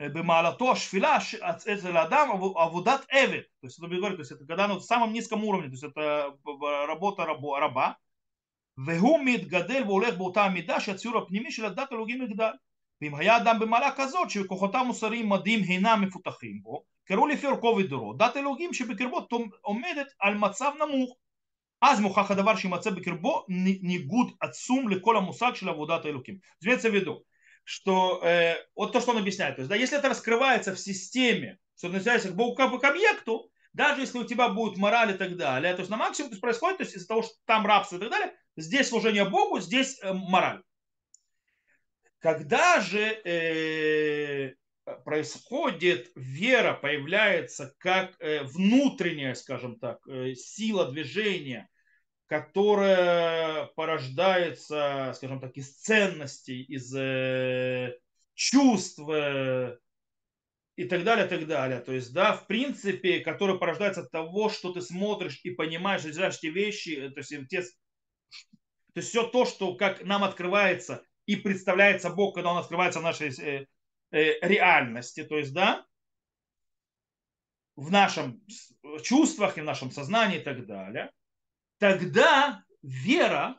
במעלתו 0.00 0.72
השפלה 0.72 1.18
אצל 1.50 1.96
האדם 1.96 2.28
עבודת 2.56 3.00
עבד. 3.10 3.40
То 3.60 3.66
есть, 3.66 3.78
это, 3.78 3.88
то 3.88 4.18
есть 4.18 4.32
это 4.32 4.46
когда 4.46 4.68
на 4.68 4.80
самом 4.80 5.12
низком 5.12 5.44
уровне, 5.44 5.68
то 5.68 5.72
есть 5.72 5.84
это 5.84 6.36
работа 6.86 7.24
раба, 7.24 7.96
והוא 8.86 9.24
מתגדל 9.24 9.82
והולך 9.86 10.14
באותה 10.14 10.44
המידה 10.44 10.80
שהציור 10.80 11.18
הפנימי 11.18 11.52
של 11.52 11.64
הדת 11.64 11.92
אלוהים 11.92 12.22
יגדל. 12.22 12.52
ואם 13.00 13.14
היה 13.14 13.36
אדם 13.36 13.58
במעלה 13.58 13.90
כזאת 13.96 14.30
שכוחותיו 14.30 14.84
מוסריים 14.84 15.28
מדהים 15.28 15.64
אינם 15.64 16.02
מפותחים 16.06 16.60
בו, 16.62 16.84
קראו 17.04 17.26
לפי 17.26 17.46
אורכו 17.46 17.76
ודורו, 17.78 18.14
דת 18.14 18.36
אלוהים 18.36 18.72
שבקרבו 18.72 19.26
עומדת 19.60 20.06
על 20.20 20.34
מצב 20.34 20.70
נמוך. 20.80 21.16
אז 21.82 22.00
מוכח 22.00 22.30
הדבר 22.30 22.56
שימצא 22.56 22.90
בקרבו 22.90 23.44
ניגוד 23.82 24.30
עצום 24.40 24.88
לכל 24.88 25.16
המושג 25.16 25.54
של 25.54 25.68
עבודת 25.68 26.04
האלוקים. 26.04 26.38
Имеется 26.64 26.90
в 26.90 26.94
виду, 26.94 27.24
что 27.64 28.20
э, 28.22 28.54
вот 28.74 28.92
то, 28.92 29.00
что 29.00 29.10
он 29.10 29.18
объясняет, 29.18 29.56
то 29.56 29.60
есть, 29.62 29.68
да, 29.68 29.76
если 29.76 29.98
это 29.98 30.08
раскрывается 30.08 30.74
в 30.74 30.78
системе, 30.78 31.58
что 31.76 31.88
относится 31.88 32.30
к 32.30 32.36
Богу 32.36 32.54
как 32.54 32.80
к 32.80 32.84
объекту, 32.84 33.50
даже 33.74 34.00
если 34.00 34.18
у 34.18 34.24
тебя 34.24 34.48
будет 34.48 34.78
мораль 34.78 35.10
и 35.10 35.18
так 35.18 35.36
далее, 35.36 35.74
то 35.74 35.80
есть 35.80 35.90
на 35.90 35.96
максимум 35.96 36.30
то 36.30 36.34
есть 36.34 36.40
происходит, 36.40 36.78
то 36.78 36.84
есть 36.84 36.96
из-за 36.96 37.08
того, 37.08 37.22
что 37.22 37.32
там 37.44 37.66
рабство 37.66 37.96
и 37.96 38.00
так 38.00 38.10
далее, 38.10 38.32
здесь 38.61 38.89
служение 38.89 39.25
Богу, 39.25 39.59
здесь 39.59 39.99
э, 40.01 40.13
мораль. 40.13 40.61
Когда 42.19 42.81
же 42.81 42.99
э, 42.99 44.53
происходит 45.05 46.11
вера, 46.15 46.73
появляется 46.73 47.73
как 47.77 48.15
э, 48.19 48.43
внутренняя, 48.43 49.33
скажем 49.35 49.79
так, 49.79 49.99
сила 50.35 50.91
движения, 50.91 51.69
которая 52.27 53.65
порождается, 53.75 55.13
скажем 55.15 55.39
так, 55.39 55.55
из 55.55 55.75
ценностей, 55.77 56.61
из 56.63 56.93
э, 56.95 57.97
чувств 58.35 58.99
и 60.79 60.85
так 60.85 61.03
далее, 61.03 61.25
так 61.25 61.47
далее. 61.47 61.79
То 61.81 61.91
есть, 61.91 62.13
да, 62.13 62.33
в 62.33 62.47
принципе, 62.47 63.19
который 63.19 63.57
порождается 63.57 64.01
от 64.01 64.11
того, 64.11 64.49
что 64.49 64.71
ты 64.71 64.81
смотришь 64.81 65.41
и 65.43 65.49
понимаешь, 65.49 66.03
знаешь 66.03 66.37
эти 66.37 66.47
вещи, 66.47 67.09
то 67.09 67.19
есть, 67.19 67.33
те, 67.49 67.63
то 68.99 69.01
есть 69.01 69.11
все 69.11 69.25
то, 69.25 69.45
что 69.45 69.75
как 69.75 70.03
нам 70.03 70.25
открывается 70.25 71.05
и 71.25 71.37
представляется 71.37 72.09
Бог, 72.09 72.35
когда 72.35 72.51
Он 72.51 72.57
открывается 72.57 72.99
в 72.99 73.03
нашей 73.03 73.29
э, 73.29 73.65
э, 74.11 74.45
реальности, 74.45 75.23
то 75.23 75.37
есть, 75.37 75.53
да, 75.53 75.87
в 77.77 77.91
нашем 77.91 78.45
чувствах 79.01 79.57
и 79.57 79.61
в 79.61 79.63
нашем 79.63 79.89
сознании 79.89 80.39
и 80.39 80.43
так 80.43 80.65
далее, 80.65 81.13
тогда 81.77 82.65
вера 82.81 83.57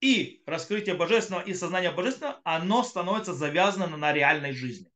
и 0.00 0.44
раскрытие 0.46 0.94
божественного 0.94 1.42
и 1.42 1.52
сознание 1.52 1.90
божественного, 1.90 2.40
оно 2.44 2.84
становится 2.84 3.34
завязано 3.34 3.88
на 3.96 4.12
реальной 4.12 4.52
жизни. 4.52 4.88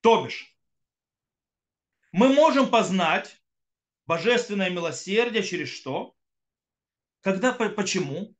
То 0.00 0.24
бишь, 0.24 0.56
мы 2.10 2.34
можем 2.34 2.68
познать 2.68 3.40
божественное 4.06 4.70
милосердие 4.70 5.44
через 5.44 5.68
что? 5.68 6.16
Когда, 7.22 7.52
почему? 7.52 8.34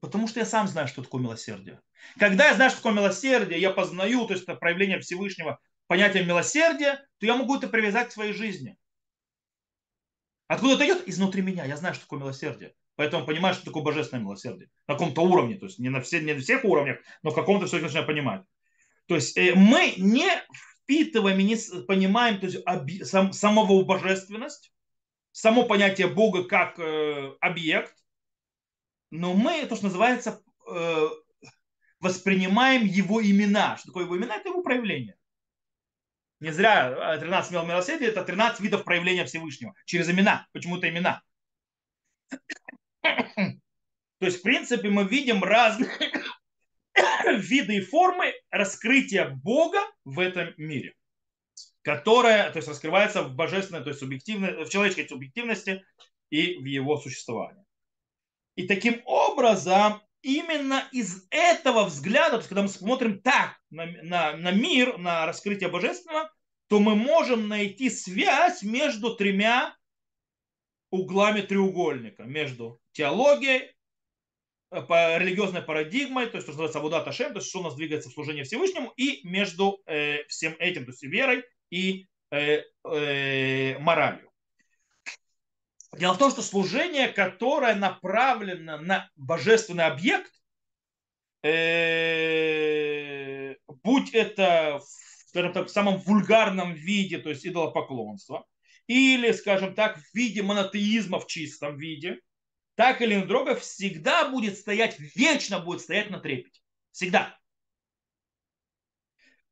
Потому 0.00 0.28
что 0.28 0.40
я 0.40 0.46
сам 0.46 0.68
знаю, 0.68 0.88
что 0.88 1.02
такое 1.02 1.22
милосердие. 1.22 1.80
Когда 2.18 2.48
я 2.48 2.54
знаю, 2.54 2.70
что 2.70 2.80
такое 2.80 2.94
милосердие, 2.94 3.60
я 3.60 3.70
познаю, 3.70 4.26
то 4.26 4.34
есть 4.34 4.44
это 4.44 4.56
проявление 4.56 5.00
Всевышнего, 5.00 5.58
понятие 5.86 6.24
милосердия, 6.24 7.04
то 7.18 7.26
я 7.26 7.36
могу 7.36 7.56
это 7.56 7.68
привязать 7.68 8.08
к 8.08 8.12
своей 8.12 8.32
жизни. 8.32 8.76
Откуда 10.48 10.74
это 10.74 10.86
идет? 10.86 11.08
Изнутри 11.08 11.42
меня. 11.42 11.64
Я 11.64 11.76
знаю, 11.76 11.94
что 11.94 12.04
такое 12.04 12.20
милосердие. 12.20 12.74
Поэтому 12.96 13.24
понимаю, 13.24 13.54
что 13.54 13.64
такое 13.64 13.82
божественное 13.82 14.24
милосердие. 14.24 14.68
На 14.88 14.94
каком-то 14.94 15.22
уровне. 15.22 15.56
То 15.56 15.66
есть 15.66 15.78
не 15.78 15.88
на, 15.88 16.00
все, 16.00 16.20
не 16.20 16.34
на 16.34 16.40
всех 16.40 16.64
уровнях, 16.64 16.98
но 17.22 17.30
в 17.30 17.34
каком-то 17.34 17.66
все 17.66 17.78
начинаю 17.78 18.06
понимать. 18.06 18.42
То 19.06 19.14
есть 19.14 19.36
э, 19.36 19.54
мы 19.54 19.94
не 19.96 20.28
впитываем 20.82 21.38
и 21.38 21.44
не 21.44 21.56
понимаем 21.86 22.40
то 22.40 22.46
есть, 22.46 23.06
сам, 23.06 23.32
самого 23.32 23.84
божественность, 23.84 24.72
само 25.32 25.64
понятие 25.64 26.08
Бога 26.08 26.44
как 26.44 26.78
э, 26.78 27.34
объект, 27.40 27.94
но 29.10 29.34
мы, 29.34 29.66
то, 29.66 29.76
что 29.76 29.86
называется, 29.86 30.42
э, 30.70 31.08
воспринимаем 31.98 32.84
его 32.84 33.22
имена. 33.22 33.76
Что 33.76 33.88
такое 33.88 34.04
его 34.04 34.16
имена? 34.16 34.36
Это 34.36 34.48
его 34.50 34.62
проявление. 34.62 35.16
Не 36.40 36.52
зря 36.52 37.18
13 37.18 37.52
мил 37.52 37.66
милосердия 37.66 38.06
это 38.06 38.24
13 38.24 38.60
видов 38.60 38.84
проявления 38.84 39.26
Всевышнего. 39.26 39.74
Через 39.84 40.08
имена. 40.08 40.46
Почему-то 40.52 40.88
имена. 40.88 41.22
То 43.00 44.26
есть, 44.26 44.40
в 44.40 44.42
принципе, 44.42 44.88
мы 44.88 45.04
видим 45.04 45.42
разные 45.42 45.90
виды 47.38 47.76
и 47.76 47.80
формы 47.80 48.32
раскрытия 48.50 49.28
Бога 49.28 49.80
в 50.04 50.20
этом 50.20 50.52
мире, 50.56 50.94
которое 51.82 52.50
то 52.50 52.58
есть, 52.58 52.68
раскрывается 52.68 53.22
в 53.22 53.34
божественной, 53.34 53.82
то 53.82 53.88
есть 53.88 54.00
субъективной, 54.00 54.64
в 54.64 54.68
человеческой 54.68 55.08
субъективности 55.08 55.84
и 56.30 56.56
в 56.58 56.64
его 56.64 56.98
существовании. 56.98 57.64
И 58.56 58.66
таким 58.66 59.00
образом, 59.06 60.02
именно 60.22 60.86
из 60.92 61.26
этого 61.30 61.84
взгляда, 61.84 62.32
то 62.32 62.36
есть 62.38 62.48
когда 62.48 62.62
мы 62.62 62.68
смотрим 62.68 63.20
так 63.20 63.58
на, 63.70 63.86
на, 63.86 64.36
на 64.36 64.50
мир, 64.50 64.98
на 64.98 65.26
раскрытие 65.26 65.70
божественного, 65.70 66.30
то 66.68 66.78
мы 66.78 66.94
можем 66.94 67.48
найти 67.48 67.90
связь 67.90 68.62
между 68.62 69.16
тремя 69.16 69.74
углами 70.90 71.40
треугольника, 71.40 72.24
между 72.24 72.80
теологией, 72.92 73.74
э, 74.70 74.82
по 74.82 75.16
религиозной 75.18 75.62
парадигмой, 75.62 76.26
то 76.26 76.36
есть 76.36 76.46
то, 76.46 76.52
что 76.52 76.62
называется 76.62 76.78
Абудат 76.78 77.08
Ашем, 77.08 77.32
то 77.32 77.38
есть 77.38 77.48
что 77.48 77.60
у 77.60 77.62
нас 77.62 77.74
двигается 77.74 78.10
в 78.10 78.12
служении 78.12 78.42
Всевышнему, 78.42 78.92
и 78.96 79.26
между 79.26 79.80
э, 79.86 80.24
всем 80.28 80.54
этим, 80.58 80.84
то 80.84 80.90
есть 80.90 81.02
верой 81.02 81.44
и 81.70 82.06
э, 82.30 82.62
э, 82.84 83.78
моралью. 83.78 84.30
Дело 85.96 86.14
в 86.14 86.18
том, 86.18 86.30
что 86.30 86.42
служение, 86.42 87.08
которое 87.08 87.74
направлено 87.74 88.78
на 88.78 89.10
божественный 89.16 89.86
объект, 89.86 90.30
э, 91.42 91.56
будь 93.82 94.14
это 94.14 94.80
скажем 95.30 95.52
так, 95.52 95.68
в 95.68 95.70
самом 95.70 95.98
вульгарном 95.98 96.74
виде, 96.74 97.18
то 97.18 97.30
есть 97.30 97.46
идолопоклонство, 97.46 98.44
или, 98.86 99.30
скажем 99.32 99.74
так, 99.74 99.98
в 99.98 100.14
виде 100.14 100.42
монотеизма 100.42 101.20
в 101.20 101.26
чистом 101.28 101.78
виде, 101.78 102.18
так 102.74 103.00
или 103.00 103.14
иначе, 103.14 103.60
всегда 103.60 104.28
будет 104.28 104.58
стоять, 104.58 104.98
вечно 104.98 105.60
будет 105.60 105.82
стоять 105.82 106.10
на 106.10 106.18
трепете. 106.18 106.60
Всегда. 106.90 107.38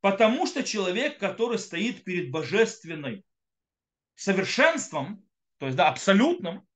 Потому 0.01 0.47
что 0.47 0.63
человек, 0.63 1.19
который 1.19 1.59
стоит 1.59 2.05
перед 2.05 2.31
божественным 2.31 3.25
совершенством, 4.15 5.25
то 5.59 5.67
есть 5.67 5.77
да, 5.77 5.89
абсолютным, 5.89 6.67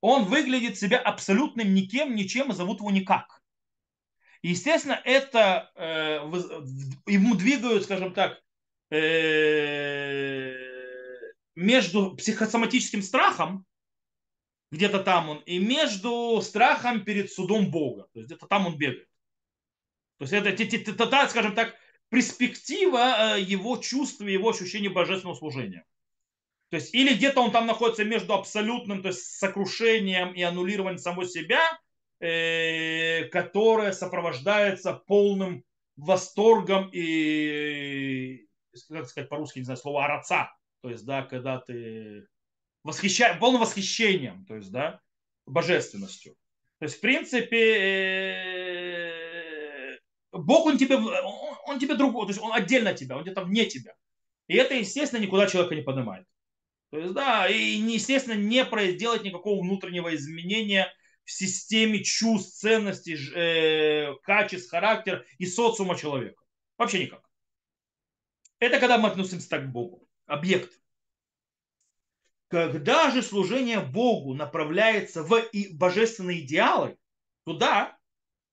он 0.00 0.24
выглядит 0.24 0.78
себя 0.78 0.98
абсолютным 0.98 1.74
никем, 1.74 2.14
ничем, 2.14 2.50
и 2.50 2.54
зовут 2.54 2.78
его 2.78 2.90
никак. 2.90 3.42
естественно, 4.42 5.00
это 5.04 5.70
э, 5.74 6.18
ему 7.06 7.34
двигают, 7.34 7.84
скажем 7.84 8.14
так, 8.14 8.40
э, 8.90 10.54
между 11.54 12.16
психосоматическим 12.16 13.02
страхом, 13.02 13.66
где-то 14.70 15.00
там 15.00 15.28
он, 15.28 15.38
и 15.38 15.58
между 15.58 16.40
страхом 16.40 17.04
перед 17.04 17.30
судом 17.30 17.70
Бога. 17.70 18.06
То 18.12 18.20
есть 18.20 18.26
где-то 18.30 18.46
там 18.46 18.66
он 18.66 18.78
бегает. 18.78 19.08
То 20.18 20.24
есть 20.24 20.32
это, 20.32 21.28
скажем 21.28 21.54
так, 21.54 21.74
перспектива 22.10 23.36
э, 23.36 23.40
его 23.40 23.76
чувства, 23.78 24.26
его 24.26 24.50
ощущения 24.50 24.90
божественного 24.90 25.36
служения. 25.36 25.84
То 26.68 26.76
есть 26.76 26.94
или 26.94 27.14
где-то 27.14 27.40
он 27.40 27.50
там 27.50 27.66
находится 27.66 28.04
между 28.04 28.34
абсолютным, 28.34 29.02
то 29.02 29.08
есть 29.08 29.38
сокрушением 29.38 30.32
и 30.32 30.42
аннулированием 30.42 30.98
самого 30.98 31.26
себя, 31.26 31.60
э, 32.20 33.24
которое 33.24 33.92
сопровождается 33.92 34.92
полным 34.92 35.64
восторгом 35.96 36.90
и, 36.92 38.46
как 38.88 39.08
сказать 39.08 39.28
по-русски, 39.28 39.58
не 39.58 39.64
знаю, 39.64 39.78
слово 39.78 40.04
араца. 40.04 40.52
То 40.82 40.90
есть, 40.90 41.04
да, 41.04 41.22
когда 41.22 41.58
ты 41.58 42.26
восхищаешь, 42.84 43.38
полным 43.38 43.60
восхищением, 43.60 44.44
то 44.46 44.56
есть, 44.56 44.70
да, 44.70 45.00
божественностью. 45.46 46.34
То 46.78 46.84
есть, 46.84 46.96
в 46.98 47.00
принципе, 47.00 47.74
э, 49.92 49.98
Бог, 50.32 50.66
он 50.66 50.78
тебе, 50.78 50.96
он, 51.70 51.78
тебе 51.78 51.94
другой, 51.94 52.26
то 52.26 52.30
есть 52.30 52.42
он 52.42 52.52
отдельно 52.52 52.90
от 52.90 52.96
тебя, 52.96 53.16
он 53.16 53.22
где-то 53.22 53.44
вне 53.44 53.66
тебя. 53.66 53.94
И 54.46 54.56
это, 54.56 54.74
естественно, 54.74 55.20
никуда 55.20 55.46
человека 55.46 55.74
не 55.74 55.82
поднимает. 55.82 56.26
То 56.90 56.98
есть, 56.98 57.14
да, 57.14 57.48
и, 57.48 57.76
естественно, 57.76 58.34
не 58.34 58.64
сделать 58.92 59.22
никакого 59.22 59.62
внутреннего 59.62 60.14
изменения 60.14 60.92
в 61.24 61.30
системе 61.30 62.02
чувств, 62.02 62.58
ценностей, 62.58 63.16
э, 63.34 64.14
качеств, 64.22 64.70
характера 64.70 65.24
и 65.38 65.46
социума 65.46 65.96
человека. 65.96 66.42
Вообще 66.76 67.04
никак. 67.04 67.22
Это 68.58 68.80
когда 68.80 68.98
мы 68.98 69.08
относимся 69.08 69.48
так 69.48 69.66
к 69.66 69.72
Богу. 69.72 70.06
Объект. 70.26 70.72
Когда 72.48 73.12
же 73.12 73.22
служение 73.22 73.78
Богу 73.78 74.34
направляется 74.34 75.22
в 75.22 75.40
божественные 75.72 76.40
идеалы, 76.40 76.98
туда, 77.44 77.96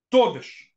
то 0.09 0.33
бишь, 0.33 0.71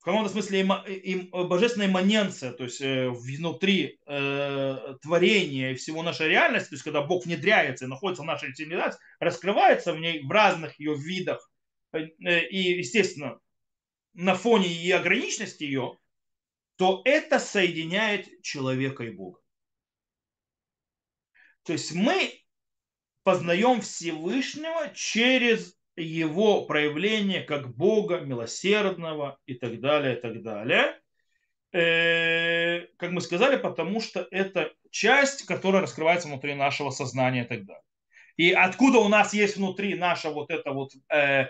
в 0.00 0.04
каком-то 0.04 0.30
смысле 0.30 0.60
им, 0.60 0.72
им 0.72 1.30
божественная 1.30 1.86
имманенция, 1.86 2.52
то 2.52 2.64
есть 2.64 2.80
э, 2.80 3.10
внутри 3.10 4.00
э, 4.06 4.94
творения 5.02 5.72
и 5.72 5.74
всего 5.74 6.02
нашей 6.02 6.28
реальности, 6.28 6.70
то 6.70 6.74
есть 6.76 6.84
когда 6.84 7.02
Бог 7.02 7.26
внедряется 7.26 7.84
и 7.84 7.88
находится 7.88 8.22
в 8.22 8.26
нашей 8.26 8.54
цивилизации, 8.54 8.98
раскрывается 9.18 9.92
в 9.92 10.00
ней 10.00 10.22
в 10.22 10.30
разных 10.30 10.80
ее 10.80 10.96
видах 10.96 11.50
э, 11.92 12.06
и, 12.48 12.78
естественно, 12.78 13.40
на 14.14 14.34
фоне 14.34 14.68
и 14.68 14.90
ограниченности 14.90 15.64
ее, 15.64 15.98
то 16.76 17.02
это 17.04 17.38
соединяет 17.38 18.42
человека 18.42 19.04
и 19.04 19.10
Бога. 19.10 19.38
То 21.64 21.74
есть 21.74 21.92
мы 21.92 22.42
познаем 23.22 23.82
Всевышнего 23.82 24.90
через 24.94 25.78
его 26.02 26.64
проявление 26.64 27.42
как 27.42 27.74
Бога 27.74 28.20
милосердного 28.20 29.38
и 29.46 29.54
так 29.54 29.80
далее, 29.80 30.16
и 30.16 30.20
так 30.20 30.42
далее. 30.42 31.00
Э, 31.72 32.86
как 32.96 33.10
мы 33.10 33.20
сказали, 33.20 33.56
потому 33.56 34.00
что 34.00 34.26
это 34.30 34.72
часть, 34.90 35.46
которая 35.46 35.82
раскрывается 35.82 36.28
внутри 36.28 36.54
нашего 36.54 36.90
сознания 36.90 37.44
и 37.44 37.48
так 37.48 37.64
далее. 37.64 37.82
И 38.36 38.52
откуда 38.52 38.98
у 38.98 39.08
нас 39.08 39.34
есть 39.34 39.56
внутри 39.56 39.94
наше 39.94 40.30
вот 40.30 40.50
это 40.50 40.72
вот 40.72 40.92
э, 41.12 41.46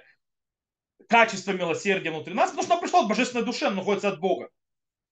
качество 1.08 1.52
милосердия 1.52 2.10
внутри 2.10 2.34
нас, 2.34 2.50
потому 2.50 2.64
что 2.64 2.72
оно 2.74 2.82
пришло 2.82 3.00
от 3.00 3.08
божественной 3.08 3.44
души, 3.44 3.64
оно 3.64 3.76
находится 3.76 4.08
от 4.08 4.20
Бога. 4.20 4.50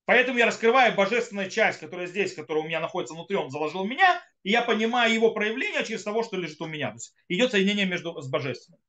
Поэтому 0.04 0.38
я 0.38 0.46
раскрываю 0.46 0.94
божественную 0.94 1.50
часть, 1.50 1.80
которая 1.80 2.06
здесь, 2.06 2.34
которая 2.34 2.64
у 2.64 2.66
меня 2.66 2.80
находится 2.80 3.14
внутри, 3.14 3.36
он 3.36 3.50
заложил 3.50 3.84
меня, 3.84 4.22
и 4.42 4.50
я 4.50 4.62
понимаю 4.62 5.12
его 5.12 5.32
проявление 5.32 5.84
через 5.84 6.02
того, 6.02 6.22
что 6.22 6.36
лежит 6.36 6.60
у 6.60 6.66
меня. 6.66 6.88
То 6.88 6.94
есть 6.94 7.14
идет 7.28 7.50
соединение 7.50 7.84
между 7.84 8.18
с 8.20 8.28
божественным. 8.28 8.80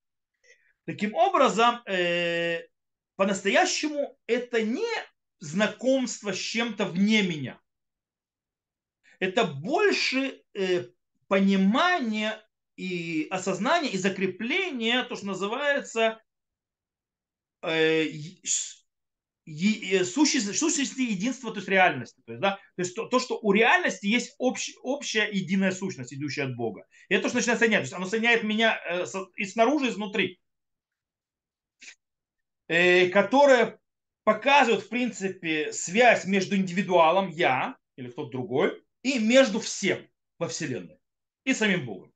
Таким 0.90 1.14
образом, 1.14 1.84
э, 1.86 2.64
по-настоящему 3.16 4.18
это 4.26 4.64
не 4.64 4.90
знакомство 5.38 6.34
с 6.34 6.38
чем-то 6.38 6.86
вне 6.86 7.22
меня. 7.22 7.62
Это 9.20 9.46
больше 9.46 10.42
э, 10.56 10.88
понимание 11.28 12.44
и 12.76 13.28
осознание 13.30 13.92
и 13.92 14.00
закрепление, 14.00 15.04
то, 15.04 15.16
что 15.16 15.28
называется 15.28 16.20
э, 17.62 18.08
сущности, 19.46 20.54
сущности 20.54 21.02
единства, 21.02 21.52
то 21.52 21.58
есть 21.58 21.70
реальности. 21.70 22.20
То 22.26 22.32
есть, 22.32 22.42
да, 22.42 22.56
то, 22.56 22.82
есть 22.82 22.96
то, 22.96 23.06
то, 23.06 23.20
что 23.20 23.38
у 23.40 23.52
реальности 23.52 24.08
есть 24.08 24.34
общ, 24.40 24.72
общая 24.82 25.30
единая 25.32 25.72
сущность, 25.72 26.16
идущая 26.16 26.46
от 26.46 26.56
Бога. 26.56 26.88
И 27.10 27.14
это 27.14 27.26
то, 27.26 27.30
что 27.30 27.38
начинает 27.38 27.60
соединять. 27.60 27.82
То 27.82 27.84
есть 27.84 27.94
оно 27.94 28.08
соединяет 28.08 28.42
меня 28.42 28.82
э, 28.90 29.06
и 29.36 29.46
снаружи, 29.46 29.86
и 29.86 29.90
изнутри. 29.90 30.40
Э, 32.70 33.10
которая 33.10 33.80
показывает, 34.24 34.84
в 34.84 34.90
принципе, 34.90 35.74
связь 35.74 36.26
между 36.26 36.56
индивидуалом, 36.56 37.30
я 37.30 37.76
или 37.96 38.10
кто-то 38.12 38.30
другой, 38.30 38.84
и 39.02 39.18
между 39.18 39.60
всем 39.60 40.08
во 40.38 40.48
Вселенной. 40.48 41.00
И 41.46 41.56
самим 41.56 41.88
Богом. 41.88 42.14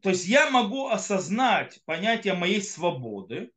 То 0.00 0.08
есть 0.08 0.26
я 0.26 0.50
могу 0.50 0.88
осознать 0.88 1.80
понятие 1.84 2.34
моей 2.34 2.62
свободы 2.62 3.52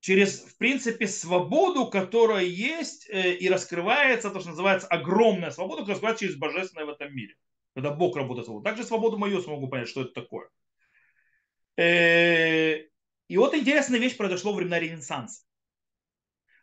через, 0.00 0.40
в 0.40 0.58
принципе, 0.58 1.08
свободу, 1.08 1.86
которая 1.88 2.44
есть 2.44 3.08
э, 3.08 3.36
и 3.36 3.48
раскрывается, 3.48 4.30
то, 4.30 4.40
что 4.40 4.50
называется 4.50 4.86
огромная 4.86 5.50
свобода, 5.50 5.78
которая 5.78 5.94
раскрывается 5.94 6.26
через 6.26 6.36
божественное 6.36 6.84
в 6.84 6.90
этом 6.90 7.12
мире. 7.16 7.36
Когда 7.74 7.90
Бог 7.90 8.16
работает 8.16 8.44
свободу. 8.44 8.64
Также 8.64 8.84
свободу 8.84 9.16
мою 9.16 9.40
смогу 9.40 9.66
понять, 9.68 9.88
что 9.88 10.02
это 10.02 10.12
такое. 10.12 10.50
Э, 11.80 12.76
и 13.28 13.36
вот 13.38 13.54
интересная 13.54 13.98
вещь 13.98 14.16
произошла 14.16 14.50
во 14.50 14.58
времена 14.58 14.78
Ренессанса. 14.78 15.44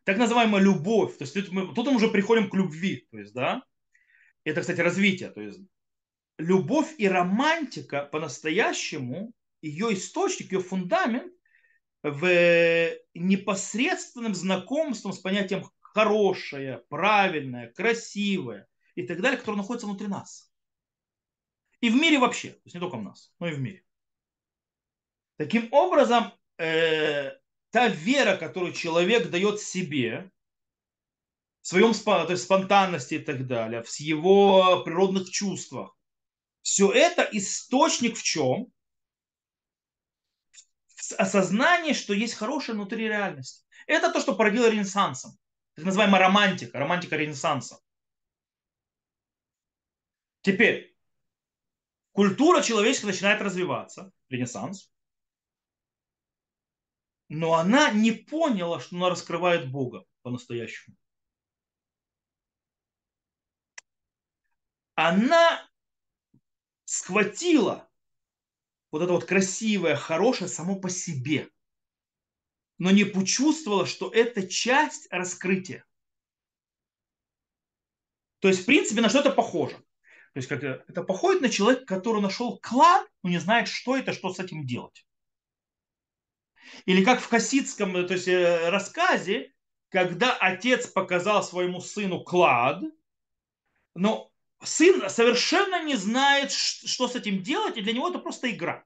Так 0.03 0.18
называемая 0.18 0.61
любовь. 0.61 1.18
То 1.18 1.24
есть 1.24 1.34
тут 1.34 1.49
мы, 1.51 1.74
тут 1.74 1.88
мы 1.88 1.95
уже 1.95 2.09
приходим 2.09 2.49
к 2.49 2.53
любви. 2.53 3.07
То 3.09 3.18
есть, 3.18 3.34
да, 3.34 3.63
это, 4.43 4.61
кстати, 4.61 4.80
развитие. 4.80 5.32
То 5.32 5.41
есть 5.41 5.59
любовь 6.38 6.93
и 6.99 7.07
романтика 7.07 8.03
по-настоящему, 8.03 9.34
ее 9.61 9.93
источник, 9.95 10.51
ее 10.51 10.59
фундамент 10.59 11.34
в 12.03 12.95
непосредственном 13.15 14.36
знакомстве 14.36 15.13
с 15.13 15.18
понятием 15.18 15.68
хорошее, 15.82 16.84
правильное, 16.89 17.72
красивое 17.74 18.68
и 18.93 19.01
так 19.01 19.20
далее, 19.22 19.39
которое 19.39 19.57
находится 19.57 19.88
внутри 19.88 20.07
нас. 20.07 20.51
И 21.82 21.89
в 21.89 21.95
мире 21.95 22.20
вообще, 22.20 22.49
то 22.49 22.61
есть 22.65 22.76
не 22.76 22.82
только 22.82 22.97
в 22.97 23.03
нас, 23.03 23.34
но 23.39 23.47
и 23.47 23.53
в 23.53 23.59
мире. 23.59 23.86
Таким 25.38 25.71
образом, 25.71 26.33
э, 26.57 27.31
та 27.69 27.88
вера, 27.88 28.38
которую 28.38 28.73
человек 28.73 29.29
дает 29.29 29.61
себе, 29.61 30.31
в 31.61 31.67
своем 31.67 31.93
то 31.93 32.31
есть 32.31 32.43
спонтанности 32.43 33.15
и 33.15 33.19
так 33.19 33.45
далее, 33.45 33.83
в 33.83 33.99
его 33.99 34.83
природных 34.83 35.29
чувствах, 35.29 35.95
все 36.61 36.91
это 36.91 37.27
источник 37.31 38.17
в 38.17 38.23
чем? 38.23 38.71
В 40.95 41.11
осознании, 41.13 41.93
что 41.93 42.13
есть 42.13 42.33
хорошее 42.33 42.75
внутри 42.75 43.07
реальности. 43.07 43.63
Это 43.85 44.11
то, 44.11 44.19
что 44.19 44.35
породило 44.35 44.69
Ренессансом. 44.69 45.38
Так 45.75 45.85
называемая 45.85 46.21
романтика, 46.21 46.79
романтика 46.79 47.15
Ренессанса. 47.15 47.79
Теперь, 50.41 50.97
культура 52.13 52.61
человеческая 52.61 53.07
начинает 53.07 53.41
развиваться, 53.41 54.11
Ренессанс, 54.29 54.91
но 57.30 57.55
она 57.55 57.91
не 57.91 58.11
поняла, 58.11 58.80
что 58.80 58.95
она 58.95 59.09
раскрывает 59.09 59.71
Бога 59.71 60.05
по-настоящему. 60.21 60.95
Она 64.95 65.69
схватила 66.86 67.89
вот 68.91 69.01
это 69.01 69.11
вот 69.11 69.25
красивое, 69.25 69.95
хорошее 69.95 70.49
само 70.49 70.80
по 70.80 70.89
себе, 70.89 71.49
но 72.78 72.91
не 72.91 73.03
почувствовала, 73.03 73.86
что 73.86 74.09
это 74.09 74.47
часть 74.47 75.07
раскрытия. 75.11 75.86
То 78.39 78.47
есть, 78.47 78.61
в 78.61 78.65
принципе, 78.65 79.01
на 79.01 79.09
что 79.09 79.19
это 79.19 79.32
похоже? 79.32 79.75
То 79.75 80.39
есть, 80.39 80.47
как 80.47 80.63
это, 80.63 81.03
походит 81.03 81.41
на 81.41 81.49
человека, 81.49 81.86
который 81.86 82.21
нашел 82.21 82.59
клад, 82.59 83.07
но 83.23 83.30
не 83.30 83.39
знает, 83.39 83.67
что 83.67 83.97
это, 83.97 84.13
что 84.13 84.32
с 84.32 84.39
этим 84.39 84.65
делать. 84.65 85.06
Или 86.86 87.03
как 87.03 87.20
в 87.22 87.28
хасидском 87.28 87.93
то 88.07 88.13
есть, 88.13 88.28
э, 88.28 88.70
рассказе, 88.70 89.53
когда 89.89 90.36
отец 90.36 90.88
показал 90.88 91.43
своему 91.43 91.82
сыну 91.82 92.24
клад, 92.24 92.84
но 93.95 94.32
сын 94.63 95.09
совершенно 95.09 95.84
не 95.84 95.95
знает, 95.95 96.51
что 96.51 97.07
с 97.07 97.15
этим 97.15 97.41
делать, 97.41 97.78
и 97.78 97.82
для 97.82 97.93
него 97.93 98.09
это 98.09 98.20
просто 98.20 98.51
игра. 98.51 98.86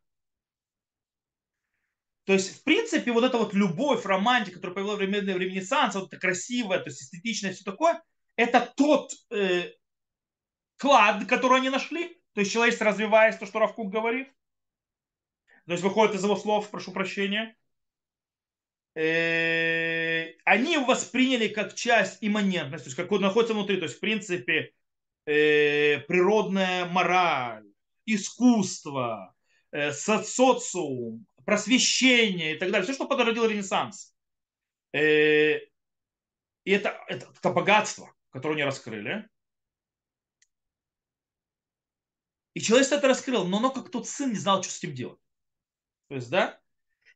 То 2.26 2.34
есть, 2.34 2.60
в 2.60 2.64
принципе, 2.64 3.12
вот 3.12 3.24
эта 3.24 3.38
вот 3.38 3.54
любовь, 3.54 4.06
романтика, 4.06 4.56
которая 4.56 4.76
появилась 4.76 4.98
в 4.98 5.02
время 5.02 5.38
Ренессанса, 5.38 6.00
вот 6.00 6.08
это 6.08 6.20
красивое, 6.20 6.80
то 6.80 6.90
есть 6.90 7.02
эстетичное, 7.02 7.54
все 7.54 7.64
такое, 7.64 8.02
это 8.36 8.72
тот 8.76 9.12
э, 9.32 9.72
клад, 10.78 11.26
который 11.28 11.58
они 11.58 11.70
нашли. 11.70 12.22
То 12.34 12.42
есть 12.42 12.52
человечество 12.52 12.88
развиваясь, 12.88 13.38
то, 13.38 13.46
что 13.46 13.60
Равкук 13.60 13.92
говорит. 13.92 14.32
То 15.66 15.74
есть 15.74 15.84
выходит 15.84 16.16
из 16.16 16.24
его 16.24 16.36
слов, 16.36 16.70
прошу 16.70 16.92
прощения. 16.92 17.56
Э, 18.94 20.34
они 20.44 20.78
восприняли 20.78 21.48
как 21.48 21.74
часть 21.76 22.18
имманентности, 22.22 22.86
то 22.86 22.90
есть 22.90 22.98
как 22.98 23.12
он 23.12 23.22
находится 23.22 23.54
внутри. 23.54 23.78
То 23.78 23.84
есть, 23.84 23.98
в 23.98 24.00
принципе, 24.00 24.74
э, 25.26 26.00
природная 26.08 26.86
мораль, 26.86 27.66
искусство, 28.06 29.34
э, 29.72 29.94
социум, 29.94 31.26
просвещение 31.46 32.56
и 32.56 32.58
так 32.58 32.72
далее. 32.72 32.84
Все, 32.84 32.94
что 32.94 33.08
породил 33.08 33.46
Ренессанс. 33.46 34.14
И 34.94 35.60
это, 36.66 37.00
это, 37.08 37.32
это 37.34 37.50
богатство, 37.50 38.14
которое 38.30 38.56
они 38.56 38.64
раскрыли. 38.64 39.28
И 42.54 42.60
человечество 42.60 42.96
это 42.96 43.08
раскрыл, 43.08 43.46
но 43.48 43.58
оно 43.58 43.72
как 43.72 43.90
тот 43.90 44.08
сын 44.08 44.30
не 44.30 44.36
знал, 44.36 44.62
что 44.62 44.74
с 44.74 44.78
этим 44.80 44.94
делать. 44.94 45.20
То 46.10 46.16
есть, 46.16 46.30
да? 46.30 46.60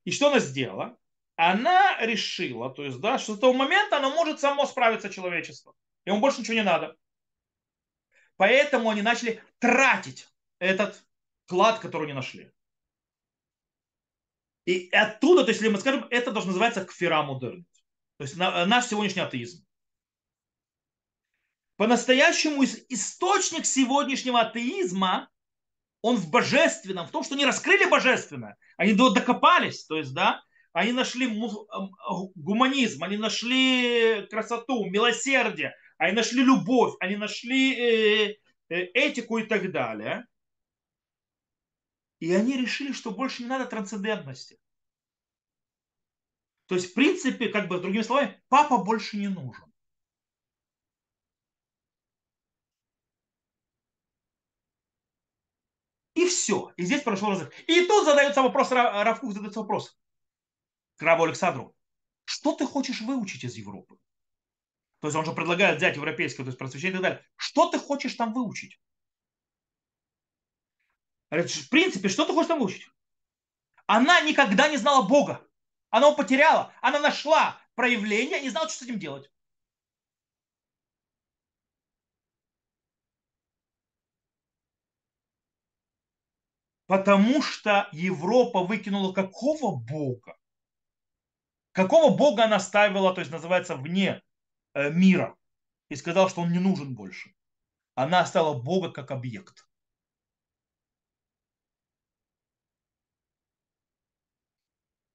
И 0.05 0.11
что 0.11 0.29
она 0.29 0.39
сделала? 0.39 0.97
Она 1.37 1.97
решила, 1.99 2.69
то 2.69 2.85
есть, 2.85 2.99
да, 2.99 3.17
что 3.17 3.35
с 3.35 3.39
того 3.39 3.53
момента 3.53 3.97
оно 3.97 4.09
может 4.11 4.39
само 4.39 4.65
справиться 4.65 5.09
человечество. 5.09 5.73
Ему 6.05 6.19
больше 6.19 6.39
ничего 6.41 6.55
не 6.55 6.63
надо. 6.63 6.95
Поэтому 8.37 8.89
они 8.89 9.01
начали 9.01 9.43
тратить 9.59 10.27
этот 10.59 11.03
клад, 11.45 11.79
который 11.79 12.03
они 12.03 12.13
нашли. 12.13 12.51
И 14.65 14.89
оттуда, 14.89 15.43
то 15.43 15.49
есть, 15.49 15.61
если 15.61 15.73
мы 15.73 15.79
скажем, 15.79 16.07
это 16.09 16.31
должно 16.31 16.51
называться 16.51 16.85
кфира 16.85 17.21
модерн. 17.21 17.65
То 18.17 18.23
есть 18.23 18.37
наш 18.37 18.85
сегодняшний 18.85 19.21
атеизм. 19.21 19.65
По-настоящему 21.75 22.63
источник 22.63 23.65
сегодняшнего 23.65 24.39
атеизма, 24.39 25.29
он 26.01 26.15
в 26.15 26.29
божественном, 26.29 27.05
в 27.07 27.11
том, 27.11 27.23
что 27.23 27.35
они 27.35 27.45
раскрыли 27.45 27.85
божественное. 27.85 28.57
Они 28.77 28.93
докопались, 28.93 29.85
то 29.85 29.97
есть, 29.97 30.13
да, 30.13 30.41
они 30.75 30.91
нашли 30.91 31.25
гуманизм, 32.35 33.01
они 33.01 33.15
нашли 33.15 34.27
красоту, 34.29 34.83
милосердие, 34.89 35.73
они 35.97 36.11
нашли 36.11 36.43
любовь, 36.43 36.95
они 36.99 37.15
нашли 37.15 37.73
э, 37.73 38.35
э, 38.67 38.81
этику 38.93 39.37
и 39.37 39.43
так 39.43 39.71
далее. 39.71 40.27
И 42.19 42.33
они 42.33 42.57
решили, 42.57 42.91
что 42.91 43.11
больше 43.11 43.43
не 43.43 43.47
надо 43.47 43.67
трансцендентности. 43.67 44.59
То 46.65 46.75
есть, 46.75 46.91
в 46.91 46.93
принципе, 46.93 47.47
как 47.47 47.69
бы 47.69 47.79
другими 47.79 48.01
словами, 48.01 48.43
папа 48.49 48.77
больше 48.77 49.15
не 49.15 49.29
нужен. 49.29 49.71
И 56.15 56.27
все. 56.27 56.73
И 56.75 56.83
здесь 56.83 57.01
прошел 57.01 57.29
разрыв. 57.29 57.53
И 57.67 57.85
тут 57.85 58.03
задается 58.03 58.41
вопрос, 58.41 58.71
Равкух 58.71 59.31
задается 59.31 59.61
вопрос. 59.61 59.97
К 60.97 61.01
рабу 61.01 61.23
Александру, 61.23 61.75
что 62.25 62.55
ты 62.55 62.65
хочешь 62.65 63.01
выучить 63.01 63.43
из 63.43 63.55
Европы? 63.55 63.97
То 64.99 65.07
есть 65.07 65.17
он 65.17 65.25
же 65.25 65.33
предлагает 65.33 65.77
взять 65.77 65.95
европейское, 65.95 66.45
то 66.45 66.49
есть 66.49 66.57
просвещение 66.57 66.99
и 66.99 67.01
так 67.01 67.11
далее. 67.11 67.25
Что 67.35 67.69
ты 67.69 67.77
хочешь 67.77 68.15
там 68.15 68.33
выучить? 68.33 68.79
В 71.29 71.69
принципе, 71.69 72.09
что 72.09 72.25
ты 72.25 72.33
хочешь 72.33 72.47
там 72.47 72.59
выучить? 72.59 72.87
Она 73.87 74.21
никогда 74.21 74.67
не 74.67 74.77
знала 74.77 75.07
Бога. 75.07 75.45
Она 75.89 76.07
его 76.07 76.15
потеряла. 76.15 76.73
Она 76.81 76.99
нашла 76.99 77.61
проявление, 77.75 78.41
не 78.41 78.49
знала, 78.49 78.67
что 78.67 78.79
с 78.79 78.81
этим 78.81 78.99
делать. 78.99 79.29
Потому 86.87 87.41
что 87.41 87.89
Европа 87.91 88.63
выкинула 88.63 89.11
какого 89.11 89.75
Бога? 89.75 90.37
Какого 91.75 92.15
Бога 92.15 92.45
она 92.45 92.57
ставила, 92.61 93.13
то 93.13 93.19
есть 93.19 93.33
называется, 93.33 93.75
вне 93.75 94.23
э, 94.73 94.91
мира? 94.91 95.35
И 95.89 95.97
сказала, 95.97 96.29
что 96.29 96.39
он 96.39 96.53
не 96.53 96.59
нужен 96.59 96.95
больше. 96.95 97.35
Она 97.95 98.21
оставила 98.21 98.53
Бога 98.53 98.93
как 98.93 99.11
объект. 99.11 99.67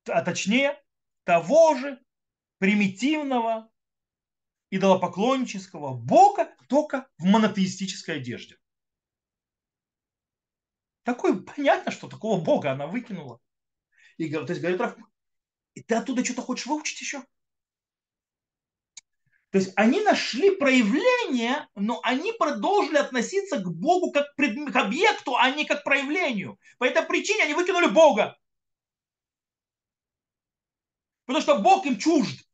А 0.07 0.23
точнее, 0.23 0.79
того 1.25 1.77
же 1.77 1.99
примитивного 2.59 3.71
идолопоклоннического 4.69 5.95
Бога, 5.95 6.55
только 6.69 7.09
в 7.17 7.25
монотеистической 7.25 8.17
одежде. 8.17 8.59
Такое 11.05 11.41
понятно, 11.57 11.91
что 11.91 12.07
такого 12.07 12.39
Бога 12.39 12.73
она 12.73 12.87
выкинула. 12.87 13.41
И 14.19 14.31
то 14.31 14.45
есть 14.47 14.61
говорит 14.61 14.79
и 15.75 15.83
ты 15.83 15.95
оттуда 15.95 16.25
что-то 16.25 16.43
хочешь 16.43 16.67
выучить 16.67 17.01
еще? 17.01 17.23
То 19.51 19.59
есть 19.59 19.73
они 19.75 20.01
нашли 20.01 20.55
проявление, 20.55 21.69
но 21.75 22.01
они 22.05 22.33
продолжили 22.33 22.99
относиться 22.99 23.59
к 23.59 23.69
Богу 23.69 24.13
как 24.13 24.27
к 24.37 24.77
объекту, 24.77 25.37
а 25.37 25.51
не 25.51 25.65
как 25.65 25.83
проявлению. 25.83 26.59
По 26.79 26.85
этой 26.85 27.03
причине 27.03 27.45
они 27.45 27.55
выкинули 27.55 27.87
Бога. 27.87 28.39
Потому 31.27 31.43
что 31.43 31.59
Бог 31.59 31.85
им 31.87 31.99
чужд. 31.99 32.47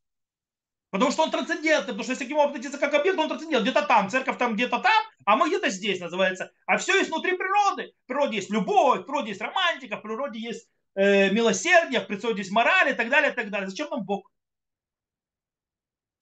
Потому 0.90 1.10
что 1.10 1.24
он 1.24 1.30
трансцендентный, 1.30 1.88
потому 1.88 2.04
что 2.04 2.12
если 2.12 2.24
к 2.24 2.28
нему 2.28 2.40
относиться 2.40 2.78
как 2.78 2.94
объект, 2.94 3.18
он 3.18 3.28
трансцендент. 3.28 3.62
Где-то 3.62 3.82
там, 3.82 4.08
церковь 4.08 4.38
там 4.38 4.54
где-то 4.54 4.78
там, 4.78 5.04
а 5.26 5.36
мы 5.36 5.48
где-то 5.48 5.68
здесь 5.68 6.00
называется. 6.00 6.50
А 6.64 6.78
все 6.78 6.96
есть 6.96 7.10
внутри 7.10 7.36
природы. 7.36 7.92
В 8.04 8.06
природе 8.06 8.36
есть 8.36 8.50
любовь, 8.50 9.00
в 9.00 9.04
природе 9.04 9.30
есть 9.30 9.42
романтика, 9.42 9.98
в 9.98 10.02
природе 10.02 10.38
есть 10.40 10.66
э, 10.96 11.30
природе 11.30 12.38
есть 12.38 12.50
мораль 12.50 12.90
и 12.90 12.94
так 12.94 13.08
далее, 13.08 13.32
и 13.32 13.34
так 13.34 13.50
далее. 13.50 13.68
Зачем 13.68 13.88
нам 13.90 14.04
Бог? 14.04 14.30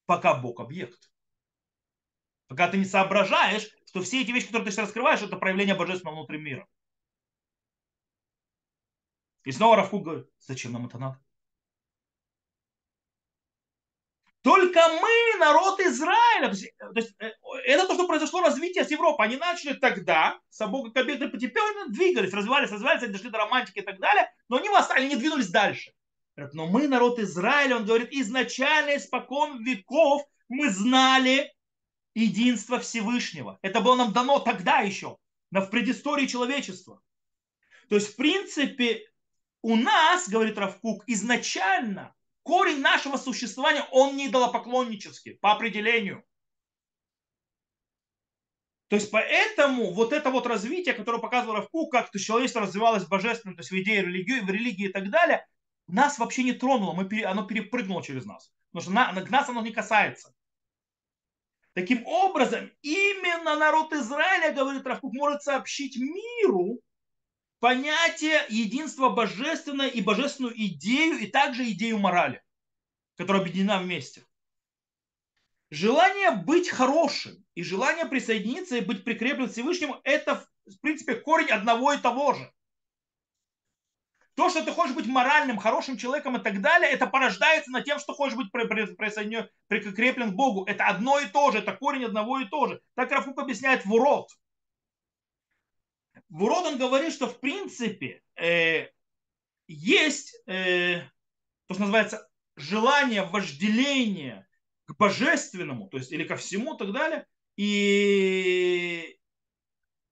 Пока 0.07 0.35
Бог 0.35 0.61
объект. 0.61 1.11
Пока 2.49 2.69
ты 2.69 2.77
не 2.77 2.85
соображаешь, 2.85 3.71
что 3.87 4.03
все 4.03 4.21
эти 4.23 4.31
вещи, 4.31 4.47
которые 4.47 4.67
ты 4.67 4.73
сейчас 4.73 4.87
раскрываешь, 4.87 5.23
это 5.23 5.37
проявление 5.37 5.75
божественного 5.75 6.17
внутри 6.17 6.39
мира. 6.39 6.69
И 9.45 9.53
снова 9.53 9.77
Равку 9.77 10.01
говорит, 10.01 10.27
зачем 10.39 10.73
нам 10.73 10.87
это 10.87 10.99
надо? 10.99 11.24
Только 14.75 14.89
мы, 15.01 15.39
народ 15.39 15.81
Израиля, 15.81 16.47
то 16.47 16.51
есть, 16.51 16.73
есть, 16.95 17.15
э, 17.21 17.31
это 17.67 17.87
то, 17.87 17.95
что 17.95 18.09
произошло 18.09 18.41
развитие 18.41 18.85
с 18.85 18.91
Европой. 18.91 19.27
Они 19.27 19.37
начали 19.37 19.75
тогда, 19.75 20.41
с 20.49 20.61
обога 20.61 20.91
к 20.91 20.97
объекту, 20.97 21.31
постепенно 21.31 21.89
двигались, 21.89 22.33
развивались, 22.33 22.71
развивались, 22.71 23.03
они 23.03 23.13
дошли 23.13 23.31
до 23.31 23.39
романтики 23.39 23.79
и 23.79 23.83
так 23.83 24.01
далее, 24.01 24.29
но 24.49 24.57
они, 24.57 24.69
они 24.91 25.09
не 25.09 25.17
двинулись 25.17 25.49
дальше. 25.49 25.93
Но 26.53 26.67
мы, 26.67 26.89
народ 26.89 27.21
Израиля, 27.21 27.77
он 27.77 27.87
говорит, 27.87 28.09
изначально, 28.11 28.97
испокон 28.97 29.63
веков 29.63 30.23
мы 30.49 30.71
знали 30.71 31.53
единство 32.15 32.81
Всевышнего. 32.81 33.61
Это 33.63 33.81
было 33.81 33.95
нам 33.95 34.13
дано 34.13 34.41
тогда 34.41 34.81
еще, 34.81 35.19
в 35.53 35.67
предыстории 35.67 36.27
человечества. 36.27 37.01
То 37.89 37.95
есть, 37.95 38.15
в 38.15 38.17
принципе, 38.17 39.07
у 39.63 39.77
нас, 39.77 40.29
говорит 40.29 40.59
Равкук, 40.59 41.05
изначально 41.07 42.13
корень 42.45 42.81
нашего 42.81 43.17
существования, 43.17 43.87
он 43.91 44.17
не 44.17 44.29
идолопоклоннический 44.29 45.37
по 45.39 45.53
определению. 45.53 46.25
То 48.89 48.97
есть 48.97 49.11
поэтому 49.11 49.93
вот 49.93 50.13
это 50.13 50.31
вот 50.31 50.47
развитие, 50.47 50.95
которое 50.95 51.19
показывало 51.19 51.59
Равку, 51.59 51.89
как 51.89 52.11
то 52.11 52.19
человечество 52.19 52.61
развивалось 52.61 53.07
божественно, 53.07 53.55
то 53.55 53.61
есть 53.61 53.73
в 53.73 53.83
идее 53.83 54.03
религии, 54.03 54.41
в 54.41 54.49
религии 54.49 54.89
и 54.89 54.93
так 54.93 55.11
далее, 55.11 55.45
нас 55.89 56.19
вообще 56.19 56.45
не 56.45 56.53
тронуло, 56.53 56.93
мы, 56.93 57.25
оно 57.25 57.47
перепрыгнуло 57.47 58.03
через 58.03 58.25
нас. 58.25 58.53
Потому 58.71 58.83
что 58.83 58.93
на, 58.93 59.25
к 59.25 59.31
нас 59.31 59.49
оно 59.49 59.63
не 59.63 59.73
касается. 59.73 60.33
Таким 61.73 62.07
образом, 62.07 62.71
именно 62.83 63.57
народ 63.57 63.93
Израиля, 63.93 64.55
говорит 64.55 64.87
Равкук, 64.87 65.13
может 65.15 65.43
сообщить 65.43 65.97
миру 65.97 66.81
понятие 67.65 68.45
единства 68.51 69.09
божественное 69.09 69.89
и 69.89 70.03
божественную 70.03 70.53
идею, 70.67 71.17
и 71.17 71.27
также 71.27 71.71
идею 71.71 71.99
морали, 71.99 72.43
которая 73.17 73.41
объединена 73.41 73.79
вместе. 73.79 74.27
Желание 75.71 76.33
быть 76.33 76.69
хорошим 76.69 77.43
и 77.55 77.63
желание 77.63 78.05
присоединиться 78.05 78.77
и 78.77 78.83
быть 78.83 79.03
прикреплен 79.03 79.49
к 79.49 79.53
Всевышнему, 79.53 79.99
это 80.05 80.47
в 80.67 80.79
принципе 80.83 81.15
корень 81.15 81.49
одного 81.49 81.95
и 81.95 81.97
того 81.97 82.35
же. 82.35 82.53
То, 84.35 84.51
что 84.51 84.63
ты 84.63 84.71
хочешь 84.71 84.95
быть 84.95 85.07
моральным, 85.07 85.57
хорошим 85.57 85.97
человеком 85.97 86.37
и 86.37 86.43
так 86.43 86.61
далее, 86.61 86.91
это 86.91 87.07
порождается 87.07 87.71
на 87.71 87.81
тем, 87.81 87.99
что 87.99 88.13
хочешь 88.13 88.37
быть 88.37 88.53
прикреплен 88.53 90.33
к 90.33 90.37
Богу. 90.37 90.67
Это 90.67 90.85
одно 90.85 91.19
и 91.19 91.25
то 91.25 91.51
же, 91.51 91.61
это 91.61 91.73
корень 91.73 92.05
одного 92.05 92.41
и 92.41 92.45
то 92.45 92.67
же. 92.67 92.83
Так 92.95 93.11
Рафук 93.11 93.39
объясняет 93.39 93.87
в 93.87 93.95
урод. 93.95 94.29
Бурод 96.29 96.65
он 96.65 96.79
говорит, 96.79 97.13
что 97.13 97.27
в 97.27 97.39
принципе 97.41 98.23
э, 98.37 98.89
есть 99.67 100.37
э, 100.47 101.01
то, 101.67 101.75
что 101.75 101.83
называется 101.83 102.29
желание 102.57 103.25
вожделения 103.25 104.47
к 104.87 104.97
божественному, 104.97 105.89
то 105.89 105.99
есть 105.99 106.13
или 106.13 106.25
ко 106.25 106.37
всему 106.37 106.75
и 106.75 106.79
так 106.79 106.93
далее. 106.93 107.27
И, 107.57 109.19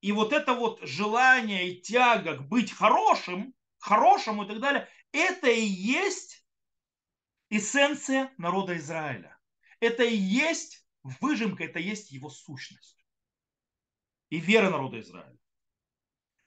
и 0.00 0.12
вот 0.12 0.32
это 0.32 0.54
вот 0.54 0.80
желание 0.82 1.70
и 1.70 1.80
тяга 1.80 2.36
к 2.36 2.48
быть 2.48 2.72
хорошим, 2.72 3.54
хорошему 3.78 4.44
и 4.44 4.48
так 4.48 4.60
далее, 4.60 4.88
это 5.12 5.50
и 5.50 5.64
есть 5.64 6.46
эссенция 7.50 8.32
народа 8.38 8.76
Израиля. 8.78 9.36
Это 9.80 10.04
и 10.04 10.16
есть 10.16 10.86
выжимка, 11.02 11.64
это 11.64 11.80
и 11.80 11.84
есть 11.84 12.12
его 12.12 12.30
сущность. 12.30 13.04
И 14.30 14.38
вера 14.38 14.70
народа 14.70 15.00
Израиля 15.00 15.41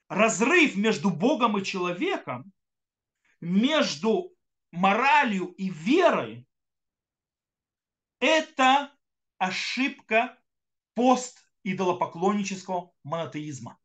разрыв 0.08 0.76
между 0.76 1.10
Богом 1.10 1.58
и 1.58 1.64
человеком, 1.64 2.52
между 3.40 4.34
моралью 4.70 5.46
и 5.46 5.70
верой, 5.70 6.46
это 8.20 8.92
ошибка 9.38 10.38
пост 10.94 11.46
идолопоклоннического 11.64 12.92
монотеизма. 13.02 13.78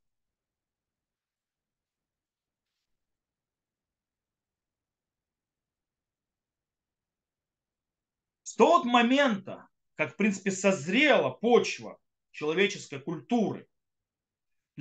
С 8.43 8.55
того 8.55 8.83
момента, 8.83 9.69
как, 9.95 10.13
в 10.13 10.17
принципе, 10.17 10.51
созрела 10.51 11.31
почва 11.31 11.99
человеческой 12.31 12.99
культуры 12.99 13.67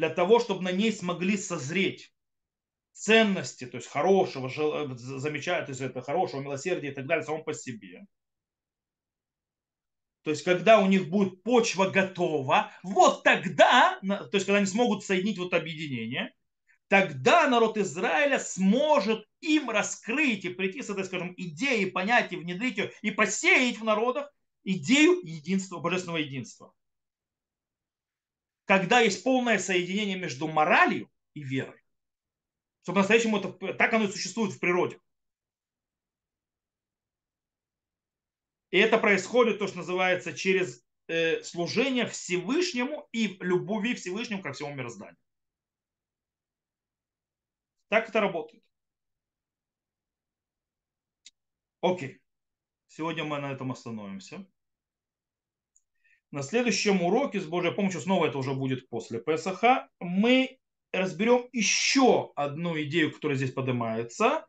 для 0.00 0.08
того, 0.08 0.40
чтобы 0.40 0.62
на 0.62 0.72
ней 0.72 0.92
смогли 0.92 1.36
созреть 1.36 2.10
ценности, 2.92 3.66
то 3.66 3.76
есть 3.76 3.86
хорошего, 3.86 4.48
замечательного, 4.96 5.66
то 5.66 5.72
есть 5.72 5.82
это 5.82 6.00
хорошего 6.00 6.40
милосердия 6.40 6.88
и 6.88 6.94
так 6.94 7.06
далее, 7.06 7.22
само 7.22 7.44
по 7.44 7.52
себе. 7.52 8.06
То 10.22 10.30
есть, 10.30 10.42
когда 10.42 10.80
у 10.80 10.86
них 10.86 11.10
будет 11.10 11.42
почва 11.42 11.90
готова, 11.90 12.72
вот 12.82 13.24
тогда, 13.24 14.00
то 14.00 14.30
есть, 14.32 14.46
когда 14.46 14.56
они 14.56 14.66
смогут 14.66 15.04
соединить 15.04 15.36
вот 15.36 15.52
объединение, 15.52 16.32
тогда 16.88 17.46
народ 17.46 17.76
Израиля 17.76 18.38
сможет 18.38 19.26
им 19.40 19.68
раскрыть 19.68 20.46
и 20.46 20.48
прийти 20.48 20.80
с 20.80 20.88
этой, 20.88 21.04
скажем, 21.04 21.34
идеей, 21.36 21.90
понятием, 21.90 22.40
внедрить 22.40 22.78
ее 22.78 22.90
и 23.02 23.10
посеять 23.10 23.78
в 23.78 23.84
народах 23.84 24.32
идею 24.64 25.20
единства, 25.22 25.78
божественного 25.78 26.22
единства 26.22 26.72
когда 28.70 29.00
есть 29.00 29.24
полное 29.24 29.58
соединение 29.58 30.16
между 30.16 30.46
моралью 30.46 31.10
и 31.34 31.42
верой. 31.42 31.82
Что 32.82 32.92
по-настоящему 32.92 33.38
это, 33.38 33.74
так 33.74 33.92
оно 33.92 34.04
и 34.04 34.12
существует 34.12 34.52
в 34.52 34.60
природе. 34.60 35.00
И 38.70 38.78
это 38.78 38.96
происходит, 38.98 39.58
то, 39.58 39.66
что 39.66 39.78
называется, 39.78 40.32
через 40.32 40.86
э, 41.08 41.42
служение 41.42 42.06
Всевышнему 42.06 43.08
и 43.10 43.36
любви 43.40 43.96
Всевышнему 43.96 44.40
ко 44.40 44.52
всему 44.52 44.72
мирозданию. 44.72 45.18
Так 47.88 48.08
это 48.08 48.20
работает. 48.20 48.62
Окей. 51.80 52.20
Сегодня 52.86 53.24
мы 53.24 53.40
на 53.40 53.50
этом 53.50 53.72
остановимся. 53.72 54.46
На 56.30 56.42
следующем 56.42 57.02
уроке, 57.02 57.40
с 57.40 57.46
Божьей 57.46 57.72
помощью, 57.72 58.00
снова 58.00 58.26
это 58.26 58.38
уже 58.38 58.54
будет 58.54 58.88
после 58.88 59.18
Песаха, 59.20 59.88
мы 59.98 60.58
разберем 60.92 61.48
еще 61.52 62.32
одну 62.36 62.80
идею, 62.82 63.12
которая 63.12 63.36
здесь 63.36 63.52
поднимается. 63.52 64.46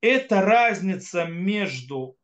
Это 0.00 0.40
разница 0.40 1.24
между 1.24 2.16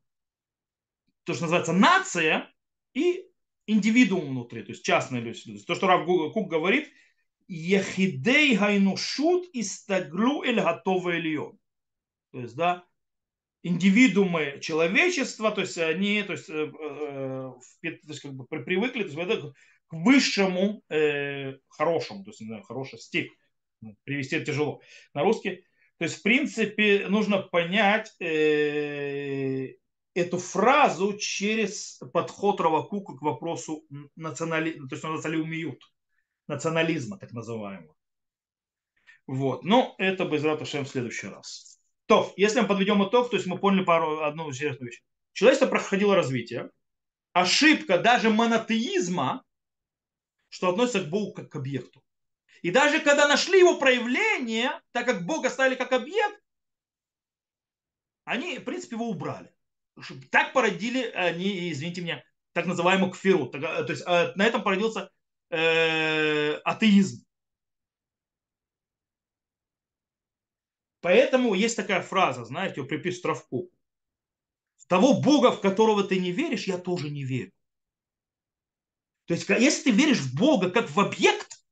то, 1.25 1.35
что 1.35 1.43
называется 1.43 1.73
нация 1.73 2.53
и 2.95 3.25
индивидуум 3.67 4.31
внутри, 4.31 4.63
то 4.63 4.73
есть 4.73 4.85
частные 4.85 5.23
люди. 5.23 5.63
То, 5.65 5.75
что 5.75 5.87
Рав 5.87 6.05
Кук 6.05 6.51
говорит, 6.51 6.91
Ехидей 7.47 8.57
гайнушут 8.57 9.49
истаглу 9.53 10.43
эль 10.43 10.61
готовы 10.61 11.15
эльон. 11.15 11.59
То 12.33 12.41
есть, 12.41 12.57
да, 12.57 12.85
индивидуумы 13.63 14.59
человечества, 14.61 15.51
то 15.51 15.61
есть 15.63 15.79
они 15.79 16.23
то 16.23 16.33
есть, 16.33 16.49
э, 16.49 16.55
э, 16.55 17.53
то 17.83 18.09
есть, 18.09 18.21
как 18.21 18.35
бы 18.35 18.47
привыкли 18.47 19.03
то 19.03 19.09
есть, 19.09 19.55
к 19.89 19.93
высшему 19.93 20.83
э, 20.91 21.55
хорошему, 21.69 22.25
то 22.25 22.31
есть, 22.31 22.41
не 22.41 22.47
знаю, 22.47 22.63
хороший 22.63 22.99
стих, 22.99 23.33
ну, 23.81 23.97
привести 24.05 24.37
это 24.37 24.47
тяжело 24.47 24.81
на 25.15 25.23
русский. 25.23 25.65
То 25.99 26.05
есть, 26.05 26.19
в 26.19 26.23
принципе, 26.23 27.09
нужно 27.09 27.43
понять 27.43 28.15
э, 28.21 29.75
эту 30.15 30.39
фразу 30.39 31.17
через 31.19 32.01
подход 32.13 32.61
Равакука 32.61 33.17
к 33.17 33.23
вопросу 33.23 33.85
национали... 34.15 34.73
то 34.73 34.95
есть, 34.95 35.03
националиумиют, 35.03 35.81
национализма, 36.47 37.19
так 37.19 37.33
называемого. 37.33 37.95
Вот. 39.27 39.65
Но 39.65 39.95
это 39.99 40.25
без 40.25 40.45
Раташем 40.45 40.85
в 40.85 40.89
следующий 40.89 41.27
раз. 41.29 41.68
То, 42.09 42.33
если 42.37 42.61
мы 42.61 42.67
подведем 42.67 43.07
итог, 43.07 43.29
то 43.29 43.37
есть 43.37 43.47
мы 43.47 43.59
поняли 43.59 43.85
пару, 43.85 44.23
одну 44.25 44.49
интересную 44.49 44.91
вещь. 44.91 45.03
Человечество 45.35 45.67
проходило 45.67 46.17
развитие. 46.17 46.71
Ошибка 47.35 47.99
даже 47.99 48.31
монотеизма, 48.31 49.45
что 50.49 50.71
относится 50.71 51.03
к 51.03 51.11
Богу 51.11 51.35
как 51.35 51.51
к 51.51 51.57
объекту. 51.57 52.03
И 52.63 52.71
даже 52.71 53.01
когда 53.01 53.29
нашли 53.29 53.59
его 53.59 53.79
проявление, 53.79 54.73
так 54.93 55.05
как 55.05 55.27
Бога 55.27 55.49
оставили 55.49 55.75
как 55.75 55.93
объект, 55.93 56.41
они, 58.25 58.59
в 58.59 58.65
принципе, 58.65 58.97
его 58.97 59.11
убрали. 59.11 59.53
Так 60.31 60.55
породили 60.55 61.03
они, 61.11 61.71
извините 61.71 62.01
меня, 62.01 62.25
так 62.55 62.65
называемую 62.65 63.13
кфиру. 63.13 63.51
Э, 63.53 63.85
то 63.85 63.93
есть 63.93 64.03
э, 64.07 64.33
на 64.35 64.47
этом 64.47 64.63
породился 64.63 65.11
э, 65.51 66.55
атеизм. 66.65 67.27
Поэтому 71.01 71.55
есть 71.55 71.77
такая 71.77 72.03
фраза, 72.03 72.45
знаете, 72.45 72.83
припис 72.83 73.21
Травку. 73.21 73.71
Того 74.89 75.21
Бога, 75.21 75.53
в 75.53 75.61
которого 75.61 76.03
ты 76.03 76.19
не 76.19 76.33
веришь, 76.33 76.67
я 76.67 76.79
тоже 76.79 77.11
не 77.11 77.23
верю. 77.23 77.53
То 79.27 79.35
есть, 79.35 79.47
если 79.49 79.91
ты 79.91 79.91
веришь 79.91 80.21
в 80.21 80.35
Бога 80.35 80.71
как 80.71 80.89
в 80.91 80.99
объект, 80.99 81.63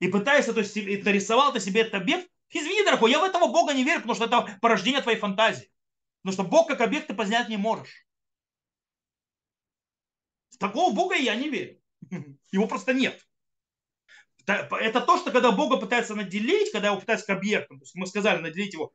и 0.00 0.08
пытаешься, 0.08 0.52
то 0.52 0.60
есть, 0.60 0.74
нарисовал 0.74 1.52
ты 1.52 1.60
себе 1.60 1.82
этот 1.82 1.94
объект, 1.94 2.28
извини, 2.50 2.84
дорогой, 2.84 3.12
я 3.12 3.20
в 3.20 3.24
этого 3.24 3.46
Бога 3.46 3.72
не 3.72 3.84
верю, 3.84 4.00
потому 4.00 4.16
что 4.16 4.24
это 4.24 4.58
порождение 4.60 5.00
твоей 5.00 5.18
фантазии. 5.18 5.70
Потому 6.22 6.32
что 6.32 6.50
Бог 6.50 6.66
как 6.66 6.80
объект 6.80 7.06
ты 7.06 7.14
познать 7.14 7.48
не 7.48 7.56
можешь. 7.56 8.04
В 10.50 10.58
такого 10.58 10.92
Бога 10.92 11.14
я 11.14 11.36
не 11.36 11.48
верю. 11.48 11.80
Его 12.50 12.66
просто 12.66 12.92
нет. 12.92 13.24
Это 14.46 15.00
то, 15.00 15.16
что 15.16 15.30
когда 15.30 15.52
Бога 15.52 15.76
пытается 15.76 16.14
наделить, 16.14 16.72
когда 16.72 16.88
его 16.88 17.00
пытаются 17.00 17.26
к 17.26 17.30
объектам, 17.30 17.78
то 17.78 17.84
есть 17.84 17.94
мы 17.94 18.06
сказали, 18.06 18.40
наделить 18.40 18.74
его 18.74 18.92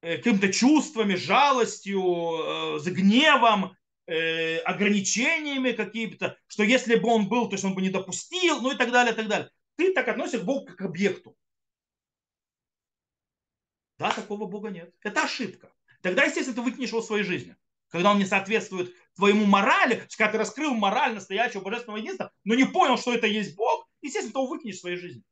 э, 0.00 0.18
какими-то 0.18 0.52
чувствами, 0.52 1.14
жалостью, 1.14 2.00
э, 2.00 2.90
гневом, 2.90 3.76
э, 4.06 4.58
ограничениями 4.58 5.72
какими-то, 5.72 6.36
что 6.46 6.62
если 6.62 6.96
бы 6.96 7.08
он 7.08 7.28
был, 7.28 7.48
то 7.48 7.54
есть 7.54 7.64
он 7.64 7.74
бы 7.74 7.82
не 7.82 7.90
допустил, 7.90 8.60
ну 8.60 8.72
и 8.72 8.76
так 8.76 8.92
далее, 8.92 9.12
и 9.12 9.16
так 9.16 9.28
далее. 9.28 9.50
Ты 9.76 9.92
так 9.92 10.06
относишься 10.08 10.40
к 10.40 10.44
Богу 10.44 10.66
как 10.66 10.76
к 10.76 10.82
объекту. 10.82 11.36
Да, 13.98 14.10
такого 14.10 14.46
Бога 14.46 14.70
нет. 14.70 14.94
Это 15.02 15.24
ошибка. 15.24 15.72
Тогда, 16.02 16.24
естественно, 16.24 16.56
ты 16.56 16.62
выкинешь 16.62 16.88
его 16.88 17.00
в 17.00 17.04
своей 17.04 17.24
жизни. 17.24 17.56
Когда 17.88 18.10
он 18.10 18.18
не 18.18 18.24
соответствует 18.24 18.94
твоему 19.14 19.44
морали, 19.44 20.06
когда 20.16 20.32
ты 20.32 20.38
раскрыл 20.38 20.74
мораль 20.74 21.14
настоящего 21.14 21.60
божественного 21.60 21.98
единства, 21.98 22.32
но 22.44 22.54
не 22.54 22.64
понял, 22.64 22.96
что 22.96 23.14
это 23.14 23.26
есть 23.26 23.54
Бог, 23.54 23.81
естественно, 24.02 24.32
того 24.32 24.48
выкинешь 24.48 24.76
в 24.76 24.80
своей 24.80 24.96
жизни. 24.96 25.22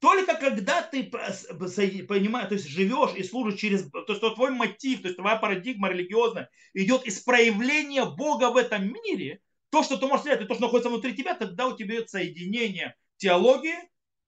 Только 0.00 0.36
когда 0.36 0.82
ты 0.82 1.04
понимаешь, 1.04 2.48
то 2.48 2.54
есть 2.54 2.68
живешь 2.68 3.16
и 3.16 3.24
служишь 3.24 3.58
через, 3.58 3.90
то 3.90 4.04
есть 4.08 4.20
твой 4.20 4.50
мотив, 4.50 5.02
то 5.02 5.08
есть 5.08 5.18
твоя 5.18 5.36
парадигма 5.36 5.88
религиозная 5.88 6.50
идет 6.72 7.04
из 7.04 7.18
проявления 7.20 8.04
Бога 8.04 8.50
в 8.50 8.56
этом 8.56 8.92
мире, 8.92 9.40
то, 9.70 9.82
что 9.82 9.96
ты 9.96 10.06
можешь 10.06 10.22
сделать, 10.22 10.46
то, 10.46 10.54
что 10.54 10.62
находится 10.62 10.88
внутри 10.88 11.16
тебя, 11.16 11.34
тогда 11.34 11.66
у 11.66 11.76
тебя 11.76 11.96
идет 11.96 12.10
соединение 12.10 12.94
теологии, 13.16 13.76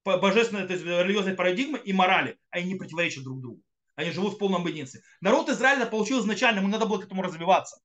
божественной, 0.04 0.66
то 0.66 0.72
есть 0.72 0.84
религиозной 0.84 1.34
парадигмы 1.34 1.78
и 1.78 1.92
морали. 1.92 2.38
Они 2.50 2.72
не 2.72 2.78
противоречат 2.78 3.22
друг 3.22 3.40
другу. 3.40 3.62
Они 3.94 4.10
живут 4.10 4.34
в 4.34 4.38
полном 4.38 4.66
единстве. 4.66 5.02
Народ 5.20 5.48
Израиля 5.50 5.86
получил 5.86 6.20
изначально, 6.20 6.58
ему 6.58 6.68
надо 6.68 6.86
было 6.86 6.98
к 6.98 7.04
этому 7.04 7.22
развиваться. 7.22 7.80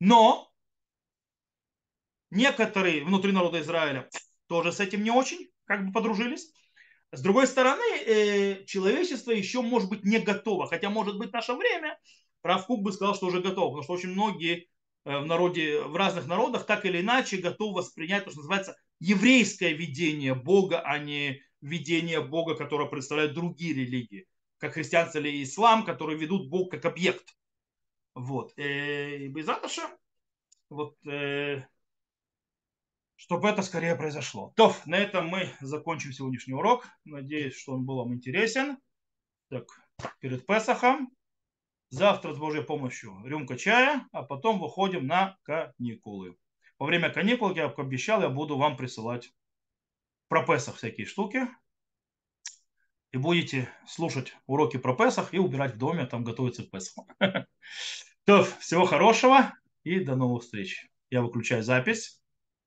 Но 0.00 0.52
некоторые 2.34 3.04
внутри 3.04 3.32
народа 3.32 3.60
Израиля 3.60 4.08
тоже 4.48 4.72
с 4.72 4.80
этим 4.80 5.02
не 5.02 5.10
очень 5.10 5.48
как 5.66 5.86
бы 5.86 5.92
подружились. 5.92 6.52
С 7.12 7.22
другой 7.22 7.46
стороны, 7.46 7.82
э, 8.06 8.64
человечество 8.64 9.30
еще 9.30 9.62
может 9.62 9.88
быть 9.88 10.04
не 10.04 10.18
готово. 10.18 10.66
Хотя 10.66 10.90
может 10.90 11.16
быть 11.16 11.32
наше 11.32 11.54
время, 11.54 11.98
Прав 12.42 12.66
Кук 12.66 12.82
бы 12.82 12.92
сказал, 12.92 13.14
что 13.14 13.26
уже 13.26 13.40
готово. 13.40 13.68
Потому 13.68 13.82
что 13.84 13.92
очень 13.92 14.10
многие 14.10 14.68
э, 15.04 15.18
в 15.18 15.26
народе, 15.26 15.80
в 15.82 15.94
разных 15.96 16.26
народах 16.26 16.66
так 16.66 16.84
или 16.84 17.00
иначе 17.00 17.36
готовы 17.36 17.76
воспринять 17.78 18.24
то, 18.24 18.30
что 18.30 18.40
называется 18.40 18.76
еврейское 18.98 19.72
видение 19.72 20.34
Бога, 20.34 20.80
а 20.80 20.98
не 20.98 21.40
видение 21.60 22.20
Бога, 22.20 22.56
которое 22.56 22.88
представляют 22.88 23.34
другие 23.34 23.74
религии, 23.74 24.26
как 24.58 24.74
христианство 24.74 25.20
или 25.20 25.42
ислам, 25.42 25.84
которые 25.84 26.18
ведут 26.18 26.48
Бог 26.48 26.72
как 26.72 26.84
объект. 26.84 27.36
Вот. 28.14 28.52
Э, 28.56 29.18
и 29.18 29.28
без 29.28 29.46
вот 30.68 30.96
чтобы 33.16 33.48
это 33.48 33.62
скорее 33.62 33.96
произошло. 33.96 34.52
То, 34.56 34.74
на 34.86 34.96
этом 34.96 35.28
мы 35.28 35.50
закончим 35.60 36.12
сегодняшний 36.12 36.54
урок. 36.54 36.86
Надеюсь, 37.04 37.56
что 37.56 37.74
он 37.74 37.84
был 37.84 37.96
вам 37.96 38.14
интересен. 38.14 38.78
Так, 39.50 39.64
перед 40.20 40.46
Песохом. 40.46 41.10
Завтра 41.90 42.34
с 42.34 42.38
Божьей 42.38 42.64
помощью 42.64 43.16
рюмка 43.24 43.56
чая, 43.56 44.08
а 44.10 44.24
потом 44.24 44.58
выходим 44.58 45.06
на 45.06 45.38
каникулы. 45.44 46.36
Во 46.78 46.86
время 46.86 47.08
каникул, 47.10 47.54
я 47.54 47.66
обещал, 47.66 48.20
я 48.20 48.28
буду 48.28 48.56
вам 48.56 48.76
присылать 48.76 49.32
про 50.28 50.44
Песах 50.44 50.76
всякие 50.76 51.06
штуки. 51.06 51.46
И 53.12 53.16
будете 53.16 53.68
слушать 53.86 54.34
уроки 54.46 54.76
про 54.76 54.96
Песах 54.96 55.32
и 55.32 55.38
убирать 55.38 55.76
в 55.76 55.78
доме, 55.78 56.04
там 56.04 56.24
готовиться 56.24 56.64
к 56.64 56.70
Песаху. 56.70 57.08
То, 58.24 58.42
всего 58.58 58.86
хорошего 58.86 59.54
и 59.84 60.00
до 60.00 60.16
новых 60.16 60.42
встреч. 60.42 60.88
Я 61.10 61.22
выключаю 61.22 61.62
запись. 61.62 62.23